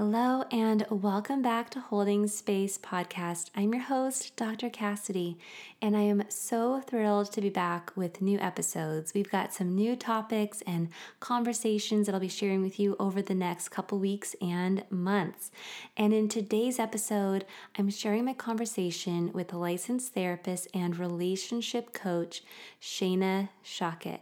Hello, 0.00 0.44
and 0.50 0.86
welcome 0.88 1.42
back 1.42 1.68
to 1.68 1.78
Holding 1.78 2.26
Space 2.26 2.78
Podcast. 2.78 3.50
I'm 3.54 3.74
your 3.74 3.82
host, 3.82 4.34
Dr. 4.34 4.70
Cassidy, 4.70 5.36
and 5.82 5.94
I 5.94 6.00
am 6.00 6.24
so 6.30 6.80
thrilled 6.80 7.30
to 7.32 7.42
be 7.42 7.50
back 7.50 7.92
with 7.94 8.22
new 8.22 8.38
episodes. 8.38 9.12
We've 9.12 9.30
got 9.30 9.52
some 9.52 9.74
new 9.74 9.96
topics 9.96 10.62
and 10.66 10.88
conversations 11.20 12.06
that 12.06 12.14
I'll 12.14 12.20
be 12.20 12.28
sharing 12.28 12.62
with 12.62 12.80
you 12.80 12.96
over 12.98 13.20
the 13.20 13.34
next 13.34 13.68
couple 13.68 13.98
weeks 13.98 14.34
and 14.40 14.84
months. 14.88 15.50
And 15.98 16.14
in 16.14 16.30
today's 16.30 16.78
episode, 16.78 17.44
I'm 17.78 17.90
sharing 17.90 18.24
my 18.24 18.32
conversation 18.32 19.30
with 19.34 19.52
licensed 19.52 20.14
therapist 20.14 20.66
and 20.72 20.96
relationship 20.96 21.92
coach, 21.92 22.42
Shana 22.80 23.50
Shockett. 23.62 24.20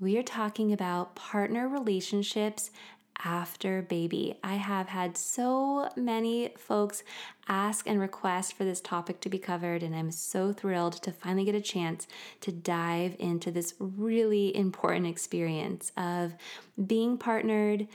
We 0.00 0.16
are 0.16 0.24
talking 0.24 0.72
about 0.72 1.14
partner 1.14 1.68
relationships 1.68 2.70
after 3.24 3.82
baby. 3.82 4.38
I 4.42 4.54
have 4.54 4.88
had 4.88 5.16
so 5.16 5.90
many 5.96 6.52
folks 6.56 7.02
ask 7.48 7.88
and 7.88 8.00
request 8.00 8.54
for 8.54 8.64
this 8.64 8.80
topic 8.80 9.20
to 9.20 9.28
be 9.28 9.38
covered, 9.38 9.82
and 9.82 9.94
I'm 9.94 10.10
so 10.10 10.52
thrilled 10.52 10.94
to 11.02 11.12
finally 11.12 11.44
get 11.44 11.54
a 11.54 11.60
chance 11.60 12.06
to 12.42 12.52
dive 12.52 13.16
into 13.18 13.50
this 13.50 13.74
really 13.78 14.56
important 14.56 15.06
experience 15.06 15.92
of 15.96 16.34
being 16.86 17.18
partnered. 17.18 17.88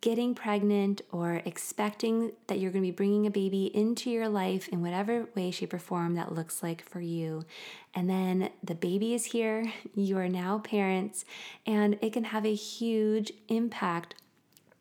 Getting 0.00 0.34
pregnant 0.34 1.00
or 1.12 1.40
expecting 1.46 2.32
that 2.48 2.58
you're 2.58 2.70
going 2.70 2.84
to 2.84 2.90
be 2.90 2.94
bringing 2.94 3.26
a 3.26 3.30
baby 3.30 3.74
into 3.74 4.10
your 4.10 4.28
life 4.28 4.68
in 4.68 4.82
whatever 4.82 5.30
way, 5.34 5.50
shape, 5.50 5.72
or 5.72 5.78
form 5.78 6.14
that 6.16 6.34
looks 6.34 6.62
like 6.62 6.86
for 6.86 7.00
you. 7.00 7.46
And 7.94 8.10
then 8.10 8.50
the 8.62 8.74
baby 8.74 9.14
is 9.14 9.24
here, 9.24 9.72
you 9.94 10.18
are 10.18 10.28
now 10.28 10.58
parents, 10.58 11.24
and 11.66 11.96
it 12.02 12.12
can 12.12 12.24
have 12.24 12.44
a 12.44 12.54
huge 12.54 13.32
impact 13.48 14.16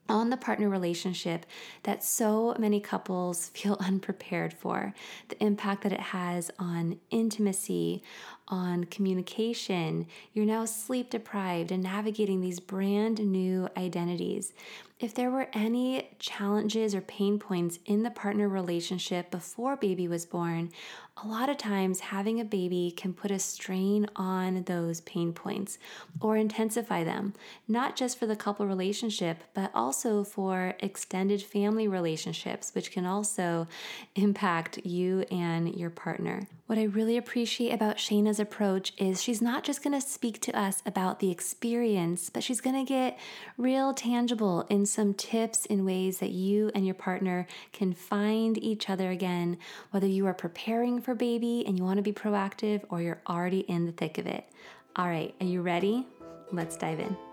on 0.09 0.29
the 0.29 0.37
partner 0.37 0.69
relationship 0.69 1.45
that 1.83 2.03
so 2.03 2.55
many 2.59 2.79
couples 2.79 3.49
feel 3.53 3.77
unprepared 3.79 4.53
for. 4.53 4.93
The 5.29 5.41
impact 5.43 5.83
that 5.83 5.93
it 5.93 5.99
has 5.99 6.51
on 6.59 6.99
intimacy, 7.09 8.03
on 8.47 8.85
communication. 8.85 10.07
You're 10.33 10.45
now 10.45 10.65
sleep 10.65 11.09
deprived 11.09 11.71
and 11.71 11.83
navigating 11.83 12.41
these 12.41 12.59
brand 12.59 13.19
new 13.19 13.69
identities. 13.77 14.53
If 14.99 15.13
there 15.13 15.31
were 15.31 15.49
any 15.51 16.11
challenges 16.19 16.95
or 16.95 17.01
pain 17.01 17.37
points 17.37 17.79
in 17.85 18.03
the 18.03 18.09
partner 18.09 18.47
relationship 18.47 19.31
before 19.31 19.75
baby 19.75 20.07
was 20.07 20.25
born, 20.25 20.71
a 21.21 21.27
lot 21.27 21.49
of 21.49 21.57
times 21.57 21.99
having 21.99 22.39
a 22.39 22.45
baby 22.45 22.93
can 22.95 23.13
put 23.13 23.29
a 23.29 23.37
strain 23.37 24.07
on 24.15 24.63
those 24.63 25.01
pain 25.01 25.33
points 25.33 25.77
or 26.21 26.37
intensify 26.37 27.03
them, 27.03 27.33
not 27.67 27.95
just 27.95 28.17
for 28.17 28.25
the 28.25 28.35
couple 28.35 28.65
relationship, 28.65 29.43
but 29.53 29.71
also 29.75 30.23
for 30.23 30.73
extended 30.79 31.43
family 31.43 31.87
relationships, 31.87 32.73
which 32.73 32.91
can 32.91 33.05
also 33.05 33.67
impact 34.15 34.79
you 34.85 35.25
and 35.29 35.75
your 35.75 35.89
partner. 35.89 36.47
What 36.65 36.79
I 36.79 36.83
really 36.83 37.17
appreciate 37.17 37.73
about 37.73 37.99
Approach 38.39 38.93
is 38.97 39.21
she's 39.21 39.41
not 39.41 39.63
just 39.63 39.83
going 39.83 39.99
to 39.99 40.05
speak 40.05 40.39
to 40.41 40.57
us 40.57 40.81
about 40.85 41.19
the 41.19 41.31
experience, 41.31 42.29
but 42.29 42.43
she's 42.43 42.61
going 42.61 42.75
to 42.75 42.87
get 42.87 43.17
real 43.57 43.93
tangible 43.93 44.65
in 44.69 44.85
some 44.85 45.13
tips 45.13 45.65
in 45.65 45.85
ways 45.85 46.19
that 46.19 46.31
you 46.31 46.71
and 46.75 46.85
your 46.85 46.95
partner 46.95 47.47
can 47.71 47.93
find 47.93 48.57
each 48.57 48.89
other 48.89 49.11
again, 49.11 49.57
whether 49.91 50.07
you 50.07 50.25
are 50.25 50.33
preparing 50.33 51.01
for 51.01 51.15
baby 51.15 51.63
and 51.65 51.77
you 51.77 51.83
want 51.83 51.97
to 51.97 52.03
be 52.03 52.13
proactive 52.13 52.83
or 52.89 53.01
you're 53.01 53.21
already 53.27 53.61
in 53.61 53.85
the 53.85 53.91
thick 53.91 54.17
of 54.17 54.27
it. 54.27 54.45
All 54.95 55.07
right, 55.07 55.33
are 55.41 55.47
you 55.47 55.61
ready? 55.61 56.05
Let's 56.51 56.77
dive 56.77 56.99
in. 56.99 57.32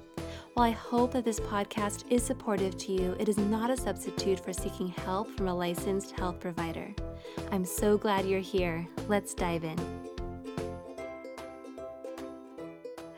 While 0.53 0.65
I 0.67 0.71
hope 0.71 1.13
that 1.13 1.23
this 1.23 1.39
podcast 1.39 2.03
is 2.09 2.23
supportive 2.23 2.77
to 2.79 2.91
you, 2.91 3.15
it 3.17 3.29
is 3.29 3.37
not 3.37 3.69
a 3.69 3.77
substitute 3.77 4.37
for 4.37 4.51
seeking 4.51 4.89
help 4.89 5.31
from 5.37 5.47
a 5.47 5.55
licensed 5.55 6.11
health 6.11 6.41
provider. 6.41 6.93
I'm 7.53 7.63
so 7.63 7.97
glad 7.97 8.25
you're 8.25 8.41
here. 8.41 8.85
Let's 9.07 9.33
dive 9.33 9.63
in. 9.63 9.77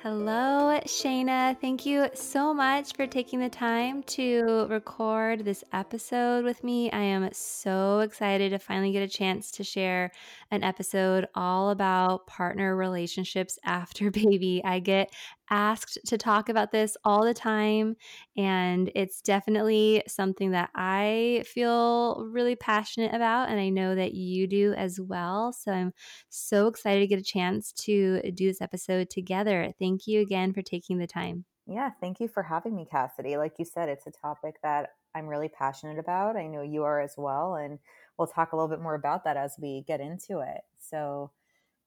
Hello, 0.03 0.81
Shana. 0.85 1.57
Thank 1.61 1.85
you 1.85 2.09
so 2.13 2.53
much 2.53 2.93
for 2.93 3.07
taking 3.07 3.39
the 3.39 3.47
time 3.47 4.03
to 4.03 4.67
record 4.69 5.45
this 5.45 5.63
episode 5.71 6.43
with 6.43 6.61
me. 6.61 6.91
I 6.91 6.99
am 6.99 7.29
so 7.31 8.01
excited 8.01 8.49
to 8.49 8.59
finally 8.59 8.91
get 8.91 9.01
a 9.01 9.07
chance 9.07 9.49
to 9.51 9.63
share 9.63 10.11
an 10.51 10.61
episode 10.61 11.29
all 11.35 11.69
about 11.69 12.27
partner 12.27 12.75
relationships 12.75 13.57
after 13.63 14.11
baby. 14.11 14.61
I 14.65 14.79
get 14.79 15.09
asked 15.53 15.99
to 16.07 16.17
talk 16.17 16.49
about 16.49 16.71
this 16.71 16.97
all 17.05 17.23
the 17.23 17.33
time, 17.33 17.95
and 18.35 18.91
it's 18.95 19.21
definitely 19.21 20.01
something 20.07 20.49
that 20.51 20.71
I 20.73 21.43
feel 21.45 22.25
really 22.27 22.55
passionate 22.55 23.13
about, 23.13 23.49
and 23.49 23.59
I 23.59 23.69
know 23.69 23.93
that 23.93 24.15
you 24.15 24.47
do 24.47 24.73
as 24.73 24.99
well. 24.99 25.53
So 25.53 25.71
I'm 25.71 25.93
so 26.29 26.65
excited 26.65 27.01
to 27.01 27.07
get 27.07 27.19
a 27.19 27.23
chance 27.23 27.71
to 27.83 28.31
do 28.31 28.47
this 28.47 28.61
episode 28.61 29.11
together. 29.11 29.71
Thank 29.77 30.07
you 30.07 30.21
again 30.21 30.53
for 30.53 30.63
taking 30.63 30.97
the 30.97 31.05
time. 31.05 31.45
Yeah, 31.67 31.91
thank 32.01 32.19
you 32.19 32.27
for 32.27 32.41
having 32.41 32.75
me, 32.75 32.87
Cassidy. 32.89 33.37
Like 33.37 33.53
you 33.59 33.65
said, 33.65 33.89
it's 33.89 34.07
a 34.07 34.11
topic 34.11 34.55
that 34.63 34.89
I'm 35.15 35.27
really 35.27 35.49
passionate 35.49 35.99
about. 35.99 36.35
I 36.35 36.47
know 36.47 36.63
you 36.63 36.83
are 36.83 36.99
as 36.99 37.13
well. 37.15 37.55
And 37.55 37.77
we'll 38.17 38.27
talk 38.27 38.51
a 38.51 38.55
little 38.55 38.69
bit 38.69 38.81
more 38.81 38.95
about 38.95 39.23
that 39.25 39.37
as 39.37 39.55
we 39.61 39.83
get 39.87 40.01
into 40.01 40.39
it. 40.39 40.61
So, 40.79 41.31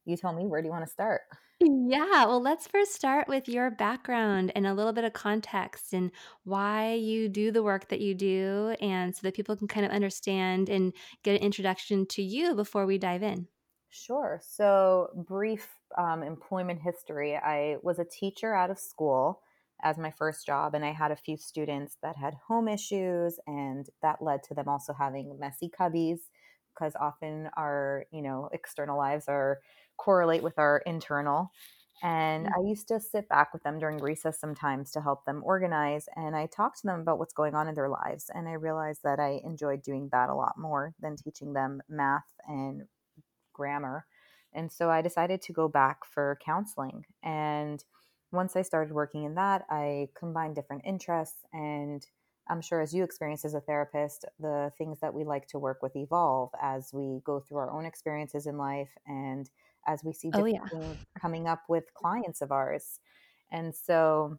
you 0.06 0.16
tell 0.16 0.32
me, 0.32 0.46
where 0.46 0.62
do 0.62 0.66
you 0.66 0.72
want 0.72 0.84
to 0.86 0.90
start? 0.92 1.22
Yeah, 1.60 2.26
well, 2.26 2.40
let's 2.40 2.66
first 2.66 2.92
start 2.92 3.28
with 3.28 3.48
your 3.48 3.70
background 3.70 4.52
and 4.54 4.66
a 4.66 4.74
little 4.74 4.92
bit 4.92 5.04
of 5.04 5.14
context 5.14 5.94
and 5.94 6.12
why 6.44 6.92
you 6.92 7.28
do 7.30 7.50
the 7.50 7.62
work 7.62 7.88
that 7.88 8.00
you 8.00 8.14
do, 8.14 8.76
and 8.80 9.16
so 9.16 9.20
that 9.22 9.34
people 9.34 9.56
can 9.56 9.66
kind 9.66 9.86
of 9.86 9.92
understand 9.92 10.68
and 10.68 10.92
get 11.22 11.36
an 11.36 11.42
introduction 11.42 12.04
to 12.08 12.22
you 12.22 12.54
before 12.54 12.84
we 12.84 12.98
dive 12.98 13.22
in. 13.22 13.48
Sure. 13.88 14.40
So, 14.42 15.10
brief 15.26 15.78
um, 15.96 16.22
employment 16.22 16.82
history 16.82 17.36
I 17.36 17.76
was 17.82 17.98
a 17.98 18.04
teacher 18.04 18.52
out 18.54 18.70
of 18.70 18.78
school 18.78 19.42
as 19.82 19.96
my 19.98 20.10
first 20.10 20.44
job, 20.46 20.74
and 20.74 20.84
I 20.84 20.92
had 20.92 21.12
a 21.12 21.16
few 21.16 21.36
students 21.36 21.96
that 22.02 22.16
had 22.16 22.34
home 22.34 22.68
issues, 22.68 23.38
and 23.46 23.88
that 24.02 24.20
led 24.22 24.42
to 24.44 24.54
them 24.54 24.68
also 24.68 24.92
having 24.92 25.38
messy 25.38 25.68
cubbies 25.68 26.20
because 26.74 26.94
often 26.96 27.48
our, 27.56 28.04
you 28.10 28.20
know, 28.22 28.48
external 28.52 28.98
lives 28.98 29.28
are 29.28 29.60
correlate 29.96 30.42
with 30.42 30.58
our 30.58 30.82
internal. 30.86 31.50
And 32.02 32.46
mm-hmm. 32.46 32.60
I 32.60 32.68
used 32.68 32.88
to 32.88 33.00
sit 33.00 33.28
back 33.28 33.52
with 33.52 33.62
them 33.62 33.78
during 33.78 33.98
recess 33.98 34.38
sometimes 34.38 34.90
to 34.92 35.00
help 35.00 35.24
them 35.24 35.42
organize. 35.44 36.08
And 36.14 36.36
I 36.36 36.46
talked 36.46 36.80
to 36.80 36.86
them 36.86 37.00
about 37.00 37.18
what's 37.18 37.32
going 37.32 37.54
on 37.54 37.68
in 37.68 37.74
their 37.74 37.88
lives. 37.88 38.30
And 38.34 38.48
I 38.48 38.52
realized 38.52 39.00
that 39.04 39.18
I 39.18 39.40
enjoyed 39.44 39.82
doing 39.82 40.08
that 40.12 40.28
a 40.28 40.34
lot 40.34 40.54
more 40.58 40.94
than 41.00 41.16
teaching 41.16 41.52
them 41.52 41.80
math 41.88 42.26
and 42.46 42.82
grammar. 43.52 44.06
And 44.52 44.70
so 44.70 44.90
I 44.90 45.02
decided 45.02 45.42
to 45.42 45.52
go 45.52 45.68
back 45.68 46.04
for 46.04 46.38
counseling. 46.44 47.04
And 47.22 47.82
once 48.32 48.56
I 48.56 48.62
started 48.62 48.92
working 48.92 49.24
in 49.24 49.34
that, 49.34 49.64
I 49.70 50.08
combined 50.18 50.54
different 50.54 50.82
interests. 50.84 51.38
And 51.52 52.06
I'm 52.48 52.60
sure 52.60 52.80
as 52.80 52.94
you 52.94 53.02
experience 53.04 53.44
as 53.44 53.54
a 53.54 53.60
therapist, 53.60 54.24
the 54.38 54.70
things 54.78 55.00
that 55.00 55.14
we 55.14 55.24
like 55.24 55.46
to 55.48 55.58
work 55.58 55.82
with 55.82 55.96
evolve 55.96 56.50
as 56.60 56.90
we 56.92 57.20
go 57.24 57.40
through 57.40 57.58
our 57.58 57.70
own 57.70 57.86
experiences 57.86 58.46
in 58.46 58.56
life 58.56 58.90
and 59.06 59.48
as 59.86 60.02
we 60.04 60.12
see 60.12 60.30
different 60.30 60.58
oh, 60.60 60.76
yeah. 60.76 60.80
things 60.80 60.96
coming 61.20 61.46
up 61.46 61.62
with 61.68 61.92
clients 61.94 62.42
of 62.42 62.52
ours. 62.52 63.00
And 63.50 63.74
so 63.74 64.38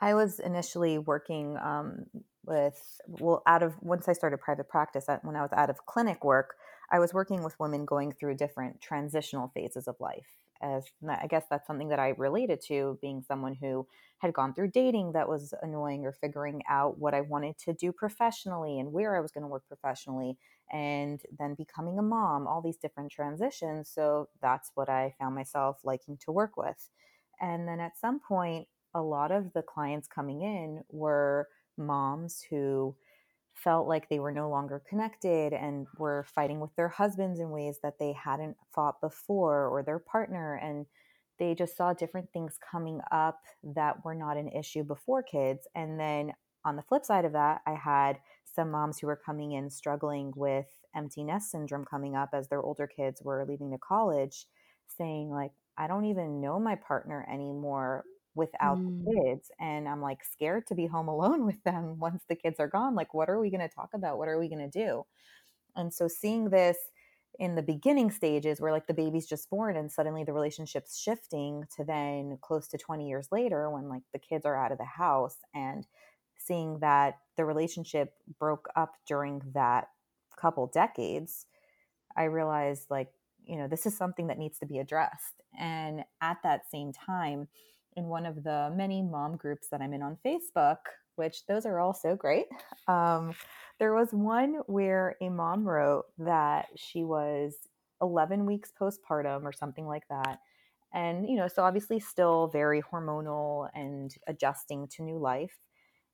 I 0.00 0.14
was 0.14 0.40
initially 0.40 0.98
working 0.98 1.56
um, 1.56 2.06
with, 2.44 3.00
well, 3.06 3.42
out 3.46 3.62
of, 3.62 3.74
once 3.80 4.08
I 4.08 4.12
started 4.12 4.38
private 4.38 4.68
practice, 4.68 5.06
when 5.22 5.36
I 5.36 5.42
was 5.42 5.52
out 5.52 5.70
of 5.70 5.86
clinic 5.86 6.24
work, 6.24 6.56
I 6.90 6.98
was 6.98 7.14
working 7.14 7.42
with 7.42 7.58
women 7.58 7.84
going 7.84 8.12
through 8.12 8.36
different 8.36 8.80
transitional 8.80 9.50
phases 9.54 9.88
of 9.88 9.96
life. 10.00 10.26
As 10.64 10.86
I 11.06 11.26
guess 11.26 11.44
that's 11.50 11.66
something 11.66 11.88
that 11.88 11.98
I 11.98 12.14
related 12.16 12.62
to 12.68 12.98
being 13.02 13.22
someone 13.22 13.54
who 13.54 13.86
had 14.18 14.32
gone 14.32 14.54
through 14.54 14.70
dating 14.70 15.12
that 15.12 15.28
was 15.28 15.52
annoying 15.60 16.06
or 16.06 16.12
figuring 16.12 16.62
out 16.68 16.98
what 16.98 17.12
I 17.12 17.20
wanted 17.20 17.58
to 17.58 17.74
do 17.74 17.92
professionally 17.92 18.78
and 18.80 18.90
where 18.90 19.14
I 19.14 19.20
was 19.20 19.30
going 19.30 19.42
to 19.42 19.48
work 19.48 19.64
professionally 19.68 20.38
and 20.72 21.20
then 21.38 21.54
becoming 21.54 21.98
a 21.98 22.02
mom, 22.02 22.46
all 22.46 22.62
these 22.62 22.78
different 22.78 23.12
transitions. 23.12 23.90
So 23.90 24.30
that's 24.40 24.70
what 24.74 24.88
I 24.88 25.14
found 25.18 25.34
myself 25.34 25.80
liking 25.84 26.16
to 26.24 26.32
work 26.32 26.56
with. 26.56 26.88
And 27.40 27.68
then 27.68 27.80
at 27.80 27.98
some 27.98 28.18
point, 28.18 28.66
a 28.94 29.02
lot 29.02 29.30
of 29.32 29.52
the 29.52 29.62
clients 29.62 30.08
coming 30.08 30.40
in 30.40 30.82
were 30.90 31.48
moms 31.76 32.42
who 32.48 32.96
felt 33.54 33.88
like 33.88 34.08
they 34.08 34.18
were 34.18 34.32
no 34.32 34.50
longer 34.50 34.82
connected 34.88 35.52
and 35.52 35.86
were 35.96 36.26
fighting 36.34 36.60
with 36.60 36.74
their 36.76 36.88
husbands 36.88 37.40
in 37.40 37.50
ways 37.50 37.78
that 37.82 37.98
they 37.98 38.12
hadn't 38.12 38.56
fought 38.74 39.00
before 39.00 39.68
or 39.68 39.82
their 39.82 39.98
partner. 39.98 40.56
And 40.56 40.86
they 41.38 41.54
just 41.54 41.76
saw 41.76 41.92
different 41.92 42.32
things 42.32 42.58
coming 42.70 43.00
up 43.10 43.40
that 43.62 44.04
were 44.04 44.14
not 44.14 44.36
an 44.36 44.48
issue 44.48 44.84
before 44.84 45.22
kids. 45.22 45.66
And 45.74 45.98
then 45.98 46.32
on 46.64 46.76
the 46.76 46.82
flip 46.82 47.04
side 47.04 47.24
of 47.24 47.32
that, 47.32 47.62
I 47.66 47.74
had 47.74 48.18
some 48.44 48.70
moms 48.70 48.98
who 48.98 49.06
were 49.06 49.20
coming 49.24 49.52
in 49.52 49.70
struggling 49.70 50.32
with 50.36 50.66
empty 50.94 51.24
nest 51.24 51.50
syndrome 51.50 51.84
coming 51.84 52.14
up 52.14 52.30
as 52.32 52.48
their 52.48 52.62
older 52.62 52.86
kids 52.86 53.22
were 53.22 53.44
leaving 53.48 53.70
to 53.72 53.78
college, 53.78 54.46
saying, 54.96 55.30
like, 55.30 55.52
I 55.76 55.88
don't 55.88 56.04
even 56.04 56.40
know 56.40 56.60
my 56.60 56.76
partner 56.76 57.26
anymore 57.30 58.04
without 58.34 58.78
mm. 58.78 59.04
the 59.04 59.12
kids. 59.12 59.50
And 59.60 59.88
I'm 59.88 60.00
like 60.00 60.24
scared 60.24 60.66
to 60.68 60.74
be 60.74 60.86
home 60.86 61.08
alone 61.08 61.46
with 61.46 61.62
them 61.64 61.98
once 62.00 62.24
the 62.28 62.36
kids 62.36 62.60
are 62.60 62.68
gone. 62.68 62.94
Like, 62.94 63.14
what 63.14 63.28
are 63.28 63.40
we 63.40 63.50
going 63.50 63.66
to 63.66 63.74
talk 63.74 63.90
about? 63.94 64.18
What 64.18 64.28
are 64.28 64.38
we 64.38 64.48
going 64.48 64.70
to 64.70 64.86
do? 64.86 65.04
And 65.76 65.92
so 65.92 66.08
seeing 66.08 66.50
this 66.50 66.76
in 67.38 67.54
the 67.54 67.62
beginning 67.62 68.10
stages 68.10 68.60
where 68.60 68.72
like 68.72 68.86
the 68.86 68.94
baby's 68.94 69.26
just 69.26 69.50
born 69.50 69.76
and 69.76 69.90
suddenly 69.90 70.24
the 70.24 70.32
relationship's 70.32 70.98
shifting 70.98 71.64
to 71.76 71.84
then 71.84 72.38
close 72.40 72.68
to 72.68 72.78
20 72.78 73.08
years 73.08 73.28
later 73.32 73.68
when 73.70 73.88
like 73.88 74.02
the 74.12 74.18
kids 74.18 74.46
are 74.46 74.56
out 74.56 74.72
of 74.72 74.78
the 74.78 74.84
house 74.84 75.38
and 75.54 75.86
seeing 76.38 76.78
that 76.80 77.18
the 77.36 77.44
relationship 77.44 78.14
broke 78.38 78.68
up 78.76 78.94
during 79.06 79.42
that 79.52 79.88
couple 80.36 80.66
decades 80.66 81.46
i 82.16 82.24
realized 82.24 82.86
like 82.90 83.08
you 83.44 83.56
know 83.56 83.68
this 83.68 83.86
is 83.86 83.96
something 83.96 84.26
that 84.26 84.38
needs 84.38 84.58
to 84.58 84.66
be 84.66 84.78
addressed 84.78 85.42
and 85.58 86.04
at 86.20 86.38
that 86.42 86.68
same 86.70 86.92
time 86.92 87.48
in 87.96 88.06
one 88.06 88.26
of 88.26 88.42
the 88.42 88.72
many 88.74 89.02
mom 89.02 89.36
groups 89.36 89.68
that 89.70 89.80
I'm 89.80 89.92
in 89.92 90.02
on 90.02 90.18
Facebook, 90.24 90.78
which 91.16 91.46
those 91.46 91.66
are 91.66 91.78
all 91.78 91.94
so 91.94 92.16
great. 92.16 92.46
Um, 92.86 93.34
there 93.78 93.94
was 93.94 94.12
one 94.12 94.56
where 94.66 95.16
a 95.22 95.30
mom 95.30 95.66
wrote 95.66 96.04
that 96.18 96.66
she 96.76 97.02
was 97.02 97.56
11 98.02 98.44
weeks 98.44 98.70
postpartum 98.78 99.44
or 99.44 99.52
something 99.52 99.86
like 99.86 100.06
that. 100.10 100.40
And, 100.92 101.28
you 101.28 101.36
know, 101.36 101.48
so 101.48 101.64
obviously 101.64 101.98
still 101.98 102.48
very 102.48 102.82
hormonal 102.82 103.68
and 103.74 104.14
adjusting 104.26 104.86
to 104.88 105.02
new 105.02 105.18
life. 105.18 105.56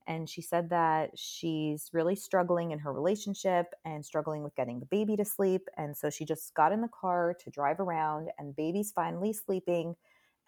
And 0.07 0.29
she 0.29 0.43
said 0.43 0.71
that 0.71 1.11
she's 1.17 1.91
really 1.93 2.17
struggling 2.17 2.71
in 2.71 2.79
her 2.79 2.93
relationship 2.93 3.67
and 3.85 4.05
struggling 4.05 4.43
with 4.43 4.57
getting 4.57 4.81
the 4.81 4.87
baby 4.87 5.17
to 5.17 5.25
sleep. 5.25 5.69
And 5.77 5.97
so 5.97 6.09
she 6.09 6.25
just 6.25 6.55
got 6.55 6.73
in 6.73 6.81
the 6.81 6.89
car 6.89 7.35
to 7.45 7.51
drive 7.51 7.79
around, 7.79 8.31
and 8.39 8.57
baby's 8.57 8.93
finally 8.93 9.33
sleeping 9.33 9.95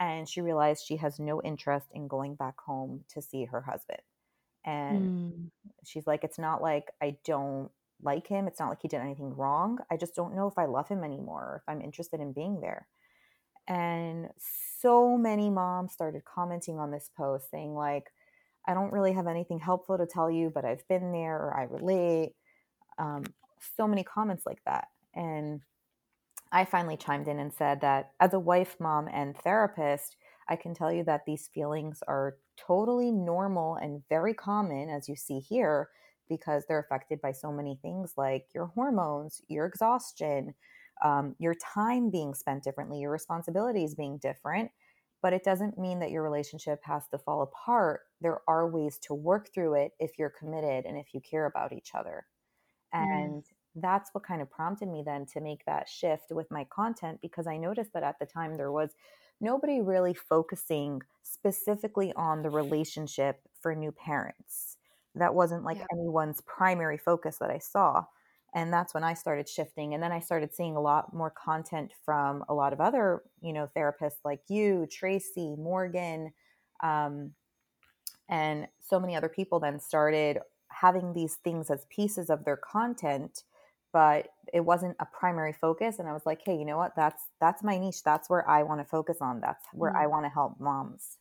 and 0.00 0.29
she 0.29 0.41
realized 0.41 0.85
she 0.87 0.97
has 0.97 1.19
no 1.19 1.41
interest 1.43 1.87
in 1.93 2.09
going 2.09 2.35
back 2.35 2.61
home 2.61 3.05
to 3.15 3.23
see 3.23 3.44
her 3.44 3.61
husband. 3.61 4.00
And 4.65 5.33
mm. 5.33 5.50
she's 5.85 6.06
like, 6.06 6.25
it's 6.25 6.39
not 6.39 6.62
like 6.62 6.91
I 7.00 7.17
don't 7.25 7.71
like 8.03 8.27
him. 8.27 8.47
It's 8.47 8.61
not 8.61 8.69
like 8.69 8.83
he 8.83 8.89
did 8.89 9.00
anything 9.00 9.35
wrong. 9.35 9.79
I 9.91 9.97
just 9.97 10.15
don't 10.15 10.35
know 10.35 10.49
if 10.49 10.59
I 10.59 10.67
love 10.67 10.89
him 10.89 11.05
anymore 11.05 11.43
or 11.43 11.62
if 11.62 11.73
I'm 11.73 11.81
interested 11.81 12.21
in 12.21 12.33
being 12.33 12.61
there. 12.61 12.87
And 13.69 14.29
so 14.81 15.17
many 15.17 15.50
moms 15.50 15.93
started 15.93 16.23
commenting 16.25 16.79
on 16.79 16.91
this 16.91 17.11
post 17.17 17.50
saying, 17.50 17.75
like, 17.75 18.12
I 18.67 18.75
don't 18.75 18.93
really 18.93 19.12
have 19.12 19.27
anything 19.27 19.59
helpful 19.59 19.99
to 19.99 20.06
tell 20.06 20.31
you, 20.31 20.50
but 20.53 20.65
I've 20.65 20.87
been 20.89 21.12
there 21.12 21.37
or 21.37 21.56
I 21.56 21.65
relate. 21.65 22.33
Um, 22.99 23.25
so 23.77 23.87
many 23.87 24.03
comments 24.03 24.44
like 24.47 24.61
that. 24.67 24.89
And 25.15 25.61
I 26.53 26.65
finally 26.65 26.97
chimed 26.97 27.29
in 27.29 27.39
and 27.39 27.53
said 27.53 27.81
that 27.81 28.13
as 28.21 28.35
a 28.35 28.41
wife, 28.41 28.79
mom, 28.79 29.09
and 29.09 29.37
therapist, 29.37 30.17
I 30.49 30.57
can 30.57 30.75
tell 30.75 30.93
you 30.93 31.03
that 31.05 31.25
these 31.27 31.49
feelings 31.49 32.03
are 32.07 32.39
totally 32.57 33.11
normal 33.11 33.77
and 33.77 34.07
very 34.09 34.35
common, 34.35 34.91
as 34.91 35.09
you 35.09 35.17
see 35.17 35.41
here, 35.41 35.91
because 36.29 36.67
they're 36.67 36.79
affected 36.81 37.21
by 37.21 37.33
so 37.33 37.53
many 37.53 37.77
things 37.81 38.15
like 38.17 38.49
your 38.55 38.67
hormones, 38.67 39.41
your 39.49 39.67
exhaustion, 39.67 40.55
um, 41.03 41.35
your 41.39 41.55
time 41.55 42.11
being 42.11 42.35
spent 42.35 42.63
differently, 42.65 43.01
your 43.01 43.11
responsibilities 43.11 43.95
being 43.95 44.19
different. 44.19 44.71
But 45.23 45.33
it 45.33 45.45
doesn't 45.45 45.79
mean 45.79 46.01
that 46.01 46.11
your 46.11 46.23
relationship 46.23 46.81
has 46.85 47.09
to 47.09 47.19
fall 47.19 47.43
apart. 47.43 48.03
There 48.21 48.43
are 48.49 48.69
ways 48.69 48.99
to 49.05 49.15
work 49.15 49.53
through 49.55 49.75
it 49.77 49.93
if 50.01 50.19
you're 50.19 50.31
committed 50.31 50.85
and 50.85 50.99
if 50.99 51.15
you 51.15 51.21
care 51.21 51.47
about 51.47 51.73
each 51.73 51.95
other. 51.95 52.27
Mm. 53.01 53.37
That's 53.75 54.11
what 54.13 54.25
kind 54.25 54.43
of 54.43 54.51
prompted 54.51 54.89
me 54.89 55.03
then 55.05 55.27
to 55.33 55.41
make 55.41 55.65
that 55.65 55.89
shift 55.89 56.31
with 56.31 56.51
my 56.51 56.65
content 56.65 57.21
because 57.23 57.47
I 57.47 57.57
noticed 57.57 57.93
that 57.95 58.03
at 58.03 58.19
the 58.19 58.27
time 58.27 58.57
there 58.57 58.73
was 58.73 58.95
nobody 59.41 59.81
really 59.81 60.15
focusing 60.15 61.01
specifically 61.23 62.13
on 62.15 62.43
the 62.43 62.51
relationship 62.51 63.41
for 63.61 63.75
new 63.75 63.93
parents. 63.93 64.77
That 65.15 65.35
wasn't 65.35 65.65
like 65.65 65.79
yeah. 65.79 65.87
anyone's 65.93 66.41
primary 66.43 66.99
focus 66.99 67.39
that 67.39 67.51
I 67.51 67.59
saw. 67.59 68.05
And 68.55 68.73
that's 68.73 68.93
when 68.93 69.05
I 69.05 69.15
started 69.15 69.49
shifting. 69.49 69.95
And 69.95 70.03
then 70.03 70.13
I 70.13 70.21
started 70.21 70.55
seeing 70.55 70.77
a 70.77 70.81
lot 70.81 71.15
more 71.15 71.31
content 71.31 71.93
from 72.05 72.45
a 72.49 72.55
lot 72.55 72.75
of 72.75 72.81
other, 72.81 73.23
you 73.41 73.53
know, 73.53 73.69
therapists 73.75 74.25
like 74.25 74.43
you, 74.49 74.87
Tracy, 74.91 75.57
Morgan, 75.57 76.33
um, 76.83 77.33
and 78.29 78.69
so 78.81 79.01
many 79.01 79.17
other 79.17 79.29
people 79.29 79.59
then 79.59 79.79
started 79.81 80.39
having 80.69 81.13
these 81.13 81.37
things 81.37 81.71
as 81.71 81.87
pieces 81.91 82.31
of 82.31 82.45
their 82.45 82.57
content 82.57 83.45
but 83.93 84.29
it 84.53 84.61
wasn't 84.61 84.97
a 85.00 85.06
primary 85.06 85.53
focus 85.53 85.99
and 85.99 86.09
i 86.09 86.12
was 86.12 86.27
like 86.27 86.41
hey 86.44 86.56
you 86.56 86.65
know 86.65 86.77
what? 86.77 86.94
That's 86.94 87.23
that's 87.41 87.62
my 87.62 87.79
niche. 87.79 88.03
That's 88.05 88.31
where 88.31 88.49
i 88.49 88.62
want 88.62 88.81
to 88.81 88.85
focus 88.85 89.19
on. 89.21 89.41
That's 89.41 89.65
where 89.73 89.91
mm-hmm. 89.91 90.03
i 90.03 90.06
want 90.06 90.25
to 90.25 90.31
help 90.31 90.61
moms. 90.61 91.19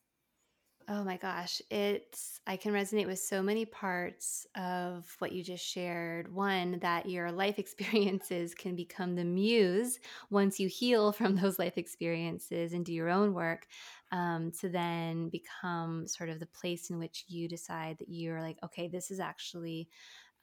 Oh 0.87 1.03
my 1.03 1.17
gosh. 1.17 1.61
It's 1.69 2.39
i 2.45 2.57
can 2.57 2.73
resonate 2.73 3.07
with 3.07 3.19
so 3.19 3.41
many 3.41 3.65
parts 3.65 4.45
of 4.55 5.05
what 5.19 5.31
you 5.31 5.43
just 5.43 5.65
shared. 5.65 6.33
One 6.33 6.79
that 6.79 7.09
your 7.09 7.31
life 7.31 7.59
experiences 7.65 8.53
can 8.53 8.75
become 8.75 9.15
the 9.15 9.23
muse 9.23 9.99
once 10.29 10.59
you 10.59 10.67
heal 10.67 11.11
from 11.11 11.35
those 11.35 11.59
life 11.59 11.77
experiences 11.77 12.73
and 12.73 12.85
do 12.85 12.93
your 12.93 13.09
own 13.09 13.33
work 13.33 13.67
um, 14.11 14.51
to 14.59 14.69
then 14.69 15.29
become 15.29 16.05
sort 16.07 16.29
of 16.29 16.39
the 16.39 16.45
place 16.47 16.89
in 16.89 16.99
which 16.99 17.25
you 17.27 17.47
decide 17.47 17.97
that 17.99 18.09
you're 18.09 18.41
like 18.41 18.57
okay 18.63 18.87
this 18.87 19.09
is 19.09 19.19
actually 19.19 19.87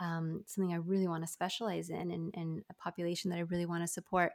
um, 0.01 0.43
something 0.47 0.73
I 0.73 0.79
really 0.79 1.09
want 1.09 1.25
to 1.25 1.33
specialize 1.33 1.91
in 1.91 2.11
and, 2.11 2.35
and, 2.35 2.63
a 2.71 2.75
population 2.75 3.31
that 3.31 3.39
I 3.39 3.43
really 3.43 3.67
want 3.67 3.83
to 3.83 3.89
support. 3.89 4.33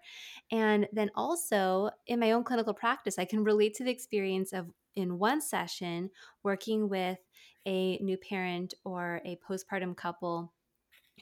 And 0.51 0.87
then 0.91 1.09
also 1.15 1.89
in 2.07 2.19
my 2.19 2.31
own 2.31 2.43
clinical 2.43 2.73
practice, 2.73 3.17
I 3.17 3.25
can 3.25 3.43
relate 3.43 3.73
to 3.75 3.83
the 3.83 3.91
experience 3.91 4.53
of 4.53 4.67
in 4.95 5.17
one 5.17 5.41
session 5.41 6.09
working 6.43 6.89
with 6.89 7.17
a 7.65 7.97
new 7.97 8.17
parent 8.17 8.73
or 8.83 9.21
a 9.25 9.39
postpartum 9.47 9.95
couple 9.95 10.53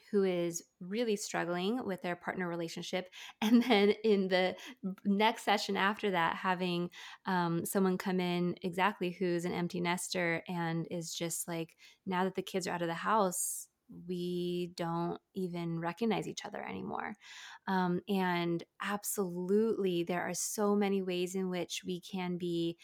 who 0.09 0.23
is 0.23 0.63
really 0.79 1.15
struggling 1.15 1.85
with 1.85 2.01
their 2.01 2.15
partner 2.15 2.47
relationship 2.47 3.09
and 3.41 3.63
then 3.63 3.93
in 4.03 4.27
the 4.27 4.55
next 5.05 5.43
session 5.43 5.77
after 5.77 6.11
that 6.11 6.35
having 6.35 6.89
um, 7.25 7.65
someone 7.65 7.97
come 7.97 8.19
in 8.19 8.55
exactly 8.61 9.11
who's 9.11 9.45
an 9.45 9.53
empty 9.53 9.79
nester 9.79 10.43
and 10.47 10.87
is 10.89 11.13
just 11.13 11.47
like 11.47 11.75
now 12.05 12.23
that 12.23 12.35
the 12.35 12.41
kids 12.41 12.67
are 12.67 12.71
out 12.71 12.81
of 12.81 12.87
the 12.87 12.93
house 12.93 13.67
we 14.07 14.71
don't 14.75 15.19
even 15.35 15.79
recognize 15.79 16.27
each 16.27 16.45
other 16.45 16.63
anymore. 16.63 17.15
Um, 17.67 18.01
and 18.07 18.63
absolutely, 18.81 20.03
there 20.03 20.21
are 20.21 20.33
so 20.33 20.75
many 20.75 21.01
ways 21.01 21.35
in 21.35 21.49
which 21.49 21.81
we 21.85 22.01
can 22.01 22.37
be 22.37 22.77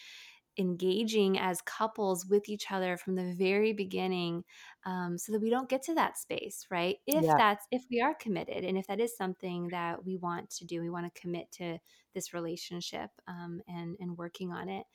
engaging 0.57 1.37
as 1.37 1.61
couples 1.61 2.25
with 2.25 2.49
each 2.49 2.71
other 2.71 2.97
from 2.97 3.15
the 3.15 3.33
very 3.37 3.73
beginning 3.73 4.43
um, 4.85 5.17
so 5.17 5.31
that 5.31 5.41
we 5.41 5.49
don't 5.49 5.69
get 5.69 5.83
to 5.83 5.93
that 5.93 6.17
space 6.17 6.65
right 6.71 6.97
if 7.05 7.23
yeah. 7.23 7.35
that's 7.37 7.67
if 7.71 7.83
we 7.91 8.01
are 8.01 8.15
committed 8.15 8.63
and 8.63 8.77
if 8.77 8.87
that 8.87 8.99
is 8.99 9.15
something 9.15 9.67
that 9.67 10.03
we 10.03 10.17
want 10.17 10.49
to 10.49 10.65
do 10.65 10.81
we 10.81 10.89
want 10.89 11.05
to 11.13 11.21
commit 11.21 11.51
to 11.51 11.77
this 12.15 12.33
relationship 12.33 13.11
um, 13.27 13.61
and 13.67 13.95
and 13.99 14.17
working 14.17 14.51
on 14.51 14.67
it 14.67 14.85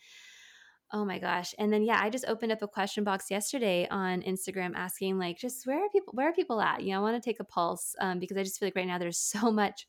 Oh 0.95 1.05
my 1.07 1.19
gosh. 1.19 1.55
And 1.59 1.73
then 1.73 1.83
yeah, 1.83 1.99
I 2.01 2.11
just 2.11 2.27
opened 2.29 2.53
up 2.53 2.61
a 2.61 2.69
question 2.69 3.03
box 3.03 3.31
yesterday 3.31 3.89
on 3.91 4.21
Instagram 4.23 4.73
asking 4.75 5.19
like 5.19 5.39
just 5.39 5.67
where 5.67 5.83
are 5.85 5.89
people 5.89 6.13
where 6.15 6.29
are 6.29 6.35
people 6.35 6.61
at? 6.61 6.83
You 6.83 6.93
know, 6.93 6.99
I 6.99 7.01
want 7.01 7.23
to 7.23 7.27
take 7.27 7.41
a 7.41 7.45
pulse 7.45 7.97
um, 7.99 8.19
because 8.19 8.37
I 8.37 8.43
just 8.43 8.59
feel 8.59 8.67
like 8.67 8.77
right 8.77 8.87
now 8.87 8.99
there's 8.99 9.19
so 9.19 9.51
much 9.51 9.87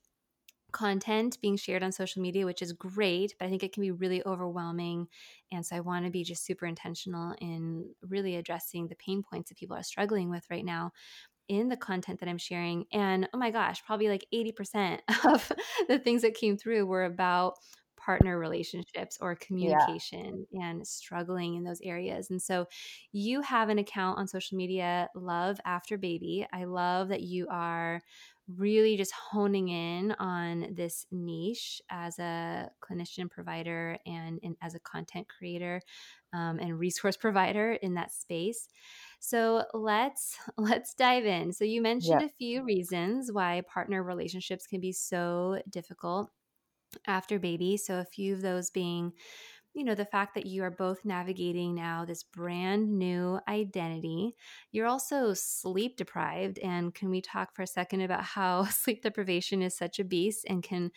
content 0.72 1.38
being 1.42 1.58
shared 1.58 1.84
on 1.84 1.92
social 1.92 2.22
media, 2.22 2.46
which 2.46 2.62
is 2.62 2.74
great, 2.74 3.36
but 3.40 3.46
I 3.46 3.50
think 3.50 3.64
it 3.64 3.74
can 3.74 3.82
be 3.82 3.92
really 3.92 4.26
overwhelming. 4.26 5.08
And 5.52 5.66
so 5.66 5.76
I 5.76 5.82
want 5.82 6.06
to 6.06 6.12
be 6.12 6.24
just 6.24 6.46
super 6.46 6.66
intentional 6.66 7.36
in 7.40 7.94
really 8.02 8.36
addressing 8.38 8.88
the 8.88 8.96
pain 8.96 9.24
points 9.24 9.50
that 9.50 9.58
people 9.58 9.78
are 9.78 9.84
struggling 9.84 10.30
with 10.30 10.46
right 10.50 10.66
now 10.66 10.92
in 11.48 11.70
the 11.70 11.78
content 11.78 12.20
that 12.20 12.30
I'm 12.30 12.38
sharing. 12.38 12.86
And 12.92 13.30
oh 13.34 13.38
my 13.38 13.52
gosh, 13.52 13.84
probably 13.86 14.08
like 14.08 14.26
80% 14.34 15.00
of 15.26 15.52
the 15.88 16.00
things 16.00 16.24
that 16.24 16.34
came 16.34 16.58
through 16.58 16.86
were 16.86 17.06
about 17.06 17.56
partner 18.04 18.38
relationships 18.38 19.18
or 19.22 19.36
communication 19.36 20.46
yeah. 20.52 20.70
and 20.70 20.88
struggling 20.88 21.56
in 21.56 21.64
those 21.64 21.82
areas. 21.82 22.30
And 22.30 22.42
so 22.42 22.68
you 23.12 23.42
have 23.42 23.70
an 23.70 23.80
account 23.80 24.20
on 24.20 24.28
social 24.28 24.58
media, 24.58 25.10
Love 25.16 25.60
After 25.66 25.98
Baby. 25.98 26.46
I 26.52 26.66
love 26.66 27.10
that 27.10 27.22
you 27.22 27.48
are 27.50 28.02
really 28.58 28.98
just 28.98 29.14
honing 29.14 29.70
in 29.70 30.12
on 30.20 30.68
this 30.74 31.06
niche 31.12 31.82
as 31.90 32.20
a 32.20 32.70
clinician 32.82 33.30
provider 33.30 33.98
and, 34.06 34.40
and 34.44 34.58
as 34.62 34.76
a 34.76 34.80
content 34.80 35.28
creator 35.30 35.82
um, 36.34 36.60
and 36.60 36.78
resource 36.78 37.16
provider 37.22 37.74
in 37.74 37.94
that 37.94 38.12
space. 38.12 38.68
So 39.20 39.64
let's 39.74 40.36
let's 40.58 40.94
dive 40.94 41.26
in. 41.26 41.54
So 41.54 41.64
you 41.64 41.82
mentioned 41.82 42.22
a 42.22 42.30
few 42.38 42.64
reasons 42.64 43.32
why 43.32 43.62
partner 43.74 44.04
relationships 44.04 44.68
can 44.68 44.82
be 44.82 44.92
so 44.92 45.62
difficult 45.70 46.30
after 47.08 47.40
baby. 47.40 47.78
So 47.78 48.00
a 48.00 48.06
few 48.06 48.34
of 48.34 48.42
those 48.42 48.70
being 48.70 49.14
you 49.74 49.84
know, 49.84 49.96
the 49.96 50.06
fact 50.06 50.36
that 50.36 50.46
you 50.46 50.64
are 50.64 50.72
both 50.72 51.04
navigating 51.04 51.74
now 51.74 52.06
this 52.06 52.24
brand 52.24 52.98
new 53.00 53.40
identity. 53.48 54.36
You're 54.72 54.86
also 54.88 55.34
sleep 55.34 55.98
deprived. 55.98 56.60
And 56.60 56.94
can 56.94 57.10
we 57.10 57.22
talk 57.22 57.56
for 57.56 57.64
a 57.64 57.68
second 57.68 58.02
about 58.02 58.24
how 58.24 58.66
sleep 58.70 59.02
deprivation 59.02 59.62
is 59.64 59.76
such 59.76 60.00
a 60.00 60.04
beast 60.04 60.46
and 60.48 60.62
can 60.62 60.92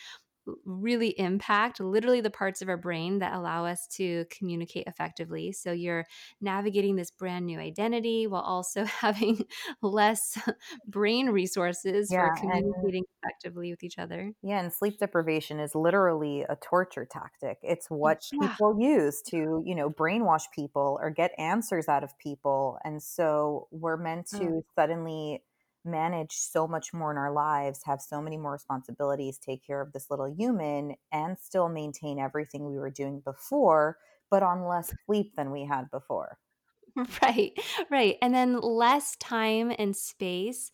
really 0.64 1.18
impact 1.18 1.80
literally 1.80 2.20
the 2.20 2.30
parts 2.30 2.62
of 2.62 2.68
our 2.68 2.76
brain 2.76 3.18
that 3.18 3.34
allow 3.34 3.64
us 3.66 3.86
to 3.88 4.24
communicate 4.30 4.86
effectively. 4.86 5.52
So 5.52 5.72
you're 5.72 6.06
navigating 6.40 6.96
this 6.96 7.10
brand 7.10 7.46
new 7.46 7.58
identity 7.58 8.26
while 8.26 8.42
also 8.42 8.84
having 8.84 9.44
less 9.82 10.38
brain 10.86 11.28
resources 11.30 12.14
for 12.14 12.30
Yeah. 12.30 12.40
And 12.42 12.74
communicating 12.76 13.04
effectively 13.22 13.70
with 13.70 13.82
each 13.82 13.98
other. 13.98 14.32
Yeah, 14.42 14.60
and 14.60 14.72
sleep 14.72 14.98
deprivation 14.98 15.58
is 15.58 15.74
literally 15.74 16.42
a 16.42 16.56
torture 16.56 17.04
tactic. 17.04 17.58
It's 17.62 17.88
what 17.90 18.20
Yeah. 18.30 18.38
people 18.38 18.76
use 18.80 19.20
to, 19.22 19.62
you 19.64 19.74
know, 19.74 19.90
brainwash 19.90 20.44
people 20.54 20.98
or 21.02 21.10
get 21.10 21.32
answers 21.38 21.88
out 21.88 22.04
of 22.04 22.16
people. 22.18 22.78
And 22.84 23.02
so 23.02 23.66
we're 23.72 23.96
meant 23.96 24.26
Oh, 24.32 24.38
to 24.38 24.62
suddenly 24.78 25.42
manage 25.86 26.32
so 26.32 26.66
much 26.68 26.92
more 26.92 27.10
in 27.10 27.18
our 27.18 27.32
lives, 27.32 27.82
have 27.84 28.00
so 28.02 28.20
many 28.22 28.36
more 28.36 28.52
responsibilities, 28.52 29.38
take 29.38 29.64
care 29.64 29.80
of 29.80 29.92
this 29.92 30.10
little 30.10 30.26
human, 30.32 30.96
and 31.12 31.38
still 31.38 31.68
maintain 31.68 32.18
everything 32.18 32.66
we 32.66 32.76
were 32.78 32.90
doing 32.90 33.20
before, 33.20 33.98
but 34.30 34.42
on 34.42 34.64
less 34.66 34.92
sleep 35.06 35.34
than 35.36 35.50
we 35.50 35.64
had 35.64 35.90
before. 35.90 36.38
Right, 37.22 37.52
right. 37.90 38.16
And 38.22 38.34
then 38.34 38.58
less 38.60 39.16
time 39.16 39.70
and 39.78 39.94
space 39.94 40.70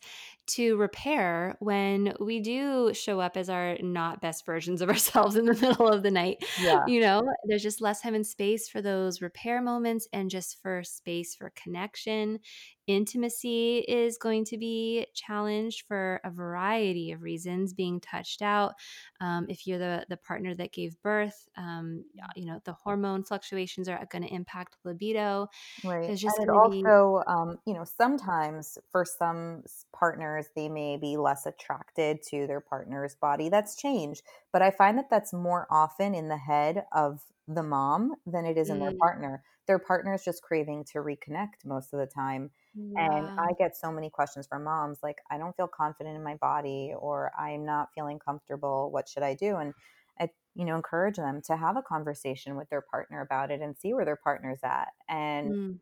to 0.47 0.75
repair 0.77 1.55
when 1.59 2.15
we 2.19 2.39
do 2.39 2.93
show 2.93 3.19
up 3.19 3.37
as 3.37 3.49
our 3.49 3.77
not 3.81 4.21
best 4.21 4.45
versions 4.45 4.81
of 4.81 4.89
ourselves 4.91 5.35
in 5.35 5.45
the 5.45 5.53
middle 5.55 5.87
of 5.87 6.03
the 6.03 6.11
night. 6.11 6.43
Yeah, 6.55 6.85
You 6.85 6.99
know, 7.01 7.21
there's 7.47 7.63
just 7.63 7.81
less 7.81 8.01
time 8.01 8.15
and 8.15 8.25
space 8.27 8.67
for 8.69 8.81
those 8.81 9.21
repair 9.21 9.61
moments 9.61 10.07
and 10.13 10.29
just 10.29 10.61
for 10.61 10.83
space 10.83 11.35
for 11.35 11.51
connection. 11.55 12.39
Intimacy 12.87 13.79
is 13.87 14.17
going 14.17 14.43
to 14.45 14.57
be 14.57 15.07
challenged 15.13 15.85
for 15.87 16.19
a 16.25 16.29
variety 16.31 17.11
of 17.13 17.21
reasons, 17.21 17.73
being 17.73 18.01
touched 18.01 18.41
out. 18.41 18.73
Um, 19.21 19.45
if 19.49 19.65
you're 19.65 19.79
the, 19.79 20.05
the 20.09 20.17
partner 20.17 20.53
that 20.55 20.73
gave 20.73 21.01
birth, 21.01 21.47
um, 21.55 22.03
you 22.35 22.45
know, 22.45 22.59
the 22.65 22.73
hormone 22.73 23.23
fluctuations 23.23 23.87
are 23.87 24.05
going 24.09 24.23
to 24.23 24.33
impact 24.33 24.77
libido 24.83 25.47
Right. 25.83 26.05
there's 26.05 26.21
just 26.21 26.39
And 26.39 26.43
it 26.43 26.49
to 26.49 26.53
be 26.59 26.85
also, 26.85 27.23
um, 27.27 27.57
you 27.65 27.73
know, 27.73 27.83
sometimes 27.83 28.77
for 28.89 29.03
some 29.03 29.63
s- 29.65 29.85
partners, 30.33 30.51
they 30.55 30.69
may 30.69 30.97
be 30.97 31.17
less 31.17 31.45
attracted 31.45 32.21
to 32.23 32.47
their 32.47 32.61
partner's 32.61 33.15
body. 33.15 33.49
That's 33.49 33.75
changed. 33.75 34.23
But 34.51 34.61
I 34.61 34.71
find 34.71 34.97
that 34.97 35.09
that's 35.09 35.33
more 35.33 35.67
often 35.69 36.15
in 36.15 36.27
the 36.29 36.37
head 36.37 36.85
of 36.91 37.21
the 37.47 37.63
mom 37.63 38.15
than 38.25 38.45
it 38.45 38.57
is 38.57 38.69
in 38.69 38.79
their 38.79 38.93
mm, 38.93 38.99
partner. 38.99 39.43
Their 39.67 39.79
partner 39.79 40.13
is 40.13 40.23
just 40.23 40.43
craving 40.43 40.85
to 40.93 40.99
reconnect 40.99 41.65
most 41.65 41.93
of 41.93 41.99
the 41.99 42.07
time. 42.07 42.51
And. 42.95 43.29
I 43.39 43.53
get 43.57 43.75
so 43.75 43.91
many 43.91 44.09
questions 44.09 44.47
from 44.47 44.63
moms 44.65 44.99
like, 45.03 45.17
I 45.31 45.37
don't 45.37 45.55
feel 45.55 45.67
confident 45.67 46.15
in 46.15 46.23
my 46.23 46.35
body, 46.35 46.93
or 46.97 47.31
I'm 47.37 47.65
not 47.65 47.89
feeling 47.95 48.19
comfortable. 48.19 48.91
What 48.91 49.09
should 49.09 49.23
I 49.23 49.33
do? 49.35 49.57
And 49.57 49.73
I, 50.19 50.29
you 50.55 50.65
know, 50.65 50.75
encourage 50.75 51.17
them 51.17 51.41
to 51.47 51.57
have 51.57 51.75
a 51.77 51.81
conversation 51.81 52.55
with 52.55 52.69
their 52.69 52.81
partner 52.81 53.21
about 53.21 53.49
it 53.51 53.61
and 53.61 53.75
see 53.77 53.93
where 53.93 54.05
their 54.05 54.15
partner's 54.15 54.59
at. 54.63 54.89
And 55.09 55.55
Mm, 55.55 55.79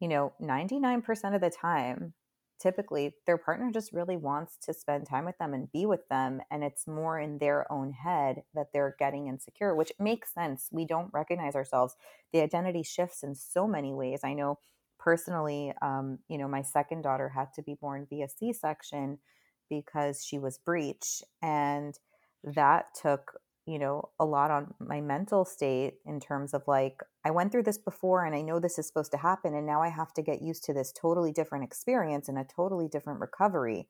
you 0.00 0.08
know, 0.08 0.32
99% 0.40 1.34
of 1.34 1.40
the 1.40 1.50
time, 1.50 2.14
typically 2.60 3.14
their 3.26 3.38
partner 3.38 3.70
just 3.72 3.92
really 3.92 4.16
wants 4.16 4.56
to 4.58 4.74
spend 4.74 5.06
time 5.06 5.24
with 5.24 5.38
them 5.38 5.54
and 5.54 5.72
be 5.72 5.86
with 5.86 6.08
them. 6.08 6.40
And 6.50 6.62
it's 6.62 6.86
more 6.86 7.18
in 7.18 7.38
their 7.38 7.70
own 7.72 7.92
head 7.92 8.42
that 8.54 8.68
they're 8.72 8.96
getting 8.98 9.28
insecure, 9.28 9.74
which 9.74 9.92
makes 9.98 10.32
sense. 10.34 10.68
We 10.70 10.84
don't 10.84 11.12
recognize 11.12 11.54
ourselves. 11.54 11.96
The 12.32 12.40
identity 12.40 12.82
shifts 12.82 13.22
in 13.22 13.34
so 13.34 13.66
many 13.66 13.94
ways. 13.94 14.20
I 14.22 14.34
know 14.34 14.58
personally, 14.98 15.72
um, 15.80 16.18
you 16.28 16.38
know, 16.38 16.48
my 16.48 16.62
second 16.62 17.02
daughter 17.02 17.30
had 17.30 17.52
to 17.54 17.62
be 17.62 17.74
born 17.74 18.06
via 18.08 18.28
C 18.28 18.52
section 18.52 19.18
because 19.68 20.24
she 20.24 20.38
was 20.38 20.58
breech. 20.58 21.22
And 21.42 21.98
that 22.44 22.86
took 23.00 23.40
you 23.66 23.78
know, 23.78 24.08
a 24.18 24.24
lot 24.24 24.50
on 24.50 24.74
my 24.80 25.00
mental 25.00 25.44
state 25.44 25.94
in 26.06 26.18
terms 26.18 26.54
of 26.54 26.62
like, 26.66 27.02
I 27.24 27.30
went 27.30 27.52
through 27.52 27.64
this 27.64 27.78
before 27.78 28.24
and 28.24 28.34
I 28.34 28.40
know 28.40 28.58
this 28.58 28.78
is 28.78 28.86
supposed 28.86 29.12
to 29.12 29.18
happen. 29.18 29.54
And 29.54 29.66
now 29.66 29.82
I 29.82 29.88
have 29.88 30.12
to 30.14 30.22
get 30.22 30.42
used 30.42 30.64
to 30.64 30.72
this 30.72 30.92
totally 30.92 31.32
different 31.32 31.64
experience 31.64 32.28
and 32.28 32.38
a 32.38 32.44
totally 32.44 32.88
different 32.88 33.20
recovery. 33.20 33.88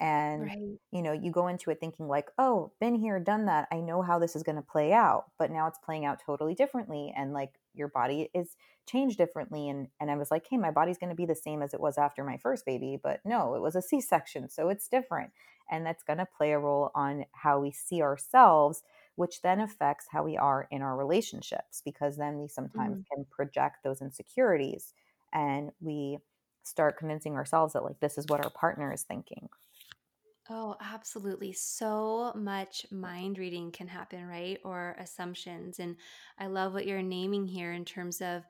And, 0.00 0.44
right. 0.44 0.78
you 0.90 1.02
know, 1.02 1.12
you 1.12 1.30
go 1.30 1.48
into 1.48 1.70
it 1.70 1.78
thinking, 1.78 2.08
like, 2.08 2.30
oh, 2.38 2.72
been 2.80 2.94
here, 2.94 3.20
done 3.20 3.44
that. 3.46 3.68
I 3.70 3.80
know 3.80 4.00
how 4.00 4.18
this 4.18 4.34
is 4.34 4.42
going 4.42 4.56
to 4.56 4.62
play 4.62 4.94
out. 4.94 5.26
But 5.38 5.50
now 5.50 5.66
it's 5.66 5.78
playing 5.84 6.06
out 6.06 6.22
totally 6.24 6.54
differently. 6.54 7.12
And 7.14 7.34
like 7.34 7.50
your 7.74 7.88
body 7.88 8.30
is 8.34 8.56
changed 8.88 9.18
differently. 9.18 9.68
And, 9.68 9.88
and 10.00 10.10
I 10.10 10.16
was 10.16 10.30
like, 10.30 10.46
hey, 10.48 10.56
my 10.56 10.70
body's 10.70 10.96
going 10.96 11.10
to 11.10 11.16
be 11.16 11.26
the 11.26 11.34
same 11.34 11.60
as 11.60 11.74
it 11.74 11.80
was 11.80 11.98
after 11.98 12.24
my 12.24 12.38
first 12.38 12.64
baby. 12.64 12.98
But 13.00 13.20
no, 13.26 13.54
it 13.54 13.60
was 13.60 13.76
a 13.76 13.82
C 13.82 14.00
section. 14.00 14.48
So 14.48 14.70
it's 14.70 14.88
different. 14.88 15.32
And 15.70 15.84
that's 15.84 16.02
going 16.02 16.18
to 16.18 16.26
play 16.26 16.52
a 16.52 16.58
role 16.58 16.90
on 16.94 17.26
how 17.32 17.60
we 17.60 17.70
see 17.70 18.00
ourselves 18.00 18.82
which 19.20 19.42
then 19.42 19.60
affects 19.60 20.06
how 20.10 20.24
we 20.24 20.38
are 20.38 20.66
in 20.70 20.80
our 20.82 20.96
relationships 20.96 21.82
because 21.84 22.16
then 22.16 22.38
we 22.38 22.48
sometimes 22.48 22.96
Mm. 22.96 23.04
can 23.12 23.26
project 23.26 23.84
those 23.84 24.00
insecurities 24.00 24.94
and 25.32 25.72
we 25.80 26.18
start 26.62 26.96
convincing 26.98 27.34
ourselves 27.34 27.74
that 27.74 27.84
like 27.84 28.00
this 28.00 28.16
is 28.18 28.26
what 28.28 28.40
our 28.40 28.50
partner 28.50 28.90
is 28.92 29.02
thinking. 29.04 29.50
Oh, 30.48 30.74
absolutely. 30.80 31.52
So 31.52 32.32
much 32.34 32.90
mind 32.90 33.38
reading 33.38 33.70
can 33.70 33.86
happen, 33.86 34.26
right? 34.26 34.58
Or 34.64 34.96
assumptions. 34.98 35.78
And 35.78 35.96
I 36.38 36.46
love 36.48 36.72
what 36.74 36.86
you're 36.86 37.02
naming 37.02 37.46
here 37.46 37.72
in 37.72 37.84
terms 37.84 38.20
of 38.20 38.44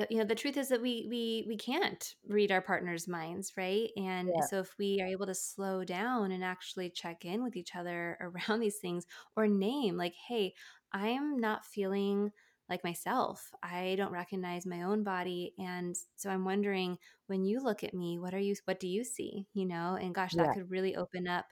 the, 0.00 0.06
you 0.10 0.18
know, 0.18 0.24
the 0.24 0.34
truth 0.34 0.56
is 0.56 0.68
that 0.70 0.82
we 0.82 1.06
we 1.08 1.44
we 1.48 1.56
can't 1.56 2.14
read 2.26 2.52
our 2.52 2.62
partner's 2.62 3.08
minds, 3.08 3.52
right? 3.56 3.90
And 3.96 4.34
Yeah. 4.34 4.44
so 4.44 4.60
if 4.60 4.76
we 4.78 5.00
are 5.00 5.06
able 5.06 5.26
to 5.26 5.34
slow 5.34 5.84
down 5.84 6.32
and 6.32 6.44
actually 6.44 6.90
check 6.90 7.24
in 7.24 7.42
with 7.42 7.56
each 7.56 7.76
other 7.76 8.18
around 8.48 8.60
these 8.60 8.78
things 8.78 9.06
or 9.36 9.46
name 9.46 9.96
like, 9.96 10.14
hey, 10.28 10.54
I'm 10.92 11.38
not 11.38 11.64
feeling 11.66 12.32
like 12.68 12.84
myself. 12.84 13.50
I 13.62 13.96
don't 13.96 14.12
recognize 14.12 14.64
my 14.66 14.82
own 14.82 15.02
body. 15.02 15.54
And 15.58 15.96
so 16.16 16.30
I'm 16.30 16.44
wondering 16.44 16.98
when 17.26 17.44
you 17.44 17.60
look 17.60 17.82
at 17.82 17.94
me, 17.94 18.18
what 18.18 18.34
are 18.34 18.38
you 18.38 18.54
what 18.64 18.80
do 18.80 18.88
you 18.88 19.04
see? 19.04 19.48
You 19.54 19.66
know, 19.66 19.96
and 20.00 20.14
gosh, 20.14 20.36
that 20.36 20.50
Yeah. 20.50 20.54
could 20.54 20.70
really 20.70 20.96
open 20.96 21.26
up 21.28 21.46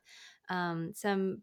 um, 0.49 0.93
some 0.95 1.43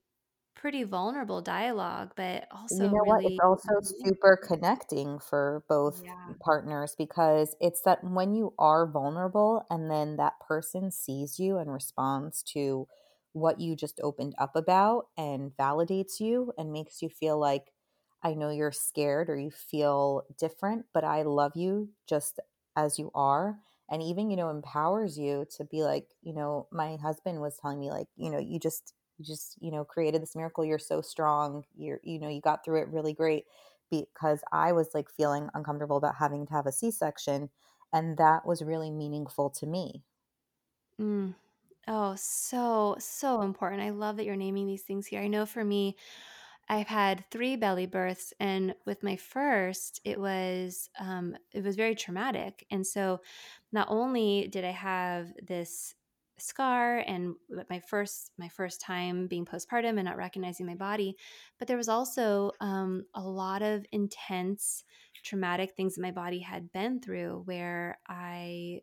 pretty 0.56 0.84
vulnerable 0.84 1.42
dialogue, 1.42 2.14
but 2.16 2.48
also 2.52 2.76
You 2.80 2.90
know 2.90 3.04
what? 3.06 3.22
It's 3.26 3.40
also 3.44 3.80
super 3.84 4.38
connecting 4.38 5.20
for 5.20 5.64
both 5.70 6.04
Yeah. 6.04 6.36
partners 6.42 6.96
because 6.98 7.56
it's 7.62 7.82
that 7.82 8.04
when 8.04 8.34
you 8.34 8.54
are 8.58 8.88
vulnerable 8.88 9.66
and 9.70 9.90
then 9.90 10.18
that 10.18 10.40
person 10.40 10.92
sees 10.92 11.40
you 11.40 11.58
and 11.58 11.72
responds 11.72 12.42
to 12.54 12.88
what 13.34 13.60
you 13.60 13.76
just 13.76 14.00
opened 14.02 14.34
up 14.38 14.56
about 14.56 15.08
and 15.18 15.52
validates 15.58 16.20
you 16.20 16.54
and 16.58 16.72
makes 16.74 17.02
you 17.02 17.10
feel 17.10 17.38
like, 17.40 17.72
I 18.24 18.34
know 18.34 18.50
you're 18.50 18.72
scared 18.72 19.30
or 19.30 19.38
you 19.38 19.52
feel 19.52 20.24
different, 20.38 20.88
but 20.94 21.04
I 21.04 21.22
love 21.24 21.56
you 21.56 21.90
just 22.08 22.40
as 22.76 22.98
you 22.98 23.12
are. 23.14 23.60
And 23.90 24.02
even, 24.02 24.30
you 24.32 24.36
know, 24.38 24.50
empowers 24.50 25.18
you 25.18 25.46
to 25.58 25.64
be 25.66 25.84
like, 25.84 26.16
you 26.22 26.34
know, 26.34 26.68
my 26.72 26.96
husband 26.98 27.40
was 27.42 27.58
telling 27.58 27.80
me, 27.80 27.92
like, 27.92 28.08
you 28.16 28.32
know, 28.32 28.40
you 28.40 28.60
just 28.60 28.94
you 29.18 29.26
just 29.26 29.58
you 29.62 29.72
know 29.72 29.86
created 29.86 30.22
this 30.22 30.36
miracle 30.36 30.66
you're 30.66 30.80
so 30.80 31.02
strong 31.02 31.66
you're 31.76 32.00
you 32.04 32.20
know 32.20 32.30
you 32.30 32.42
got 32.42 32.64
through 32.66 32.82
it 32.82 32.88
really 32.90 33.14
great 33.14 33.46
because 33.90 34.44
i 34.52 34.72
was 34.72 34.94
like 34.94 35.10
feeling 35.10 35.50
uncomfortable 35.54 35.98
about 35.98 36.16
having 36.16 36.46
to 36.46 36.54
have 36.54 36.68
a 36.68 36.72
c-section 36.72 37.50
and 37.94 38.18
that 38.18 38.46
was 38.46 38.62
really 38.62 38.92
meaningful 38.92 39.50
to 39.50 39.66
me 39.66 40.04
Mm. 41.00 41.36
Oh, 41.88 42.16
so, 42.16 42.96
so 43.00 43.42
important. 43.42 43.82
I 43.82 43.92
love 43.92 44.18
that 44.18 44.26
you're 44.26 44.36
naming 44.36 44.66
these 44.68 44.84
things 44.84 45.06
here. 45.08 45.22
I 45.22 45.28
know 45.28 45.46
for 45.46 45.64
me, 45.64 45.98
I've 46.70 46.88
had 46.88 47.26
three 47.32 47.56
belly 47.58 47.86
births, 47.88 48.34
and 48.40 48.76
with 48.86 49.04
my 49.04 49.18
first, 49.18 50.02
it 50.06 50.20
was 50.20 50.90
um, 51.00 51.38
it 51.54 51.64
was 51.64 51.76
very 51.78 51.96
traumatic. 51.96 52.66
And 52.72 52.88
so, 52.88 53.22
not 53.72 53.88
only 53.90 54.48
did 54.50 54.66
I 54.66 54.72
have 54.72 55.34
this 55.42 55.96
scar 56.38 56.98
and 57.00 57.36
my 57.70 57.80
first 57.80 58.32
my 58.38 58.50
first 58.50 58.82
time 58.82 59.28
being 59.28 59.46
postpartum 59.46 59.98
and 59.98 60.04
not 60.04 60.18
recognizing 60.18 60.66
my 60.66 60.76
body, 60.76 61.16
but 61.60 61.68
there 61.68 61.78
was 61.78 61.90
also 61.90 62.52
um, 62.62 63.06
a 63.14 63.22
lot 63.22 63.62
of 63.62 63.86
intense 63.92 64.84
traumatic 65.24 65.74
things 65.76 65.96
that 65.96 66.02
my 66.02 66.12
body 66.12 66.40
had 66.40 66.72
been 66.72 67.00
through, 67.00 67.42
where 67.46 67.98
I 68.08 68.82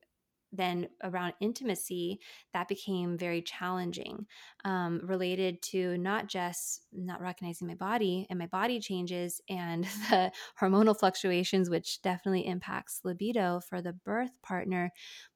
then 0.53 0.87
around 1.03 1.33
intimacy, 1.41 2.21
that 2.53 2.69
became 2.69 3.17
very 3.17 3.41
challenging, 3.41 4.27
um, 4.65 5.01
related 5.03 5.63
to 5.63 5.97
not 5.99 6.27
just 6.29 6.83
not 6.93 7.21
recognizing 7.21 7.67
my 7.67 7.75
body 7.75 8.27
and 8.29 8.39
my 8.39 8.47
body 8.47 8.79
changes 8.79 9.41
and 9.49 9.85
the 10.11 10.31
hormonal 10.61 10.99
fluctuations, 10.99 11.71
which 11.71 12.03
definitely 12.03 12.47
impacts 12.47 13.01
libido 13.03 13.61
for 13.61 13.81
the 13.81 13.95
birth 13.95 14.33
partner, 14.43 14.93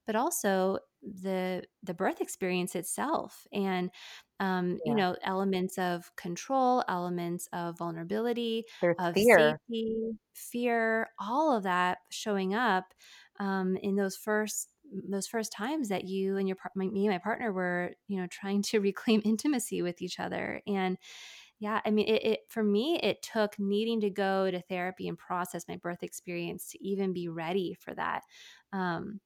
but 0.06 0.16
also 0.16 0.78
the 1.06 1.64
the 1.82 1.94
birth 1.94 2.20
experience 2.20 2.74
itself 2.74 3.46
and 3.52 3.90
um, 4.40 4.80
Yeah. 4.84 4.84
you 4.84 4.94
know 4.94 5.16
elements 5.22 5.78
of 5.78 6.14
control 6.16 6.84
elements 6.88 7.48
of 7.52 7.78
vulnerability 7.78 8.64
There's 8.80 8.96
of 8.98 9.16
fear. 9.16 9.58
safety 9.58 10.18
fear 10.34 11.08
all 11.18 11.56
of 11.56 11.62
that 11.62 11.98
showing 12.10 12.54
up 12.54 12.92
um, 13.40 13.76
in 13.76 13.96
those 13.96 14.16
first 14.16 14.72
those 15.08 15.26
first 15.26 15.50
times 15.52 15.88
that 15.88 16.04
you 16.04 16.36
and 16.36 16.46
your 16.48 16.56
my, 16.76 16.86
me 16.86 17.06
and 17.06 17.14
my 17.14 17.18
partner 17.18 17.52
were 17.52 17.94
you 18.08 18.20
know 18.20 18.26
trying 18.28 18.62
to 18.62 18.80
reclaim 18.80 19.22
intimacy 19.24 19.82
with 19.82 20.02
each 20.02 20.20
other 20.20 20.60
and 20.66 20.98
yeah 21.58 21.80
i 21.84 21.90
mean 21.90 22.06
it, 22.08 22.24
it 22.24 22.40
for 22.48 22.62
me 22.62 22.98
it 23.02 23.22
took 23.22 23.58
needing 23.58 24.00
to 24.00 24.10
go 24.10 24.50
to 24.50 24.60
therapy 24.62 25.08
and 25.08 25.18
process 25.18 25.66
my 25.68 25.76
birth 25.76 26.02
experience 26.02 26.70
to 26.70 26.84
even 26.84 27.12
be 27.12 27.28
ready 27.28 27.74
for 27.74 27.94
that 27.94 28.22
um, 28.72 29.20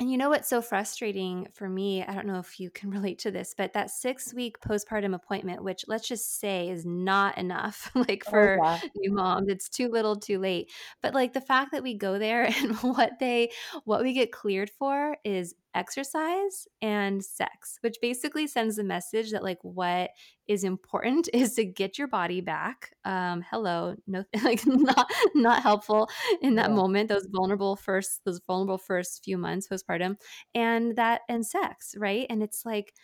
and 0.00 0.10
you 0.10 0.16
know 0.16 0.30
what's 0.30 0.48
so 0.48 0.62
frustrating 0.62 1.46
for 1.52 1.68
me? 1.68 2.02
I 2.02 2.14
don't 2.14 2.26
know 2.26 2.38
if 2.38 2.58
you 2.58 2.70
can 2.70 2.90
relate 2.90 3.18
to 3.20 3.30
this, 3.30 3.54
but 3.56 3.74
that 3.74 3.90
six 3.90 4.32
week 4.34 4.58
postpartum 4.60 5.14
appointment, 5.14 5.62
which 5.62 5.84
let's 5.88 6.08
just 6.08 6.40
say 6.40 6.70
is 6.70 6.86
not 6.86 7.36
enough, 7.36 7.90
like 7.94 8.24
Oh, 8.26 8.48
for 8.48 8.62
yeah. 8.62 8.80
new 8.96 9.12
moms, 9.12 9.48
it's 9.50 9.68
too 9.68 9.88
little 9.88 10.16
too 10.16 10.38
late. 10.38 10.70
But 11.02 11.14
like 11.14 11.34
the 11.34 11.40
fact 11.42 11.72
that 11.72 11.82
we 11.82 11.94
go 11.94 12.18
there 12.18 12.44
and 12.62 12.76
what 12.78 13.18
they, 13.20 13.52
what 13.84 14.02
we 14.02 14.14
get 14.14 14.32
cleared 14.32 14.70
for 14.70 15.18
is 15.22 15.54
exercise 15.74 16.66
and 16.82 17.24
sex, 17.24 17.78
which 17.82 17.96
basically 18.02 18.46
sends 18.46 18.76
the 18.76 18.84
message 18.84 19.30
that 19.32 19.42
like 19.44 19.58
what 19.62 20.10
is 20.48 20.64
important 20.64 21.28
is 21.34 21.54
to 21.54 21.64
get 21.64 21.98
your 21.98 22.08
body 22.08 22.40
back. 22.40 22.92
Um, 23.04 23.42
hello, 23.50 23.96
no, 24.06 24.24
like 24.44 24.66
not, 24.66 25.10
not 25.34 25.62
helpful 25.62 26.08
in 26.42 26.56
that 26.56 26.70
Yeah. 26.70 26.72
moment, 26.72 27.08
those 27.08 27.26
vulnerable 27.30 27.76
first, 27.76 28.20
those 28.24 28.40
vulnerable 28.46 28.78
first 28.78 29.22
few 29.24 29.38
months 29.38 29.68
postpartum, 29.68 30.16
and 30.54 30.96
that 30.96 31.22
and 31.28 31.46
sex, 31.46 31.94
right? 31.96 32.26
And 32.30 32.42
it's 32.42 32.64
like, 32.64 32.94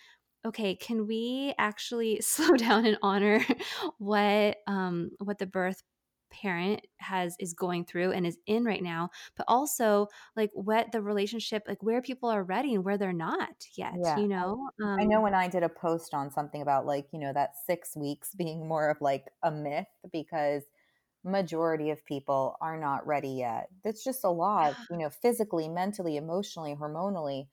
okay, 0.45 0.77
can 0.77 1.07
we 1.07 1.55
actually 1.59 2.21
slow 2.23 2.57
down 2.57 2.87
and 2.87 2.99
honor 3.03 3.45
what 3.99 4.59
um 4.67 5.11
what 5.21 5.39
the 5.39 5.47
birth 5.47 5.83
parent 6.31 6.87
has 6.99 7.37
is 7.41 7.55
going 7.55 7.85
through 7.85 8.13
and 8.13 8.27
is 8.27 8.39
in 8.47 8.65
right 8.65 8.83
now 8.83 9.09
but 9.37 9.45
also 9.49 10.09
like 10.37 10.51
what 10.55 10.93
the 10.93 11.01
relationship 11.03 11.63
like 11.69 11.83
where 11.83 12.03
people 12.03 12.29
are 12.29 12.43
ready 12.45 12.75
and 12.75 12.85
where 12.85 12.99
they're 12.99 13.13
not 13.13 13.65
yet 13.77 14.01
Yeah. 14.01 14.17
you 14.17 14.29
know 14.29 14.69
I 15.01 15.05
know 15.07 15.21
um 15.21 15.23
when 15.23 15.35
I 15.35 15.49
did 15.49 15.63
a 15.63 15.69
post 15.69 16.15
on 16.15 16.31
something 16.31 16.63
about 16.63 16.87
like, 16.87 17.09
you 17.13 17.19
know, 17.21 17.33
that 17.33 17.57
6 17.67 17.97
weeks 17.97 18.35
being 18.35 18.69
more 18.69 18.91
of 18.91 19.01
like 19.01 19.27
a 19.43 19.51
myth 19.53 19.89
because 20.13 20.65
majority 21.25 21.91
of 21.91 22.05
people 22.07 22.57
are 22.61 22.79
not 22.79 23.07
ready 23.07 23.31
yet. 23.31 23.69
It's 23.85 24.05
just 24.05 24.25
a 24.25 24.31
lot, 24.31 24.77
you 24.91 24.99
know, 24.99 25.11
physically, 25.11 25.69
mentally, 25.69 26.17
emotionally, 26.17 26.75
hormonally. 26.77 27.49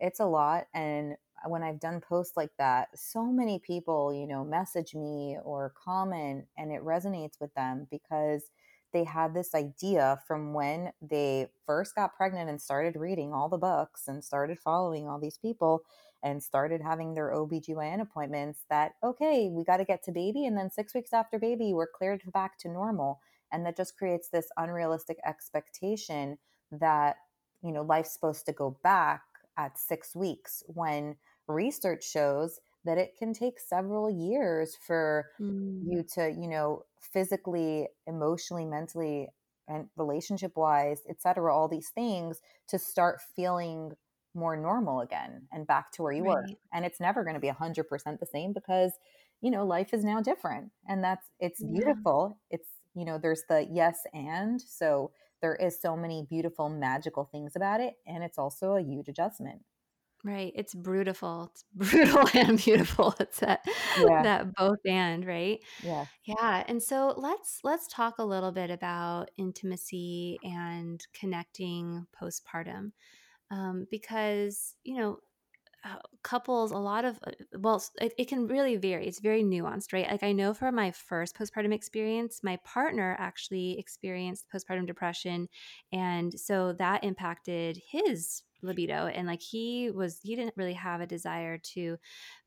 It's 0.00 0.20
a 0.20 0.26
lot. 0.26 0.66
And 0.74 1.16
when 1.46 1.62
I've 1.62 1.80
done 1.80 2.00
posts 2.00 2.36
like 2.36 2.50
that, 2.58 2.88
so 2.94 3.24
many 3.24 3.58
people, 3.58 4.12
you 4.12 4.26
know, 4.26 4.44
message 4.44 4.94
me 4.94 5.38
or 5.42 5.72
comment 5.82 6.46
and 6.58 6.72
it 6.72 6.82
resonates 6.84 7.40
with 7.40 7.54
them 7.54 7.86
because 7.90 8.50
they 8.92 9.04
had 9.04 9.34
this 9.34 9.54
idea 9.54 10.20
from 10.26 10.52
when 10.52 10.92
they 11.00 11.46
first 11.66 11.94
got 11.94 12.16
pregnant 12.16 12.50
and 12.50 12.60
started 12.60 12.96
reading 12.96 13.32
all 13.32 13.48
the 13.48 13.56
books 13.56 14.08
and 14.08 14.24
started 14.24 14.58
following 14.58 15.08
all 15.08 15.20
these 15.20 15.38
people 15.38 15.82
and 16.22 16.42
started 16.42 16.82
having 16.82 17.14
their 17.14 17.30
OBGYN 17.30 18.00
appointments 18.00 18.64
that, 18.68 18.92
okay, 19.02 19.48
we 19.50 19.64
got 19.64 19.78
to 19.78 19.84
get 19.84 20.02
to 20.04 20.12
baby. 20.12 20.44
And 20.44 20.56
then 20.56 20.70
six 20.70 20.94
weeks 20.94 21.12
after 21.12 21.38
baby, 21.38 21.72
we're 21.72 21.86
cleared 21.86 22.22
back 22.32 22.58
to 22.58 22.68
normal. 22.68 23.20
And 23.52 23.64
that 23.64 23.76
just 23.76 23.96
creates 23.96 24.28
this 24.28 24.48
unrealistic 24.56 25.18
expectation 25.24 26.38
that, 26.72 27.16
you 27.62 27.72
know, 27.72 27.82
life's 27.82 28.12
supposed 28.12 28.46
to 28.46 28.52
go 28.52 28.76
back 28.82 29.22
at 29.56 29.78
six 29.78 30.14
weeks 30.14 30.62
when 30.66 31.16
research 31.50 32.04
shows 32.08 32.60
that 32.84 32.98
it 32.98 33.16
can 33.16 33.32
take 33.32 33.58
several 33.60 34.10
years 34.10 34.76
for 34.76 35.26
Mm, 35.40 35.82
you 35.82 36.02
to, 36.14 36.30
you 36.30 36.48
know, 36.48 36.84
physically, 37.00 37.88
emotionally, 38.06 38.66
mentally, 38.66 39.28
and 39.68 39.88
relationship 39.96 40.56
wise, 40.56 41.02
et 41.08 41.20
cetera, 41.20 41.54
all 41.54 41.68
these 41.68 41.90
things 41.90 42.40
to 42.68 42.78
start 42.78 43.20
feeling 43.20 43.92
more 44.34 44.56
normal 44.56 45.00
again 45.00 45.48
and 45.52 45.66
back 45.66 45.90
to 45.92 46.02
where 46.02 46.12
you 46.12 46.24
were. 46.24 46.52
And 46.72 46.84
it's 46.84 47.00
never 47.00 47.24
going 47.24 47.34
to 47.34 47.40
be 47.40 47.48
100% 47.48 48.20
the 48.20 48.26
same 48.26 48.52
because, 48.52 48.92
you 49.40 49.50
know, 49.50 49.64
life 49.66 49.94
is 49.94 50.04
now 50.04 50.20
different. 50.20 50.72
And 50.88 51.02
that's, 51.02 51.26
it's 51.38 51.62
yeah 51.62 51.70
beautiful. 51.72 52.38
It's, 52.50 52.68
you 52.94 53.04
know, 53.04 53.18
there's 53.18 53.44
the 53.48 53.66
yes 53.70 54.00
and. 54.12 54.60
So 54.60 55.12
there 55.40 55.54
is 55.54 55.80
so 55.80 55.96
many 55.96 56.26
beautiful, 56.28 56.68
magical 56.68 57.24
things 57.24 57.56
about 57.56 57.80
it. 57.80 57.94
And 58.06 58.22
it's 58.22 58.38
also 58.38 58.74
a 58.74 58.82
huge 58.82 59.08
adjustment. 59.08 59.62
Right. 60.22 60.52
It's 60.54 60.74
brutal. 60.74 61.50
It's 61.52 61.64
brutal 61.74 62.28
and 62.34 62.58
beautiful. 62.62 63.14
It's 63.18 63.40
that 63.40 63.64
Yeah. 63.96 64.24
that 64.24 64.54
both 64.54 64.78
and, 64.86 65.24
right? 65.26 65.60
Yeah. 65.82 66.06
Yeah. 66.24 66.64
And 66.68 66.82
so 66.82 67.14
let's 67.16 67.60
let's 67.64 67.88
talk 67.88 68.18
a 68.18 68.24
little 68.24 68.52
bit 68.52 68.70
about 68.70 69.30
intimacy 69.38 70.38
and 70.42 71.04
connecting 71.14 72.06
postpartum. 72.20 72.92
Um, 73.50 73.86
because, 73.90 74.76
you 74.84 74.96
know, 74.98 75.18
uh, 75.84 75.98
couples 76.22 76.72
a 76.72 76.76
lot 76.78 77.04
of 77.06 77.18
uh, 77.26 77.30
well 77.58 77.82
it, 78.00 78.12
it 78.18 78.28
can 78.28 78.46
really 78.46 78.76
vary 78.76 79.06
it's 79.06 79.20
very 79.20 79.42
nuanced 79.42 79.92
right 79.94 80.10
like 80.10 80.22
i 80.22 80.32
know 80.32 80.52
for 80.52 80.70
my 80.70 80.90
first 80.90 81.36
postpartum 81.38 81.72
experience 81.72 82.40
my 82.42 82.58
partner 82.64 83.16
actually 83.18 83.78
experienced 83.78 84.44
postpartum 84.54 84.86
depression 84.86 85.48
and 85.92 86.38
so 86.38 86.74
that 86.74 87.02
impacted 87.02 87.80
his 87.90 88.42
libido 88.62 89.06
and 89.06 89.26
like 89.26 89.42
he 89.42 89.90
was 89.90 90.20
he 90.22 90.36
didn't 90.36 90.56
really 90.56 90.74
have 90.74 91.00
a 91.00 91.06
desire 91.06 91.58
to 91.58 91.98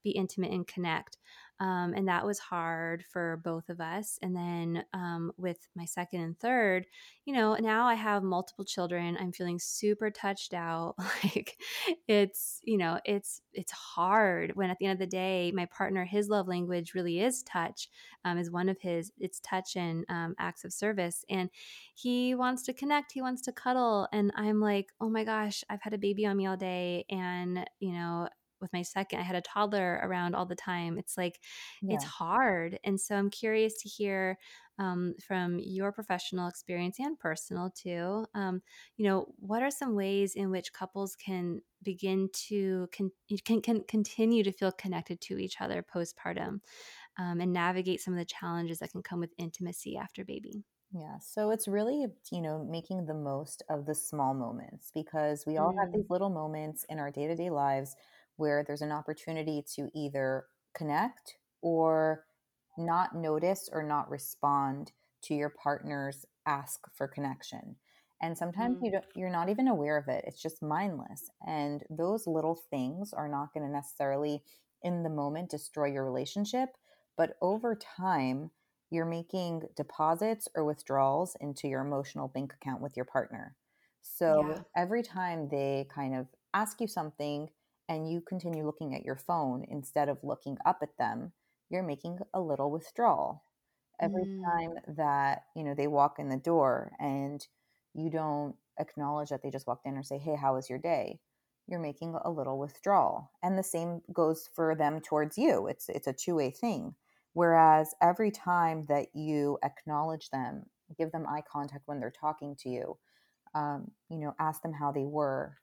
be 0.03 0.11
intimate 0.11 0.51
and 0.51 0.67
connect 0.67 1.17
um, 1.59 1.93
and 1.95 2.07
that 2.07 2.25
was 2.25 2.39
hard 2.39 3.03
for 3.11 3.39
both 3.43 3.69
of 3.69 3.79
us 3.79 4.17
and 4.21 4.35
then 4.35 4.83
um, 4.93 5.31
with 5.37 5.67
my 5.75 5.85
second 5.85 6.21
and 6.21 6.39
third 6.39 6.85
you 7.25 7.33
know 7.33 7.55
now 7.55 7.85
i 7.85 7.93
have 7.93 8.23
multiple 8.23 8.65
children 8.65 9.17
i'm 9.19 9.31
feeling 9.31 9.59
super 9.59 10.09
touched 10.09 10.53
out 10.53 10.95
like 11.23 11.57
it's 12.07 12.59
you 12.63 12.77
know 12.77 12.99
it's 13.05 13.41
it's 13.53 13.71
hard 13.71 14.51
when 14.55 14.69
at 14.69 14.77
the 14.79 14.85
end 14.85 14.93
of 14.93 14.99
the 14.99 15.05
day 15.05 15.51
my 15.53 15.65
partner 15.65 16.05
his 16.05 16.27
love 16.27 16.47
language 16.47 16.93
really 16.93 17.19
is 17.19 17.43
touch 17.43 17.89
um, 18.25 18.37
is 18.37 18.51
one 18.51 18.69
of 18.69 18.79
his 18.81 19.11
it's 19.19 19.39
touch 19.39 19.75
and 19.75 20.05
um, 20.09 20.35
acts 20.39 20.65
of 20.65 20.73
service 20.73 21.23
and 21.29 21.49
he 21.93 22.35
wants 22.35 22.63
to 22.63 22.73
connect 22.73 23.11
he 23.11 23.21
wants 23.21 23.41
to 23.41 23.51
cuddle 23.51 24.07
and 24.11 24.31
i'm 24.35 24.59
like 24.59 24.87
oh 24.99 25.09
my 25.09 25.23
gosh 25.23 25.63
i've 25.69 25.81
had 25.81 25.93
a 25.93 25.97
baby 25.97 26.25
on 26.25 26.37
me 26.37 26.47
all 26.47 26.57
day 26.57 27.05
and 27.09 27.65
you 27.79 27.91
know 27.91 28.27
with 28.63 28.73
my 28.73 28.81
second 28.81 29.19
i 29.19 29.23
had 29.23 29.35
a 29.35 29.41
toddler 29.41 29.99
around 30.03 30.35
all 30.35 30.45
the 30.47 30.55
time 30.55 30.97
it's 30.97 31.17
like 31.17 31.39
it's 31.89 32.03
hard 32.03 32.79
and 32.83 32.99
so 32.99 33.15
i'm 33.15 33.29
curious 33.29 33.81
to 33.81 33.89
hear 33.89 34.37
um, 34.79 35.13
from 35.27 35.59
your 35.59 35.91
professional 35.91 36.47
experience 36.47 36.99
and 36.99 37.19
personal 37.19 37.69
too 37.69 38.25
um, 38.33 38.61
you 38.97 39.05
know 39.05 39.27
what 39.37 39.61
are 39.61 39.69
some 39.69 39.95
ways 39.95 40.33
in 40.33 40.49
which 40.49 40.73
couples 40.73 41.15
can 41.15 41.61
begin 41.83 42.29
to 42.33 42.87
con- 42.95 43.11
can, 43.45 43.61
can 43.61 43.83
continue 43.83 44.43
to 44.43 44.51
feel 44.51 44.71
connected 44.71 45.21
to 45.21 45.37
each 45.37 45.61
other 45.61 45.83
postpartum 45.83 46.59
um, 47.17 47.41
and 47.41 47.53
navigate 47.53 48.01
some 48.01 48.13
of 48.13 48.19
the 48.19 48.25
challenges 48.25 48.79
that 48.79 48.91
can 48.91 49.03
come 49.03 49.19
with 49.19 49.33
intimacy 49.39 49.97
after 49.97 50.25
baby 50.25 50.63
Yeah. 50.91 51.17
So 51.19 51.49
it's 51.49 51.67
really, 51.67 52.05
you 52.31 52.41
know, 52.41 52.63
making 52.63 53.05
the 53.05 53.15
most 53.15 53.63
of 53.69 53.85
the 53.87 53.95
small 53.95 54.33
moments 54.35 54.91
because 54.93 55.43
we 55.47 55.57
all 55.57 55.73
have 55.79 55.89
mm, 55.93 55.93
these 55.93 56.09
little 56.09 56.29
moments 56.29 56.85
in 56.87 56.99
our 56.99 57.09
day 57.09 57.25
to 57.27 57.35
day 57.35 57.49
lives 57.49 57.95
where 58.37 58.63
there's 58.65 58.81
an 58.81 58.91
opportunity 58.91 59.63
to 59.75 59.89
either 59.93 60.45
connect 60.75 61.35
or 61.61 62.25
not 62.77 63.15
notice 63.15 63.69
or 63.71 63.83
not 63.83 64.09
respond 64.09 64.91
to 65.23 65.33
your 65.33 65.49
partner's 65.49 66.25
ask 66.45 66.81
for 66.93 67.07
connection. 67.07 67.75
And 68.21 68.37
sometimes 68.37 68.77
mm, 68.77 68.85
you 68.85 68.91
don't, 68.91 69.05
you're 69.15 69.29
not 69.29 69.49
even 69.49 69.67
aware 69.67 69.97
of 69.97 70.07
it. 70.07 70.23
It's 70.27 70.41
just 70.41 70.61
mindless. 70.61 71.29
And 71.45 71.83
those 71.89 72.25
little 72.27 72.59
things 72.69 73.13
are 73.13 73.27
not 73.27 73.53
going 73.53 73.65
to 73.65 73.71
necessarily 73.71 74.41
in 74.81 75.03
the 75.03 75.09
moment 75.09 75.49
destroy 75.49 75.87
your 75.87 76.03
relationship, 76.03 76.69
but 77.17 77.37
over 77.41 77.75
time, 77.75 78.51
you're 78.89 79.05
making 79.05 79.63
deposits 79.75 80.47
or 80.55 80.65
withdrawals 80.65 81.35
into 81.41 81.67
your 81.67 81.81
emotional 81.81 82.27
bank 82.27 82.53
account 82.53 82.81
with 82.81 82.95
your 82.95 83.05
partner. 83.05 83.55
So 84.01 84.45
yeah 84.47 84.59
every 84.75 85.03
time 85.03 85.47
they 85.49 85.87
kind 85.93 86.15
of 86.15 86.27
ask 86.53 86.79
you 86.81 86.87
something 86.87 87.49
and 87.89 88.09
you 88.09 88.21
continue 88.21 88.65
looking 88.65 88.93
at 88.95 89.03
your 89.05 89.15
phone 89.17 89.65
instead 89.69 90.09
of 90.09 90.23
looking 90.23 90.57
up 90.65 90.79
at 90.81 90.97
them, 90.97 91.33
you're 91.69 91.83
making 91.83 92.19
a 92.33 92.41
little 92.41 92.71
withdrawal. 92.71 93.43
Every 94.01 94.25
mm, 94.25 94.45
time 94.45 94.73
that, 94.97 95.43
you 95.55 95.63
know, 95.63 95.73
they 95.75 95.87
walk 95.87 96.19
in 96.19 96.29
the 96.29 96.37
door 96.37 96.93
and 96.99 97.45
you 97.93 98.09
don't 98.09 98.55
acknowledge 98.79 99.29
that 99.29 99.41
they 99.43 99.51
just 99.51 99.67
walked 99.67 99.85
in 99.87 99.97
or 99.97 100.03
say, 100.03 100.17
"Hey, 100.17 100.35
how 100.35 100.55
was 100.55 100.69
your 100.69 100.79
day?" 100.79 101.19
you're 101.67 101.79
making 101.79 102.13
a 102.25 102.29
little 102.29 102.59
withdrawal. 102.59 103.31
And 103.41 103.57
the 103.57 103.63
same 103.63 104.01
goes 104.11 104.49
for 104.53 104.75
them 104.75 104.99
towards 105.01 105.37
you. 105.37 105.67
It's 105.67 105.87
it's 105.89 106.07
a 106.07 106.13
two-way 106.13 106.51
thing. 106.51 106.95
Whereas 107.33 107.95
every 108.01 108.31
time 108.31 108.85
that 108.89 109.07
you 109.15 109.57
acknowledge 109.63 110.29
them, 110.29 110.65
give 110.97 111.11
them 111.11 111.25
eye 111.27 111.41
contact 111.49 111.83
when 111.87 111.99
they're 111.99 112.11
talking 112.11 112.55
to 112.59 112.69
you, 112.69 112.97
um, 113.55 113.91
you 114.09 114.17
know, 114.19 114.33
ask 114.39 114.61
them 114.61 114.73
how 114.73 114.91
they 114.91 115.05
were, 115.05 115.57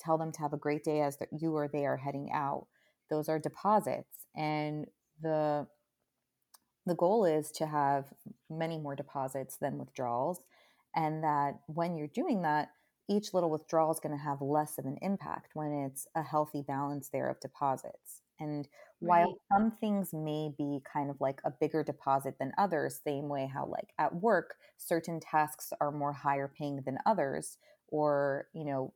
tell 0.00 0.18
them 0.18 0.32
to 0.32 0.40
have 0.40 0.52
a 0.52 0.58
great 0.58 0.84
day 0.84 1.00
as 1.00 1.18
you 1.30 1.54
or 1.54 1.68
they 1.68 1.86
are 1.86 1.96
heading 1.96 2.30
out. 2.32 2.66
Those 3.10 3.28
are 3.28 3.38
deposits, 3.38 4.26
and 4.36 4.86
the 5.22 5.66
the 6.86 6.94
goal 6.94 7.24
is 7.24 7.50
to 7.52 7.66
have 7.66 8.06
many 8.48 8.78
more 8.78 8.96
deposits 8.96 9.56
than 9.60 9.78
withdrawals, 9.78 10.40
and 10.94 11.22
that 11.22 11.60
when 11.66 11.96
you're 11.96 12.08
doing 12.08 12.42
that, 12.42 12.70
each 13.08 13.34
little 13.34 13.50
withdrawal 13.50 13.92
is 13.92 14.00
going 14.00 14.16
to 14.16 14.24
have 14.24 14.40
less 14.40 14.78
of 14.78 14.86
an 14.86 14.96
impact 15.02 15.50
when 15.54 15.72
it's 15.72 16.06
a 16.14 16.22
healthy 16.22 16.62
balance 16.62 17.10
there 17.12 17.28
of 17.28 17.40
deposits. 17.40 18.22
And 18.38 18.66
while 19.00 19.26
right. 19.26 19.36
some 19.52 19.70
things 19.72 20.14
may 20.14 20.50
be 20.56 20.80
kind 20.90 21.10
of 21.10 21.20
like 21.20 21.40
a 21.44 21.50
bigger 21.50 21.82
deposit 21.82 22.36
than 22.38 22.52
others, 22.56 23.00
same 23.04 23.28
way 23.28 23.50
how 23.52 23.66
like 23.66 23.92
at 23.98 24.14
work, 24.14 24.54
certain 24.78 25.20
tasks 25.20 25.72
are 25.80 25.90
more 25.90 26.12
higher 26.12 26.48
paying 26.48 26.82
than 26.86 26.98
others 27.04 27.58
or, 27.90 28.48
you 28.52 28.64
know, 28.64 28.94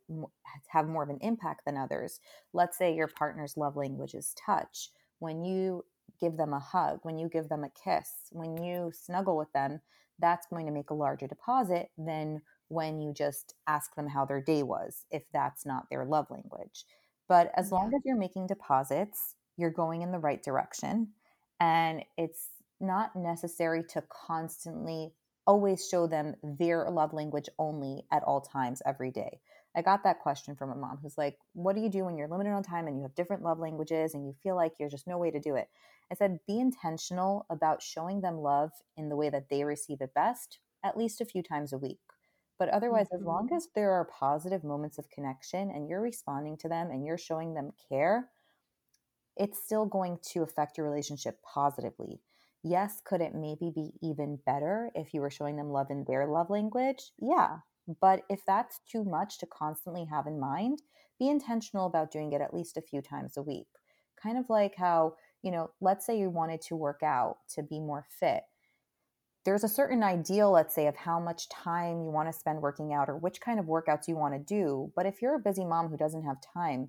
have 0.69 0.89
more 0.89 1.03
of 1.03 1.11
an 1.11 1.19
impact 1.21 1.63
than 1.67 1.77
others. 1.77 2.21
Let's 2.53 2.79
say 2.79 2.95
your 2.95 3.09
partner's 3.09 3.57
love 3.57 3.77
language 3.77 4.15
is 4.15 4.35
touch. 4.35 4.91
When 5.19 5.45
you 5.45 5.85
give 6.21 6.37
them 6.37 6.53
a 6.53 6.61
hug, 6.61 7.01
when 7.03 7.19
you 7.19 7.29
give 7.29 7.49
them 7.49 7.65
a 7.65 7.71
kiss, 7.71 8.11
when 8.31 8.63
you 8.63 8.93
snuggle 8.95 9.37
with 9.37 9.53
them, 9.53 9.81
that's 10.19 10.47
going 10.47 10.67
to 10.67 10.73
make 10.73 10.91
a 10.91 10.95
larger 10.95 11.27
deposit 11.27 11.91
than 11.99 12.41
when 12.69 13.01
you 13.01 13.13
just 13.13 13.55
ask 13.67 13.95
them 13.95 14.09
how 14.09 14.25
their 14.25 14.41
day 14.41 14.63
was, 14.63 15.05
if 15.11 15.25
that's 15.33 15.67
not 15.67 15.87
their 15.91 16.05
love 16.05 16.27
language. 16.31 16.85
But 17.29 17.51
as 17.57 17.71
yeah. 17.71 17.79
long 17.79 17.93
as 17.95 18.03
you're 18.05 18.17
making 18.17 18.47
deposits, 18.47 19.35
you're 19.57 19.71
going 19.71 20.03
in 20.03 20.13
the 20.13 20.19
right 20.19 20.43
direction. 20.43 21.09
And 21.61 22.05
it's 22.17 22.49
not 22.81 23.17
necessary 23.17 23.83
to 23.91 24.03
constantly 24.09 25.13
always 25.47 25.89
show 25.89 26.07
them 26.07 26.35
their 26.43 26.89
love 26.91 27.13
language 27.13 27.49
only 27.59 28.05
at 28.13 28.23
all 28.25 28.41
times 28.41 28.83
every 28.87 29.11
day. 29.11 29.41
I 29.77 29.83
got 29.83 30.05
that 30.05 30.21
question 30.21 30.55
from 30.55 30.71
a 30.71 30.77
mom 30.77 30.99
who's 31.03 31.19
like, 31.19 31.37
What 31.53 31.75
do 31.75 31.83
you 31.83 31.89
do 31.89 32.05
when 32.05 32.17
you're 32.17 32.29
limited 32.29 32.53
on 32.53 32.63
time 32.63 32.87
and 32.87 32.97
you 32.97 33.03
have 33.03 33.15
different 33.15 33.43
love 33.43 33.59
languages 33.59 34.15
and 34.15 34.25
you 34.25 34.35
feel 34.43 34.55
like 34.55 34.73
there's 34.79 34.93
just 34.93 35.07
no 35.07 35.19
way 35.19 35.31
to 35.31 35.41
do 35.41 35.57
it? 35.57 35.69
I 36.11 36.15
said, 36.15 36.39
Be 36.47 36.61
intentional 36.61 37.47
about 37.51 37.83
showing 37.83 38.21
them 38.21 38.39
love 38.39 38.71
in 38.97 39.09
the 39.09 39.17
way 39.17 39.31
that 39.31 39.49
they 39.49 39.65
receive 39.65 40.01
it 40.01 40.15
best, 40.15 40.59
at 40.85 40.97
least 40.97 41.21
a 41.21 41.27
few 41.27 41.43
times 41.43 41.73
a 41.73 41.79
week. 41.79 41.99
But 42.59 42.69
otherwise, 42.69 43.07
mm-hmm. 43.07 43.23
as 43.23 43.27
long 43.27 43.47
mm-hmm. 43.47 43.57
as 43.57 43.69
there 43.75 43.91
are 43.93 44.05
positive 44.05 44.63
moments 44.63 44.99
of 44.99 45.11
connection 45.11 45.71
and 45.71 45.89
you're 45.89 46.01
responding 46.01 46.57
to 46.59 46.69
them 46.69 46.91
and 46.91 47.05
you're 47.05 47.19
showing 47.19 47.55
them 47.55 47.73
care, 47.89 48.29
it's 49.37 49.59
still 49.59 49.87
going 49.87 50.19
to 50.33 50.43
affect 50.43 50.79
your 50.79 50.89
relationship 50.89 51.41
positively. 51.43 52.21
Yes, 52.64 53.00
could 53.05 53.20
it 53.20 53.35
maybe 53.35 53.70
be 53.74 53.92
even 54.03 54.38
better 54.46 54.90
if 54.94 55.14
you 55.14 55.20
were 55.20 55.31
showing 55.31 55.57
them 55.57 55.70
love 55.70 55.90
in 55.90 56.05
their 56.05 56.27
love 56.27 56.50
language? 56.50 57.12
Yeah. 57.20 57.59
But 58.00 58.22
if 58.31 58.40
that's 58.46 58.81
too 58.90 59.05
much 59.05 59.38
to 59.38 59.46
constantly 59.46 60.07
have 60.07 60.27
in 60.27 60.40
mind, 60.40 60.81
be 61.18 61.29
intentional 61.29 61.87
about 61.87 62.11
doing 62.11 62.33
it 62.33 62.40
at 62.40 62.55
least 62.55 62.77
a 62.77 62.83
few 62.83 63.03
times 63.03 63.37
a 63.37 63.42
week. 63.42 63.68
Kind 64.20 64.38
of 64.38 64.46
like 64.48 64.74
how, 64.77 65.14
you 65.42 65.50
know, 65.50 65.70
let's 65.81 66.07
say 66.07 66.18
you 66.18 66.31
wanted 66.31 66.62
to 66.62 66.77
work 66.77 67.03
out 67.03 67.37
to 67.50 67.62
be 67.62 67.79
more 67.79 68.07
fit 68.18 68.44
there's 69.44 69.64
a 69.64 69.68
certain 69.68 70.03
ideal, 70.03 70.50
let's 70.50 70.74
say, 70.74 70.87
of 70.87 70.96
how 70.96 71.20
much 71.20 71.48
time 71.48 72.03
you 72.03 72.11
want 72.11 72.29
to 72.29 72.38
spend 72.38 72.62
working 72.62 72.92
out 72.94 73.09
or 73.09 73.16
which 73.16 73.40
kind 73.40 73.61
of 73.61 73.66
workouts 73.66 74.09
you 74.09 74.16
want 74.16 74.35
to 74.35 74.40
do. 74.40 74.90
But 74.96 75.07
if 75.07 75.20
you're 75.20 75.35
a 75.35 75.40
busy 75.40 75.64
mom 75.64 75.88
who 75.88 75.96
doesn't 75.96 76.24
have 76.24 76.37
time, 76.55 76.88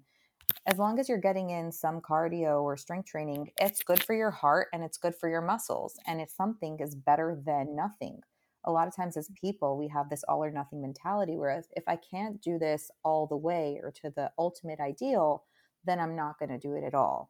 as 0.68 0.80
long 0.80 1.00
as 1.00 1.08
you're 1.08 1.20
getting 1.20 1.52
in 1.52 1.72
some 1.72 2.02
cardio 2.02 2.64
or 2.64 2.76
strength 2.76 3.08
training, 3.08 3.52
it's 3.60 3.84
good 3.84 4.04
for 4.04 4.16
your 4.16 4.32
heart 4.32 4.68
and 4.74 4.84
it's 4.84 4.98
good 4.98 5.16
for 5.16 5.30
your 5.30 5.42
muscles. 5.42 6.00
And 6.08 6.20
if 6.20 6.30
something 6.30 6.80
is 6.80 6.96
better 6.96 7.40
than 7.46 7.76
nothing, 7.76 8.22
a 8.66 8.72
lot 8.72 8.88
of 8.88 8.96
times 8.96 9.16
as 9.16 9.30
people, 9.40 9.78
we 9.78 9.88
have 9.90 10.10
this 10.10 10.24
all 10.28 10.44
or 10.44 10.50
nothing 10.50 10.82
mentality. 10.82 11.38
Whereas 11.38 11.68
if 11.76 11.84
I 11.88 11.98
can't 11.98 12.42
do 12.42 12.58
this 12.58 12.90
all 13.04 13.28
the 13.28 13.38
way 13.38 13.80
or 13.84 13.92
to 14.02 14.10
the 14.16 14.32
ultimate 14.40 14.80
ideal, 14.80 15.44
then 15.86 16.00
I'm 16.00 16.16
not 16.16 16.40
going 16.40 16.50
to 16.50 16.58
do 16.58 16.74
it 16.74 16.84
at 16.84 16.96
all. 16.96 17.30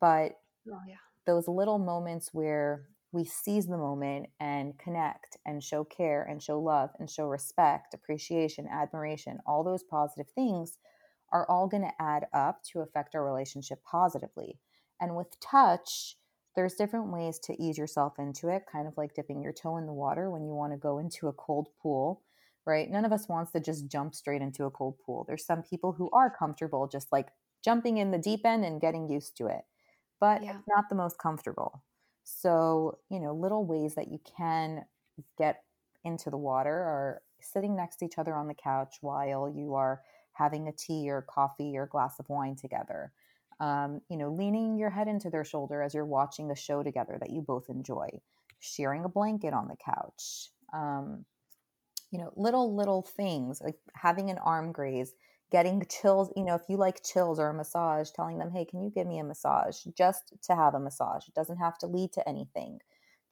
But 0.00 0.32
oh, 0.70 0.80
yeah. 0.88 0.96
those 1.26 1.48
little 1.48 1.78
moments 1.78 2.30
where 2.32 2.86
we 3.10 3.24
seize 3.24 3.66
the 3.66 3.78
moment 3.78 4.26
and 4.38 4.78
connect 4.78 5.36
and 5.46 5.62
show 5.62 5.82
care 5.82 6.24
and 6.24 6.40
show 6.40 6.60
love 6.60 6.90
and 7.00 7.10
show 7.10 7.26
respect, 7.26 7.94
appreciation, 7.94 8.68
admiration, 8.68 9.38
all 9.46 9.64
those 9.64 9.82
positive 9.82 10.28
things 10.34 10.78
are 11.32 11.48
all 11.50 11.66
going 11.66 11.82
to 11.82 12.02
add 12.02 12.26
up 12.32 12.62
to 12.72 12.80
affect 12.80 13.14
our 13.14 13.24
relationship 13.24 13.82
positively. 13.84 14.58
And 15.00 15.16
with 15.16 15.38
touch, 15.40 16.16
there's 16.54 16.74
different 16.74 17.12
ways 17.12 17.38
to 17.40 17.62
ease 17.62 17.76
yourself 17.76 18.14
into 18.18 18.48
it, 18.48 18.64
kind 18.70 18.88
of 18.88 18.96
like 18.96 19.14
dipping 19.14 19.42
your 19.42 19.52
toe 19.52 19.76
in 19.76 19.86
the 19.86 19.92
water 19.92 20.30
when 20.30 20.44
you 20.44 20.54
want 20.54 20.72
to 20.72 20.78
go 20.78 20.98
into 20.98 21.28
a 21.28 21.32
cold 21.32 21.68
pool, 21.82 22.22
right? 22.64 22.90
None 22.90 23.04
of 23.04 23.12
us 23.12 23.28
wants 23.28 23.52
to 23.52 23.60
just 23.60 23.88
jump 23.88 24.14
straight 24.14 24.40
into 24.40 24.64
a 24.64 24.70
cold 24.70 24.96
pool. 25.04 25.24
There's 25.28 25.44
some 25.44 25.62
people 25.62 25.92
who 25.92 26.08
are 26.12 26.34
comfortable 26.34 26.88
just 26.88 27.12
like 27.12 27.28
jumping 27.62 27.98
in 27.98 28.10
the 28.10 28.18
deep 28.18 28.46
end 28.46 28.64
and 28.64 28.80
getting 28.80 29.10
used 29.10 29.36
to 29.36 29.46
it, 29.46 29.62
but 30.18 30.42
yeah. 30.42 30.52
it's 30.52 30.68
not 30.68 30.84
the 30.88 30.94
most 30.94 31.18
comfortable. 31.18 31.82
So, 32.24 32.98
you 33.10 33.20
know, 33.20 33.34
little 33.34 33.66
ways 33.66 33.94
that 33.94 34.10
you 34.10 34.18
can 34.36 34.84
get 35.38 35.62
into 36.04 36.30
the 36.30 36.36
water 36.36 36.72
are 36.72 37.22
sitting 37.40 37.76
next 37.76 37.96
to 37.96 38.04
each 38.06 38.18
other 38.18 38.34
on 38.34 38.48
the 38.48 38.54
couch 38.54 38.96
while 39.00 39.52
you 39.54 39.74
are 39.74 40.00
having 40.36 40.68
a 40.68 40.72
tea 40.72 41.08
or 41.10 41.22
coffee 41.22 41.76
or 41.76 41.86
glass 41.86 42.18
of 42.18 42.28
wine 42.28 42.56
together. 42.56 43.12
Um, 43.58 44.00
you 44.10 44.18
know, 44.18 44.30
leaning 44.30 44.78
your 44.78 44.90
head 44.90 45.08
into 45.08 45.30
their 45.30 45.44
shoulder 45.44 45.82
as 45.82 45.94
you're 45.94 46.04
watching 46.04 46.50
a 46.50 46.56
show 46.56 46.82
together 46.82 47.16
that 47.18 47.30
you 47.30 47.40
both 47.40 47.70
enjoy, 47.70 48.08
sharing 48.60 49.04
a 49.04 49.08
blanket 49.08 49.54
on 49.54 49.68
the 49.68 49.76
couch. 49.76 50.50
Um, 50.74 51.24
you 52.10 52.18
know, 52.18 52.32
little, 52.36 52.74
little 52.74 53.02
things 53.02 53.60
like 53.62 53.76
having 53.94 54.30
an 54.30 54.38
arm 54.38 54.72
graze, 54.72 55.12
getting 55.50 55.84
chills 55.88 56.32
you 56.36 56.44
know 56.44 56.54
if 56.54 56.62
you 56.68 56.76
like 56.76 57.02
chills 57.04 57.38
or 57.38 57.48
a 57.48 57.54
massage 57.54 58.10
telling 58.10 58.38
them 58.38 58.50
hey 58.50 58.64
can 58.64 58.82
you 58.82 58.90
give 58.90 59.06
me 59.06 59.18
a 59.18 59.24
massage 59.24 59.76
just 59.96 60.32
to 60.42 60.54
have 60.54 60.74
a 60.74 60.80
massage 60.80 61.26
it 61.28 61.34
doesn't 61.34 61.58
have 61.58 61.78
to 61.78 61.86
lead 61.86 62.12
to 62.12 62.28
anything 62.28 62.78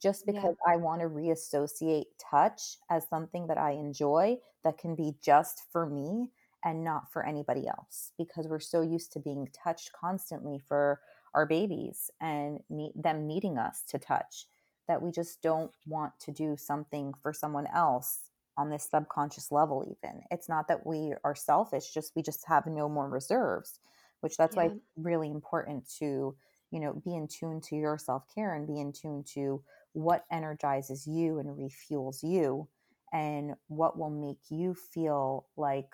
just 0.00 0.24
because 0.26 0.54
yeah. 0.66 0.72
i 0.72 0.76
want 0.76 1.00
to 1.00 1.08
reassociate 1.08 2.06
touch 2.18 2.76
as 2.90 3.08
something 3.08 3.46
that 3.46 3.58
i 3.58 3.72
enjoy 3.72 4.36
that 4.62 4.78
can 4.78 4.94
be 4.94 5.14
just 5.22 5.62
for 5.72 5.86
me 5.86 6.30
and 6.64 6.82
not 6.82 7.12
for 7.12 7.24
anybody 7.24 7.66
else 7.68 8.12
because 8.18 8.48
we're 8.48 8.58
so 8.58 8.80
used 8.80 9.12
to 9.12 9.20
being 9.20 9.48
touched 9.52 9.92
constantly 9.92 10.58
for 10.58 11.00
our 11.34 11.46
babies 11.46 12.10
and 12.20 12.60
need, 12.70 12.92
them 12.94 13.26
needing 13.26 13.58
us 13.58 13.82
to 13.88 13.98
touch 13.98 14.46
that 14.88 15.00
we 15.00 15.10
just 15.10 15.42
don't 15.42 15.72
want 15.86 16.12
to 16.20 16.30
do 16.30 16.56
something 16.56 17.12
for 17.22 17.32
someone 17.32 17.66
else 17.74 18.20
on 18.56 18.70
this 18.70 18.88
subconscious 18.90 19.50
level 19.50 19.84
even 19.84 20.22
it's 20.30 20.48
not 20.48 20.68
that 20.68 20.86
we 20.86 21.12
are 21.24 21.34
selfish 21.34 21.92
just 21.92 22.12
we 22.14 22.22
just 22.22 22.46
have 22.46 22.66
no 22.66 22.88
more 22.88 23.08
reserves 23.08 23.80
which 24.20 24.36
that's 24.36 24.56
yeah. 24.56 24.62
why 24.62 24.68
it's 24.68 24.80
really 24.96 25.30
important 25.30 25.84
to 25.98 26.34
you 26.70 26.80
know 26.80 26.94
be 27.04 27.14
in 27.14 27.26
tune 27.26 27.60
to 27.60 27.74
your 27.74 27.98
self-care 27.98 28.54
and 28.54 28.66
be 28.66 28.80
in 28.80 28.92
tune 28.92 29.24
to 29.26 29.60
what 29.92 30.24
energizes 30.30 31.06
you 31.06 31.40
and 31.40 31.48
refuels 31.48 32.22
you 32.22 32.68
and 33.12 33.54
what 33.68 33.98
will 33.98 34.10
make 34.10 34.38
you 34.50 34.74
feel 34.74 35.46
like 35.56 35.88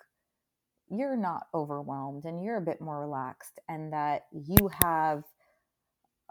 you're 0.91 1.17
not 1.17 1.47
overwhelmed 1.53 2.25
and 2.25 2.43
you're 2.43 2.57
a 2.57 2.61
bit 2.61 2.81
more 2.81 2.99
relaxed 2.99 3.59
and 3.69 3.93
that 3.93 4.23
you 4.31 4.69
have 4.83 5.23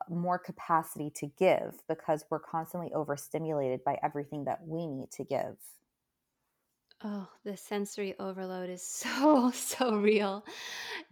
more 0.09 0.39
capacity 0.39 1.11
to 1.11 1.27
give 1.39 1.75
because 1.89 2.25
we're 2.31 2.39
constantly 2.39 2.93
overstimulated 2.95 3.83
by 3.85 3.99
everything 4.03 4.45
that 4.45 4.61
we 4.67 4.87
need 4.87 5.11
to 5.11 5.25
give 5.25 5.57
Oh, 7.03 7.27
the 7.45 7.57
sensory 7.57 8.15
overload 8.19 8.69
is 8.69 8.87
so, 8.87 9.51
so 9.53 9.97
real. 9.97 10.45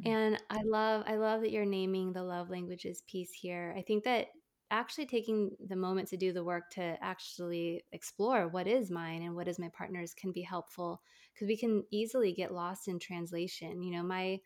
Mm. 0.02 0.06
And 0.10 0.42
I 0.50 0.62
love 0.62 1.04
I 1.06 1.16
love 1.16 1.40
that 1.40 1.50
you're 1.50 1.64
naming 1.64 2.12
the 2.12 2.22
love 2.22 2.50
languages 2.50 3.02
piece 3.06 3.32
here. 3.32 3.74
I 3.76 3.82
think 3.82 4.04
that 4.04 4.28
actually 4.70 5.06
taking 5.06 5.50
the 5.68 5.76
moment 5.76 6.08
to 6.08 6.16
do 6.16 6.32
the 6.32 6.44
work 6.44 6.70
to 6.70 6.96
actually 7.02 7.84
explore 7.92 8.48
what 8.48 8.66
is 8.66 8.90
mine 8.90 9.22
and 9.22 9.34
what 9.34 9.48
is 9.48 9.58
my 9.58 9.70
partner's 9.76 10.14
can 10.14 10.32
be 10.32 10.42
helpful 10.42 11.00
because 11.32 11.48
we 11.48 11.56
can 11.56 11.84
easily 11.90 12.32
get 12.32 12.52
lost 12.52 12.88
in 12.88 12.98
translation. 12.98 13.82
You 13.82 13.96
know, 13.96 14.02
my 14.02 14.40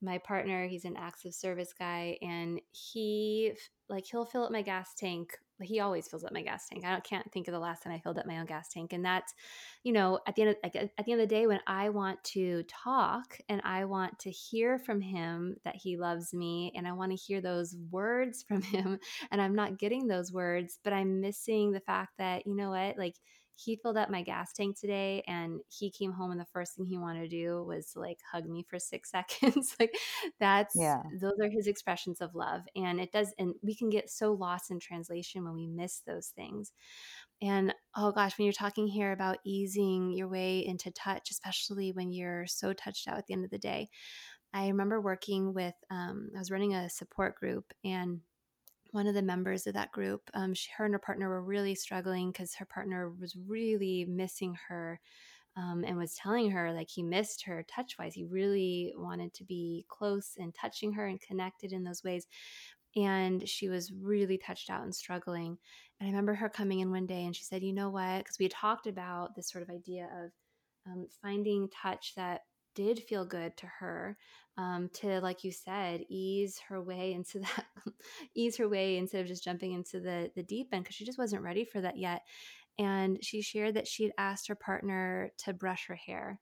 my 0.00 0.18
partner 0.18 0.66
he's 0.68 0.84
an 0.84 0.96
acts 0.96 1.24
of 1.24 1.34
service 1.34 1.74
guy 1.76 2.16
and 2.22 2.60
he 2.70 3.52
like 3.88 4.06
he'll 4.06 4.24
fill 4.24 4.44
up 4.44 4.52
my 4.52 4.62
gas 4.62 4.94
tank 4.96 5.36
he 5.66 5.80
always 5.80 6.06
fills 6.08 6.24
up 6.24 6.32
my 6.32 6.42
gas 6.42 6.66
tank 6.68 6.84
i 6.84 7.00
can't 7.00 7.30
think 7.32 7.48
of 7.48 7.52
the 7.52 7.58
last 7.58 7.82
time 7.82 7.92
i 7.92 7.98
filled 7.98 8.18
up 8.18 8.26
my 8.26 8.38
own 8.38 8.46
gas 8.46 8.68
tank 8.68 8.92
and 8.92 9.04
that's 9.04 9.34
you 9.82 9.92
know 9.92 10.18
at 10.26 10.34
the 10.34 10.42
end 10.42 10.50
of 10.50 10.56
at 10.62 10.72
the 10.72 11.12
end 11.12 11.20
of 11.20 11.28
the 11.28 11.34
day 11.34 11.46
when 11.46 11.60
i 11.66 11.88
want 11.88 12.22
to 12.24 12.62
talk 12.64 13.38
and 13.48 13.60
i 13.64 13.84
want 13.84 14.18
to 14.18 14.30
hear 14.30 14.78
from 14.78 15.00
him 15.00 15.56
that 15.64 15.76
he 15.76 15.96
loves 15.96 16.32
me 16.32 16.72
and 16.76 16.86
i 16.86 16.92
want 16.92 17.10
to 17.10 17.16
hear 17.16 17.40
those 17.40 17.76
words 17.90 18.44
from 18.46 18.62
him 18.74 18.98
and 19.30 19.40
i'm 19.40 19.54
not 19.54 19.78
getting 19.78 20.06
those 20.06 20.32
words 20.32 20.78
but 20.84 20.92
i'm 20.92 21.20
missing 21.20 21.72
the 21.72 21.80
fact 21.80 22.12
that 22.18 22.46
you 22.46 22.54
know 22.54 22.70
what 22.70 22.98
like 22.98 23.16
he 23.58 23.76
filled 23.76 23.96
up 23.96 24.08
my 24.08 24.22
gas 24.22 24.52
tank 24.52 24.78
today 24.78 25.22
and 25.26 25.60
he 25.68 25.90
came 25.90 26.12
home 26.12 26.30
and 26.30 26.40
the 26.40 26.46
first 26.52 26.76
thing 26.76 26.86
he 26.86 26.96
wanted 26.96 27.22
to 27.22 27.28
do 27.28 27.64
was 27.64 27.90
to 27.90 27.98
like 27.98 28.18
hug 28.30 28.48
me 28.48 28.64
for 28.68 28.78
six 28.78 29.10
seconds. 29.12 29.74
like 29.80 29.92
that's, 30.38 30.76
yeah. 30.76 31.02
those 31.20 31.34
are 31.42 31.50
his 31.50 31.66
expressions 31.66 32.20
of 32.20 32.34
love. 32.36 32.62
And 32.76 33.00
it 33.00 33.10
does, 33.10 33.34
and 33.38 33.54
we 33.62 33.74
can 33.74 33.90
get 33.90 34.10
so 34.10 34.32
lost 34.32 34.70
in 34.70 34.78
translation 34.78 35.44
when 35.44 35.54
we 35.54 35.66
miss 35.66 36.02
those 36.06 36.28
things. 36.28 36.72
And 37.42 37.74
oh 37.96 38.12
gosh, 38.12 38.38
when 38.38 38.44
you're 38.44 38.52
talking 38.52 38.86
here 38.86 39.10
about 39.10 39.38
easing 39.44 40.12
your 40.12 40.28
way 40.28 40.64
into 40.64 40.92
touch, 40.92 41.30
especially 41.32 41.90
when 41.90 42.12
you're 42.12 42.46
so 42.46 42.72
touched 42.72 43.08
out 43.08 43.18
at 43.18 43.26
the 43.26 43.34
end 43.34 43.44
of 43.44 43.50
the 43.50 43.58
day, 43.58 43.88
I 44.54 44.68
remember 44.68 45.00
working 45.00 45.52
with, 45.52 45.74
um, 45.90 46.30
I 46.34 46.38
was 46.38 46.50
running 46.50 46.74
a 46.74 46.88
support 46.88 47.34
group 47.34 47.72
and 47.84 48.20
one 48.90 49.06
of 49.06 49.14
the 49.14 49.22
members 49.22 49.66
of 49.66 49.74
that 49.74 49.92
group, 49.92 50.30
um, 50.34 50.54
she, 50.54 50.70
her 50.76 50.84
and 50.84 50.94
her 50.94 50.98
partner 50.98 51.28
were 51.28 51.42
really 51.42 51.74
struggling 51.74 52.30
because 52.30 52.54
her 52.54 52.64
partner 52.64 53.10
was 53.10 53.36
really 53.46 54.04
missing 54.08 54.56
her 54.68 55.00
um, 55.56 55.84
and 55.86 55.96
was 55.96 56.14
telling 56.14 56.50
her 56.50 56.72
like 56.72 56.88
he 56.88 57.02
missed 57.02 57.44
her 57.44 57.64
touch 57.68 57.96
wise. 57.98 58.14
He 58.14 58.24
really 58.24 58.94
wanted 58.96 59.34
to 59.34 59.44
be 59.44 59.84
close 59.88 60.34
and 60.38 60.54
touching 60.54 60.92
her 60.92 61.06
and 61.06 61.20
connected 61.20 61.72
in 61.72 61.84
those 61.84 62.04
ways. 62.04 62.26
And 62.96 63.46
she 63.48 63.68
was 63.68 63.92
really 63.92 64.38
touched 64.38 64.70
out 64.70 64.84
and 64.84 64.94
struggling. 64.94 65.58
And 66.00 66.06
I 66.06 66.10
remember 66.10 66.34
her 66.34 66.48
coming 66.48 66.80
in 66.80 66.90
one 66.90 67.06
day 67.06 67.24
and 67.24 67.34
she 67.34 67.44
said, 67.44 67.62
You 67.62 67.72
know 67.72 67.90
what? 67.90 68.18
Because 68.18 68.38
we 68.38 68.44
had 68.44 68.52
talked 68.52 68.86
about 68.86 69.34
this 69.34 69.50
sort 69.50 69.62
of 69.62 69.70
idea 69.70 70.08
of 70.24 70.30
um, 70.86 71.06
finding 71.20 71.68
touch 71.68 72.14
that 72.16 72.42
did 72.78 73.02
feel 73.02 73.24
good 73.24 73.56
to 73.56 73.66
her 73.66 74.16
um, 74.56 74.88
to 74.92 75.20
like 75.20 75.42
you 75.42 75.50
said 75.50 76.04
ease 76.08 76.60
her 76.68 76.80
way 76.80 77.12
into 77.12 77.38
that 77.40 77.64
ease 78.36 78.56
her 78.56 78.68
way 78.68 78.96
instead 78.96 79.20
of 79.20 79.26
just 79.26 79.42
jumping 79.42 79.72
into 79.72 79.98
the 79.98 80.30
the 80.36 80.44
deep 80.44 80.68
end 80.72 80.84
because 80.84 80.94
she 80.94 81.04
just 81.04 81.18
wasn't 81.18 81.42
ready 81.42 81.64
for 81.64 81.80
that 81.80 81.98
yet. 81.98 82.22
And 82.78 83.18
she 83.20 83.42
shared 83.42 83.74
that 83.74 83.88
she'd 83.88 84.12
asked 84.16 84.46
her 84.46 84.54
partner 84.54 85.32
to 85.38 85.52
brush 85.52 85.88
her 85.88 85.96
hair 85.96 86.38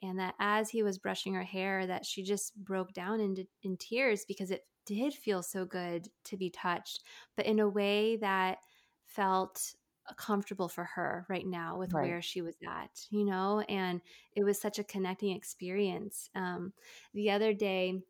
and 0.00 0.20
that 0.20 0.34
as 0.38 0.70
he 0.70 0.84
was 0.84 0.98
brushing 0.98 1.34
her 1.34 1.42
hair 1.42 1.84
that 1.88 2.06
she 2.06 2.22
just 2.22 2.54
broke 2.54 2.92
down 2.92 3.18
into 3.18 3.44
in 3.64 3.76
tears 3.76 4.24
because 4.28 4.52
it 4.52 4.62
did 4.86 5.12
feel 5.12 5.42
so 5.42 5.64
good 5.64 6.06
to 6.24 6.36
be 6.36 6.50
touched 6.50 7.02
but 7.36 7.46
in 7.46 7.58
a 7.58 7.68
way 7.68 8.16
that 8.16 8.58
felt 9.06 9.74
comfortable 10.16 10.68
for 10.68 10.84
her 10.84 11.26
right 11.28 11.46
now 11.46 11.78
with 11.78 11.92
right. 11.92 12.08
where 12.08 12.22
she 12.22 12.42
was 12.42 12.56
at, 12.66 13.06
you 13.10 13.24
know, 13.24 13.60
and 13.68 14.00
it 14.34 14.44
was 14.44 14.60
such 14.60 14.78
a 14.78 14.84
connecting 14.84 15.34
experience. 15.34 16.28
Um, 16.34 16.72
the 17.14 17.30
other 17.30 17.52
day, 17.52 18.02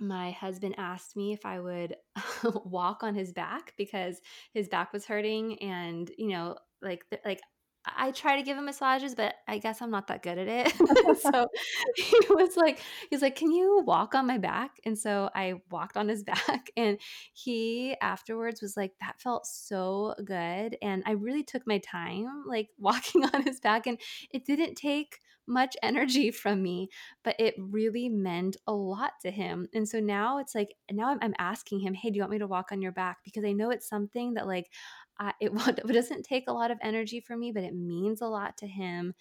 my 0.00 0.32
husband 0.32 0.74
asked 0.76 1.16
me 1.16 1.32
if 1.32 1.46
I 1.46 1.60
would 1.60 1.96
walk 2.64 3.02
on 3.02 3.14
his 3.14 3.32
back 3.32 3.74
because 3.76 4.20
his 4.52 4.68
back 4.68 4.92
was 4.92 5.06
hurting 5.06 5.58
and 5.60 6.10
you 6.18 6.28
know 6.28 6.56
like 6.82 7.04
like 7.24 7.40
I 7.86 8.12
try 8.12 8.36
to 8.36 8.42
give 8.42 8.56
him 8.56 8.64
massages, 8.64 9.14
but 9.14 9.34
I 9.46 9.58
guess 9.58 9.82
I'm 9.82 9.90
not 9.90 10.06
that 10.06 10.22
good 10.22 10.38
at 10.38 10.48
it. 10.48 10.72
so 11.20 11.46
he 11.96 12.16
was 12.30 12.56
like, 12.56 12.80
he's 13.10 13.22
like, 13.22 13.36
can 13.36 13.52
you 13.52 13.82
walk 13.86 14.14
on 14.14 14.26
my 14.26 14.38
back? 14.38 14.72
And 14.84 14.98
so 14.98 15.30
I 15.34 15.54
walked 15.70 15.96
on 15.96 16.08
his 16.08 16.22
back 16.22 16.70
and 16.76 16.98
he 17.32 17.96
afterwards 18.00 18.62
was 18.62 18.76
like, 18.76 18.92
that 19.00 19.20
felt 19.20 19.46
so 19.46 20.14
good. 20.24 20.76
And 20.82 21.02
I 21.06 21.12
really 21.12 21.42
took 21.42 21.66
my 21.66 21.78
time 21.78 22.44
like 22.46 22.68
walking 22.78 23.24
on 23.24 23.42
his 23.42 23.60
back 23.60 23.86
and 23.86 23.98
it 24.30 24.44
didn't 24.44 24.76
take 24.76 25.18
much 25.46 25.76
energy 25.82 26.30
from 26.30 26.62
me, 26.62 26.88
but 27.22 27.36
it 27.38 27.54
really 27.58 28.08
meant 28.08 28.56
a 28.66 28.72
lot 28.72 29.12
to 29.22 29.30
him. 29.30 29.68
And 29.74 29.88
so 29.88 30.00
now 30.00 30.38
it's 30.38 30.54
like, 30.54 30.74
now 30.90 31.10
I'm, 31.10 31.18
I'm 31.20 31.34
asking 31.38 31.80
him, 31.80 31.94
hey, 31.94 32.10
do 32.10 32.16
you 32.16 32.22
want 32.22 32.32
me 32.32 32.38
to 32.38 32.46
walk 32.46 32.72
on 32.72 32.80
your 32.80 32.92
back? 32.92 33.18
Because 33.24 33.44
I 33.44 33.52
know 33.52 33.70
it's 33.70 33.88
something 33.88 34.34
that 34.34 34.46
like 34.46 34.70
I, 35.18 35.32
it, 35.40 35.50
it 35.88 35.92
doesn't 35.92 36.24
take 36.24 36.44
a 36.48 36.52
lot 36.52 36.70
of 36.70 36.78
energy 36.82 37.20
for 37.20 37.36
me, 37.36 37.52
but 37.52 37.64
it 37.64 37.74
means 37.74 38.20
a 38.20 38.26
lot 38.26 38.56
to 38.58 38.66
him. 38.66 39.14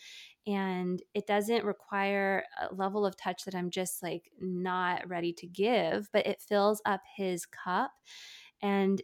And 0.45 1.01
it 1.13 1.27
doesn't 1.27 1.65
require 1.65 2.45
a 2.59 2.73
level 2.73 3.05
of 3.05 3.15
touch 3.15 3.45
that 3.45 3.55
I'm 3.55 3.69
just 3.69 4.03
like 4.03 4.31
not 4.39 5.07
ready 5.07 5.33
to 5.33 5.47
give, 5.47 6.09
but 6.11 6.27
it 6.27 6.41
fills 6.41 6.81
up 6.85 7.01
his 7.15 7.45
cup. 7.45 7.91
And 8.61 9.01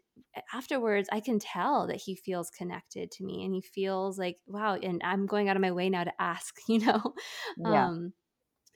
afterwards, 0.53 1.09
I 1.11 1.19
can 1.19 1.39
tell 1.39 1.87
that 1.87 1.97
he 1.97 2.15
feels 2.15 2.49
connected 2.49 3.11
to 3.11 3.23
me 3.23 3.43
and 3.43 3.53
he 3.53 3.61
feels 3.61 4.17
like, 4.17 4.37
wow, 4.47 4.75
and 4.75 5.01
I'm 5.03 5.25
going 5.25 5.49
out 5.49 5.57
of 5.57 5.61
my 5.61 5.71
way 5.71 5.89
now 5.89 6.05
to 6.05 6.21
ask, 6.21 6.55
you 6.67 6.79
know? 6.79 7.13
Yeah. 7.55 7.89
Um, 7.89 8.13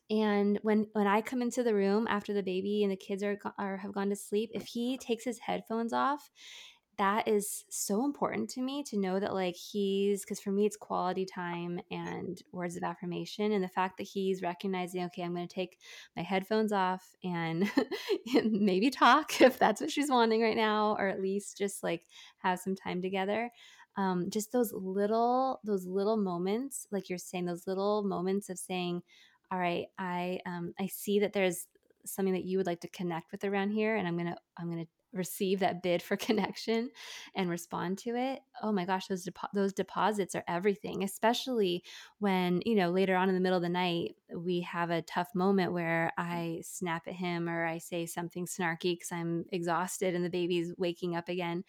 and 0.10 0.60
when 0.64 0.88
when 0.94 1.08
I 1.08 1.22
come 1.22 1.42
into 1.42 1.64
the 1.64 1.74
room 1.74 2.08
after 2.10 2.34
the 2.34 2.44
baby 2.44 2.84
and 2.84 2.92
the 2.92 2.98
kids 2.98 3.24
are, 3.24 3.38
are 3.58 3.78
have 3.78 3.94
gone 3.94 4.10
to 4.10 4.16
sleep, 4.16 4.52
if 4.54 4.66
he 4.68 4.98
takes 4.98 5.24
his 5.24 5.40
headphones 5.40 5.94
off 5.94 6.30
that 6.98 7.28
is 7.28 7.66
so 7.70 8.06
important 8.06 8.50
to 8.50 8.62
me 8.62 8.84
to 8.84 8.98
know 8.98 9.20
that 9.20 9.34
like 9.34 9.56
he's 9.56 10.22
because 10.22 10.40
for 10.40 10.52
me 10.52 10.66
it's 10.66 10.78
quality 10.78 11.26
time 11.26 11.80
and 11.90 12.42
words 12.52 12.76
of 12.76 12.84
affirmation 12.84 13.52
and 13.52 13.64
the 13.64 13.70
fact 13.70 13.98
that 13.98 14.04
he's 14.04 14.42
recognizing 14.42 15.04
okay 15.04 15.24
i'm 15.24 15.34
going 15.34 15.48
to 15.48 15.54
take 15.54 15.80
my 16.16 16.22
headphones 16.22 16.72
off 16.72 17.16
and 17.24 17.70
maybe 18.52 18.90
talk 18.90 19.42
if 19.42 19.58
that's 19.58 19.82
what 19.82 19.92
she's 19.92 20.10
wanting 20.10 20.42
right 20.42 20.56
now 20.56 20.96
or 21.00 21.08
at 21.08 21.22
least 21.22 21.58
just 21.58 21.84
like 21.84 22.04
have 22.38 22.60
some 22.60 22.76
time 22.76 23.02
together. 23.02 23.50
Um, 23.96 24.30
just 24.30 24.52
those 24.52 24.74
little 24.74 25.60
those 25.64 25.86
little 25.86 26.18
moments 26.18 26.88
like 26.92 27.10
you're 27.10 27.20
saying 27.20 27.46
those 27.46 27.68
little 27.68 28.04
moments 28.04 28.50
of 28.50 28.58
saying 28.58 29.04
all 29.52 29.60
right 29.60 29.86
i 30.00 30.40
um, 30.48 30.74
i 30.80 30.88
see 30.88 31.20
that 31.20 31.32
there's 31.32 31.68
something 32.04 32.34
that 32.34 32.44
you 32.44 32.58
would 32.58 32.66
like 32.66 32.82
to 32.82 32.88
connect 32.88 33.32
with 33.32 33.44
around 33.44 33.70
here 33.70 33.96
and 33.96 34.08
i'm 34.08 34.18
gonna 34.18 34.36
i'm 34.58 34.68
gonna 34.68 34.88
receive 35.14 35.60
that 35.60 35.84
bid 35.84 36.02
for 36.02 36.18
connection 36.18 36.90
and 37.36 37.50
respond 37.50 37.98
to 37.98 38.16
it 38.16 38.40
oh 38.62 38.72
my 38.72 38.86
gosh 38.86 39.08
those 39.08 39.26
depo- 39.26 39.50
those 39.54 39.74
deposits 39.74 40.36
are 40.36 40.44
everything 40.48 41.04
especially 41.04 41.84
when 42.20 42.62
you 42.66 42.76
know 42.76 42.90
later 42.90 43.16
on 43.16 43.30
in 43.30 43.36
the 43.36 43.42
middle 43.42 43.58
of 43.58 43.64
the 43.64 43.70
night 43.70 44.16
we 44.36 44.62
have 44.62 44.90
a 44.90 45.02
tough 45.04 45.28
moment 45.36 45.74
where 45.74 46.12
i 46.18 46.60
snap 46.64 47.04
at 47.08 47.14
him 47.14 47.48
or 47.48 47.66
i 47.66 47.78
say 47.78 48.06
something 48.06 48.46
snarky 48.46 48.94
because 48.94 49.12
i'm 49.12 49.46
exhausted 49.52 50.16
and 50.16 50.26
the 50.26 50.30
baby's 50.30 50.74
waking 50.78 51.16
up 51.16 51.30
again. 51.30 51.64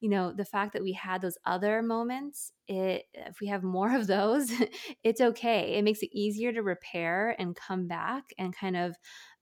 You 0.00 0.10
know 0.10 0.32
the 0.32 0.44
fact 0.44 0.72
that 0.74 0.82
we 0.82 0.92
had 0.92 1.22
those 1.22 1.38
other 1.44 1.82
moments 1.82 2.52
it 2.66 3.04
if 3.14 3.40
we 3.40 3.48
have 3.48 3.62
more 3.62 3.94
of 3.94 4.06
those 4.06 4.50
it's 5.04 5.20
okay. 5.20 5.74
It 5.76 5.84
makes 5.84 6.02
it 6.02 6.10
easier 6.12 6.52
to 6.52 6.62
repair 6.62 7.34
and 7.38 7.56
come 7.56 7.86
back 7.86 8.24
and 8.38 8.56
kind 8.56 8.76
of 8.76 8.96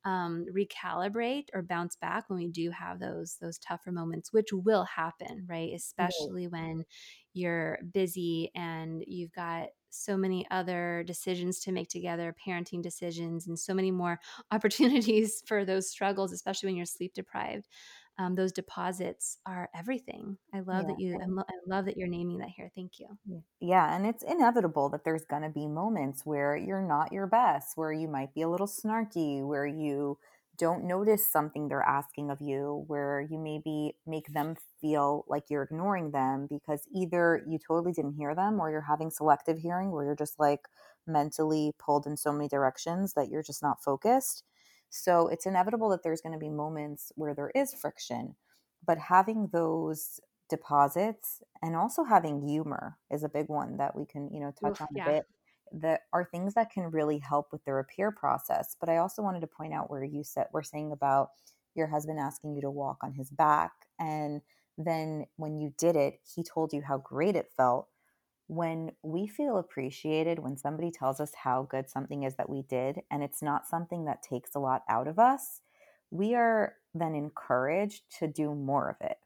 um, 0.05 0.47
recalibrate 0.55 1.47
or 1.55 1.62
bounce 1.62 1.97
back 1.97 2.29
when 2.29 2.38
we 2.38 2.49
do 2.49 2.71
have 2.71 2.99
those 2.99 3.37
those 3.41 3.59
tougher 3.59 3.93
moments, 3.93 4.33
which 4.33 4.49
will 4.53 4.85
happen, 4.85 5.47
right? 5.49 5.73
Especially 5.75 6.49
right. 6.49 6.53
when 6.53 6.85
you're 7.35 7.79
busy 7.93 8.51
and 8.55 9.03
you've 9.07 9.33
got 9.33 9.69
so 9.91 10.17
many 10.17 10.47
other 10.51 11.05
decisions 11.07 11.61
to 11.61 11.73
make 11.73 11.88
together, 11.88 12.35
parenting 12.47 12.83
decisions, 12.83 13.47
and 13.47 13.59
so 13.59 13.75
many 13.75 13.91
more 13.91 14.19
opportunities 14.51 15.43
for 15.47 15.65
those 15.65 15.91
struggles, 15.91 16.33
especially 16.33 16.69
when 16.69 16.77
you're 16.77 16.87
sleep 16.87 17.15
deprived. 17.15 17.69
Um, 18.18 18.35
those 18.35 18.53
deposits 18.53 19.38
are 19.46 19.70
everything. 19.75 20.37
I 20.53 20.61
love 20.61 20.83
yeah. 20.83 20.88
that 20.88 21.01
you. 21.01 21.18
I 21.20 21.55
love 21.66 21.87
that 21.87 21.96
you're 21.96 22.09
naming 22.09 22.38
that 22.38 22.51
here. 22.55 22.70
Thank 22.75 22.92
you. 22.98 23.07
Yeah, 23.61 23.94
and 23.94 24.07
it's 24.07 24.22
inevitable 24.22 24.90
that 24.90 25.05
there's 25.05 25.25
going 25.25 25.42
to 25.42 25.48
be 25.48 25.66
moments 25.66 26.22
where 26.25 26.57
you're 26.57 26.87
not 26.87 27.12
your 27.12 27.27
best, 27.27 27.77
where 27.77 27.92
you 27.92 28.09
might 28.09 28.35
be 28.35 28.42
a 28.42 28.48
little 28.48 28.66
snarky, 28.66 29.46
where 29.46 29.66
you 29.66 30.18
don't 30.59 30.85
notice 30.85 31.27
something 31.27 31.68
they're 31.68 31.83
asking 31.83 32.31
of 32.31 32.38
you, 32.40 32.85
where 32.87 33.22
you 33.22 33.38
maybe 33.38 33.96
make 34.07 34.33
them 34.35 34.57
feel 34.81 35.25
like 35.27 35.44
you're 35.48 35.62
ignoring 35.62 36.11
them 36.11 36.46
because 36.51 36.83
either 36.94 37.42
you 37.48 37.59
totally 37.66 37.92
didn't 37.92 38.16
hear 38.18 38.35
them, 38.35 38.61
or 38.61 38.70
you're 38.70 38.83
having 38.83 39.11
selective 39.11 39.59
hearing, 39.59 39.90
where 39.90 40.05
you're 40.05 40.14
just 40.14 40.38
like 40.38 40.61
mentally 41.07 41.72
pulled 41.79 42.07
in 42.07 42.16
so 42.16 42.31
many 42.31 42.46
directions 42.46 43.14
that 43.14 43.29
you're 43.31 43.42
just 43.42 43.62
not 43.62 43.83
focused 43.83 44.44
so 44.94 45.28
it's 45.28 45.46
inevitable 45.46 45.88
that 45.88 46.02
there's 46.02 46.20
going 46.20 46.35
to 46.35 46.38
be 46.38 46.50
moments 46.50 47.12
where 47.14 47.35
there 47.35 47.50
is 47.55 47.72
friction, 47.72 48.37
but 48.87 48.98
having 48.98 49.48
those 49.50 50.20
deposits 50.50 51.42
and 51.62 51.74
also 51.74 52.05
having 52.05 52.46
humor 52.46 52.98
is 53.11 53.24
a 53.24 53.28
big 53.28 53.48
one 53.48 53.78
that 53.78 53.96
we 53.96 54.05
can, 54.05 54.28
you 54.31 54.38
know, 54.38 54.52
touch 54.62 54.81
Oof, 54.81 54.83
on 54.83 54.88
yeah. 54.94 55.05
a 55.05 55.12
bit 55.12 55.24
that 55.81 56.00
are 56.12 56.26
things 56.26 56.52
that 56.55 56.70
can 56.70 56.90
really 56.90 57.18
help 57.18 57.46
with 57.52 57.64
the 57.64 57.72
repair 57.72 58.12
process. 58.12 58.76
But 58.78 58.90
I 58.90 58.98
also 58.98 59.22
wanted 59.22 59.40
to 59.40 59.46
point 59.46 59.72
out 59.72 59.90
where 59.90 60.05
you 60.05 60.22
said 60.22 60.48
we're 60.52 60.62
saying 60.62 60.92
about 60.92 61.28
your 61.74 61.87
husband 61.87 62.18
asking 62.18 62.55
you 62.55 62.61
to 62.61 62.70
walk 62.70 62.98
on 63.02 63.14
his 63.14 63.31
back 63.31 63.72
and 63.98 64.42
then 64.78 65.26
when 65.37 65.59
you 65.59 65.72
did 65.78 65.96
it, 65.96 66.20
he 66.35 66.42
told 66.42 66.72
you 66.72 66.83
how 66.83 66.98
great 66.98 67.37
it 67.37 67.50
felt 67.57 67.88
when 68.46 68.92
we 69.02 69.26
feel 69.26 69.59
appreciated, 69.59 70.38
when 70.38 70.57
somebody 70.57 70.90
tells 70.90 71.20
us 71.20 71.33
how 71.44 71.66
good 71.70 71.88
something 71.88 72.24
is 72.24 72.37
that 72.37 72.50
we 72.50 72.62
did, 72.62 73.00
and 73.11 73.22
it's 73.22 73.42
not 73.42 73.66
something 73.66 74.05
that 74.05 74.22
takes 74.22 74.55
a 74.55 74.61
lot 74.61 74.83
out 74.88 75.09
of 75.09 75.18
us, 75.18 75.61
we 76.11 76.35
are 76.35 76.74
then 76.94 77.14
encouraged 77.14 78.02
to 78.18 78.28
do 78.28 78.55
more 78.55 78.90
of 78.90 78.96
it 79.00 79.16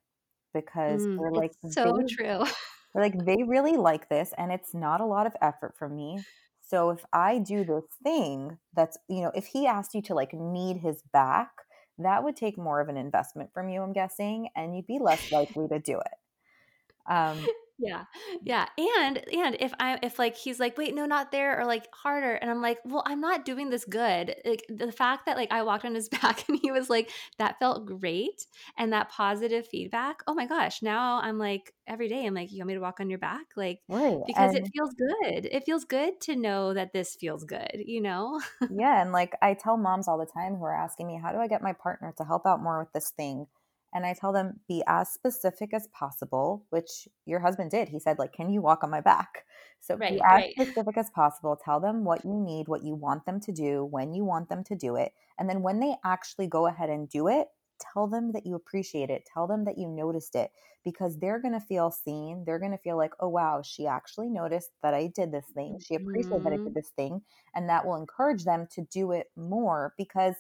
because 0.55 1.07
mm, 1.07 1.17
we're 1.17 1.33
like, 1.33 1.53
so 1.71 1.99
they, 1.99 2.15
true. 2.15 2.45
We're 2.95 3.03
like, 3.03 3.27
they 3.27 3.43
really 3.47 3.77
like 3.77 4.09
this, 4.09 4.33
and 4.39 4.51
it's 4.51 4.73
not 4.73 5.03
a 5.03 5.05
lot 5.05 5.27
of 5.27 5.37
effort 5.43 5.75
from 5.79 5.95
me. 5.95 6.25
So 6.63 6.89
if 6.89 7.05
I 7.13 7.39
do 7.39 7.63
this 7.63 7.85
thing 8.03 8.57
that's, 8.75 8.97
you 9.07 9.21
know, 9.21 9.31
if 9.35 9.47
he 9.47 9.67
asked 9.67 9.95
you 9.95 10.01
to 10.03 10.15
like 10.15 10.33
knead 10.33 10.79
his 10.79 11.03
back, 11.13 11.51
that 11.99 12.25
would 12.25 12.37
take 12.37 12.57
more 12.57 12.81
of 12.81 12.89
an 12.89 12.97
investment 12.97 13.51
from 13.53 13.69
you, 13.69 13.83
I'm 13.83 13.93
guessing, 13.93 14.49
and 14.57 14.75
you'd 14.75 14.87
be 14.87 14.99
less 14.99 15.31
likely 15.31 15.69
to 15.69 15.79
do 15.79 16.01
it. 16.01 17.13
Um, 17.13 17.47
Yeah. 17.79 18.05
Yeah. 18.43 18.69
And 18.79 19.19
and 19.29 19.55
if 19.61 19.75
I 19.79 19.99
if 20.03 20.19
like 20.19 20.35
he's 20.35 20.59
like, 20.59 20.79
"Wait, 20.79 20.95
no, 20.95 21.05
not 21.05 21.31
there," 21.31 21.61
or 21.61 21.67
like 21.67 21.87
harder, 21.95 22.35
and 22.35 22.51
I'm 22.51 22.63
like, 22.63 22.79
"Well, 22.87 23.03
I'm 23.05 23.21
not 23.21 23.45
doing 23.45 23.69
this 23.69 23.85
good." 23.85 24.35
Like 24.47 24.65
the 24.71 24.91
fact 24.91 25.27
that 25.27 25.37
like 25.37 25.53
I 25.53 25.63
walked 25.63 25.85
on 25.85 25.95
his 25.95 26.09
back 26.23 26.49
and 26.49 26.59
he 26.63 26.71
was 26.73 26.89
like, 26.89 27.11
"That 27.39 27.59
felt 27.59 27.85
great," 27.87 28.47
and 28.79 28.93
that 28.95 29.11
positive 29.11 29.69
feedback. 29.69 30.23
Oh 30.27 30.33
my 30.35 30.47
gosh! 30.47 30.81
Now 30.81 31.21
I'm 31.21 31.37
like 31.39 31.75
every 31.87 32.09
day 32.09 32.25
I'm 32.27 32.33
like, 32.35 32.51
"You 32.51 32.61
want 32.61 32.69
me 32.69 32.75
to 32.75 32.81
walk 32.81 32.99
on 33.01 33.11
your 33.11 33.19
back?" 33.19 33.45
Like 33.57 33.81
Right. 33.89 34.23
because 34.25 34.55
it 34.55 34.67
feels 34.75 34.95
good. 34.95 35.45
It 35.47 35.65
feels 35.65 35.85
good 35.85 36.19
to 36.23 36.35
know 36.37 36.73
that 36.73 36.93
this 36.95 37.15
feels 37.17 37.45
good. 37.45 37.73
You 37.85 38.01
know? 38.01 38.41
Yeah, 38.69 39.01
and 39.03 39.13
like 39.13 39.35
I 39.43 39.55
tell 39.55 39.77
moms 39.77 40.07
all 40.09 40.19
the 40.19 40.27
time 40.27 40.57
who 40.57 40.65
are 40.65 40.75
asking 40.77 41.07
me, 41.07 41.19
how 41.21 41.33
do 41.33 41.39
I 41.39 41.47
get 41.49 41.63
my 41.63 41.73
partner 41.73 42.13
to 42.17 42.25
help 42.25 42.47
out 42.47 42.63
more 42.63 42.79
with 42.81 42.93
this 42.93 43.11
thing? 43.11 43.47
And 43.95 44.05
I 44.05 44.15
tell 44.15 44.33
them, 44.33 44.61
be 44.69 44.83
as 44.87 45.11
specific 45.11 45.73
as 45.73 45.89
possible, 45.89 46.67
which 46.71 47.09
your 47.25 47.41
husband 47.41 47.71
did. 47.71 47.89
He 47.89 47.99
said, 47.99 48.19
like, 48.19 48.33
can 48.33 48.51
you 48.51 48.61
walk 48.61 48.85
on 48.85 48.91
my 48.91 49.01
back? 49.01 49.45
So 49.81 50.03
be 50.07 50.21
as 50.29 50.41
Right. 50.41 50.55
specific 50.59 50.97
as 50.99 51.11
possible. 51.11 51.57
Tell 51.57 51.81
them 51.81 52.05
what 52.05 52.25
you 52.25 52.35
need, 52.41 52.69
what 52.69 52.85
you 52.85 52.95
want 52.95 53.25
them 53.27 53.41
to 53.41 53.53
do, 53.53 53.85
when 53.85 54.13
you 54.13 54.25
want 54.25 54.49
them 54.49 54.65
to 54.65 54.77
do 54.77 54.97
it. 54.97 55.13
And 55.39 55.49
then 55.49 55.63
when 55.63 55.81
they 55.81 55.97
actually 56.05 56.47
go 56.47 56.67
ahead 56.67 56.91
and 56.91 57.09
do 57.09 57.29
it, 57.29 57.49
tell 57.81 58.07
them 58.07 58.33
that 58.33 58.47
you 58.47 58.55
appreciate 58.55 59.11
it. 59.11 59.27
Tell 59.33 59.47
them 59.47 59.65
that 59.65 59.79
you 59.79 59.89
noticed 59.89 60.35
it 60.35 60.51
because 60.85 61.19
they're 61.19 61.41
going 61.41 61.53
to 61.55 61.61
feel 61.61 61.91
seen. 61.91 62.45
They're 62.45 62.59
going 62.59 62.71
to 62.73 62.79
feel 62.79 62.97
like, 62.97 63.13
oh, 63.21 63.29
wow, 63.29 63.63
she 63.63 63.87
actually 63.87 64.29
noticed 64.31 64.71
that 64.83 64.95
I 64.95 65.09
did 65.09 65.33
this 65.33 65.47
thing. 65.55 65.79
She 65.81 65.95
appreciated 65.95 66.45
that 66.45 66.53
I 66.53 66.59
did 66.65 66.75
Mhm. 66.75 66.75
this 66.75 66.91
thing 66.97 67.23
and 67.55 67.69
that 67.69 67.85
will 67.87 67.97
encourage 67.97 68.45
them 68.45 68.67
to 68.73 68.83
do 68.83 69.13
it 69.13 69.31
more 69.37 69.95
because 69.99 70.35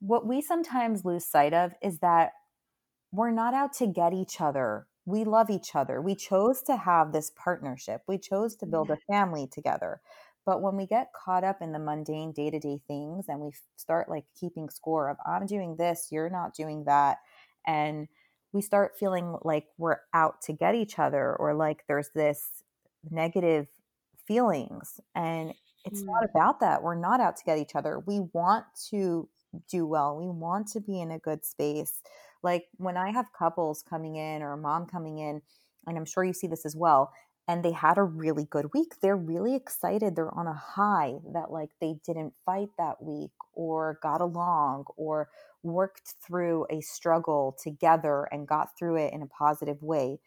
what 0.00 0.26
we 0.26 0.40
sometimes 0.40 1.04
lose 1.04 1.24
sight 1.26 1.52
of 1.54 1.72
is 1.82 1.98
that 2.00 2.32
we're 3.12 3.30
not 3.30 3.54
out 3.54 3.72
to 3.74 3.86
get 3.86 4.12
each 4.12 4.40
other. 4.40 4.86
We 5.06 5.24
love 5.24 5.48
each 5.50 5.74
other. 5.74 6.00
We 6.02 6.14
chose 6.14 6.62
to 6.62 6.76
have 6.76 7.12
this 7.12 7.30
partnership. 7.34 8.02
We 8.06 8.18
chose 8.18 8.54
to 8.56 8.66
build 8.66 8.90
a 8.90 8.98
family 9.10 9.46
together. 9.46 10.00
But 10.44 10.62
when 10.62 10.76
we 10.76 10.86
get 10.86 11.12
caught 11.12 11.44
up 11.44 11.60
in 11.62 11.72
the 11.72 11.78
mundane 11.78 12.32
day 12.32 12.50
to 12.50 12.58
day 12.58 12.80
things 12.86 13.26
and 13.28 13.40
we 13.40 13.52
start 13.76 14.08
like 14.08 14.24
keeping 14.38 14.68
score 14.70 15.08
of, 15.10 15.16
I'm 15.26 15.46
doing 15.46 15.76
this, 15.76 16.08
you're 16.10 16.30
not 16.30 16.54
doing 16.54 16.84
that. 16.84 17.18
And 17.66 18.08
we 18.52 18.62
start 18.62 18.96
feeling 18.98 19.36
like 19.42 19.66
we're 19.78 19.98
out 20.14 20.40
to 20.42 20.52
get 20.52 20.74
each 20.74 20.98
other 20.98 21.34
or 21.36 21.54
like 21.54 21.84
there's 21.86 22.10
this 22.14 22.62
negative 23.10 23.66
feelings. 24.26 25.00
And 25.14 25.54
it's 25.84 26.04
not 26.12 26.28
Mm. 26.28 26.30
about 26.34 26.60
that. 26.60 26.82
We're 26.82 26.94
not 26.94 27.20
out 27.20 27.36
to 27.38 27.44
get 27.44 27.58
each 27.58 27.74
other. 27.74 27.98
We 28.06 28.20
want 28.32 28.66
to 28.90 29.28
do 29.70 29.86
well. 29.86 30.16
We 30.18 30.28
want 30.28 30.68
to 30.68 30.80
be 30.80 31.00
in 31.00 31.10
a 31.10 31.18
good 31.18 31.44
space. 31.44 32.02
Like 32.42 32.66
when 32.76 32.96
I 32.96 33.10
have 33.10 33.32
couples 33.32 33.82
coming 33.88 34.16
in 34.16 34.42
or 34.42 34.52
a 34.52 34.58
mom 34.58 34.86
coming 34.86 35.18
in, 35.18 35.42
and 35.86 35.96
I'm 35.96 36.04
sure 36.04 36.24
you 36.24 36.32
see 36.32 36.46
this 36.46 36.66
as 36.66 36.76
well, 36.76 37.12
and 37.48 37.64
they 37.64 37.72
had 37.72 37.96
a 37.96 38.02
really 38.02 38.44
good 38.44 38.66
week, 38.74 38.96
they're 39.00 39.16
really 39.16 39.54
excited. 39.54 40.14
They're 40.14 40.34
on 40.34 40.46
a 40.46 40.52
high 40.52 41.14
that 41.32 41.50
like 41.50 41.70
they 41.80 41.96
didn't 42.06 42.34
fight 42.44 42.68
that 42.76 43.02
week 43.02 43.32
or 43.54 43.98
got 44.02 44.20
along 44.20 44.84
or 44.96 45.30
worked 45.62 46.14
through 46.24 46.66
a 46.70 46.80
struggle 46.82 47.56
together 47.60 48.28
and 48.30 48.46
got 48.46 48.76
through 48.78 48.96
it 48.96 49.14
in 49.14 49.22
a 49.22 49.26
positive 49.26 49.82
way. 49.82 50.18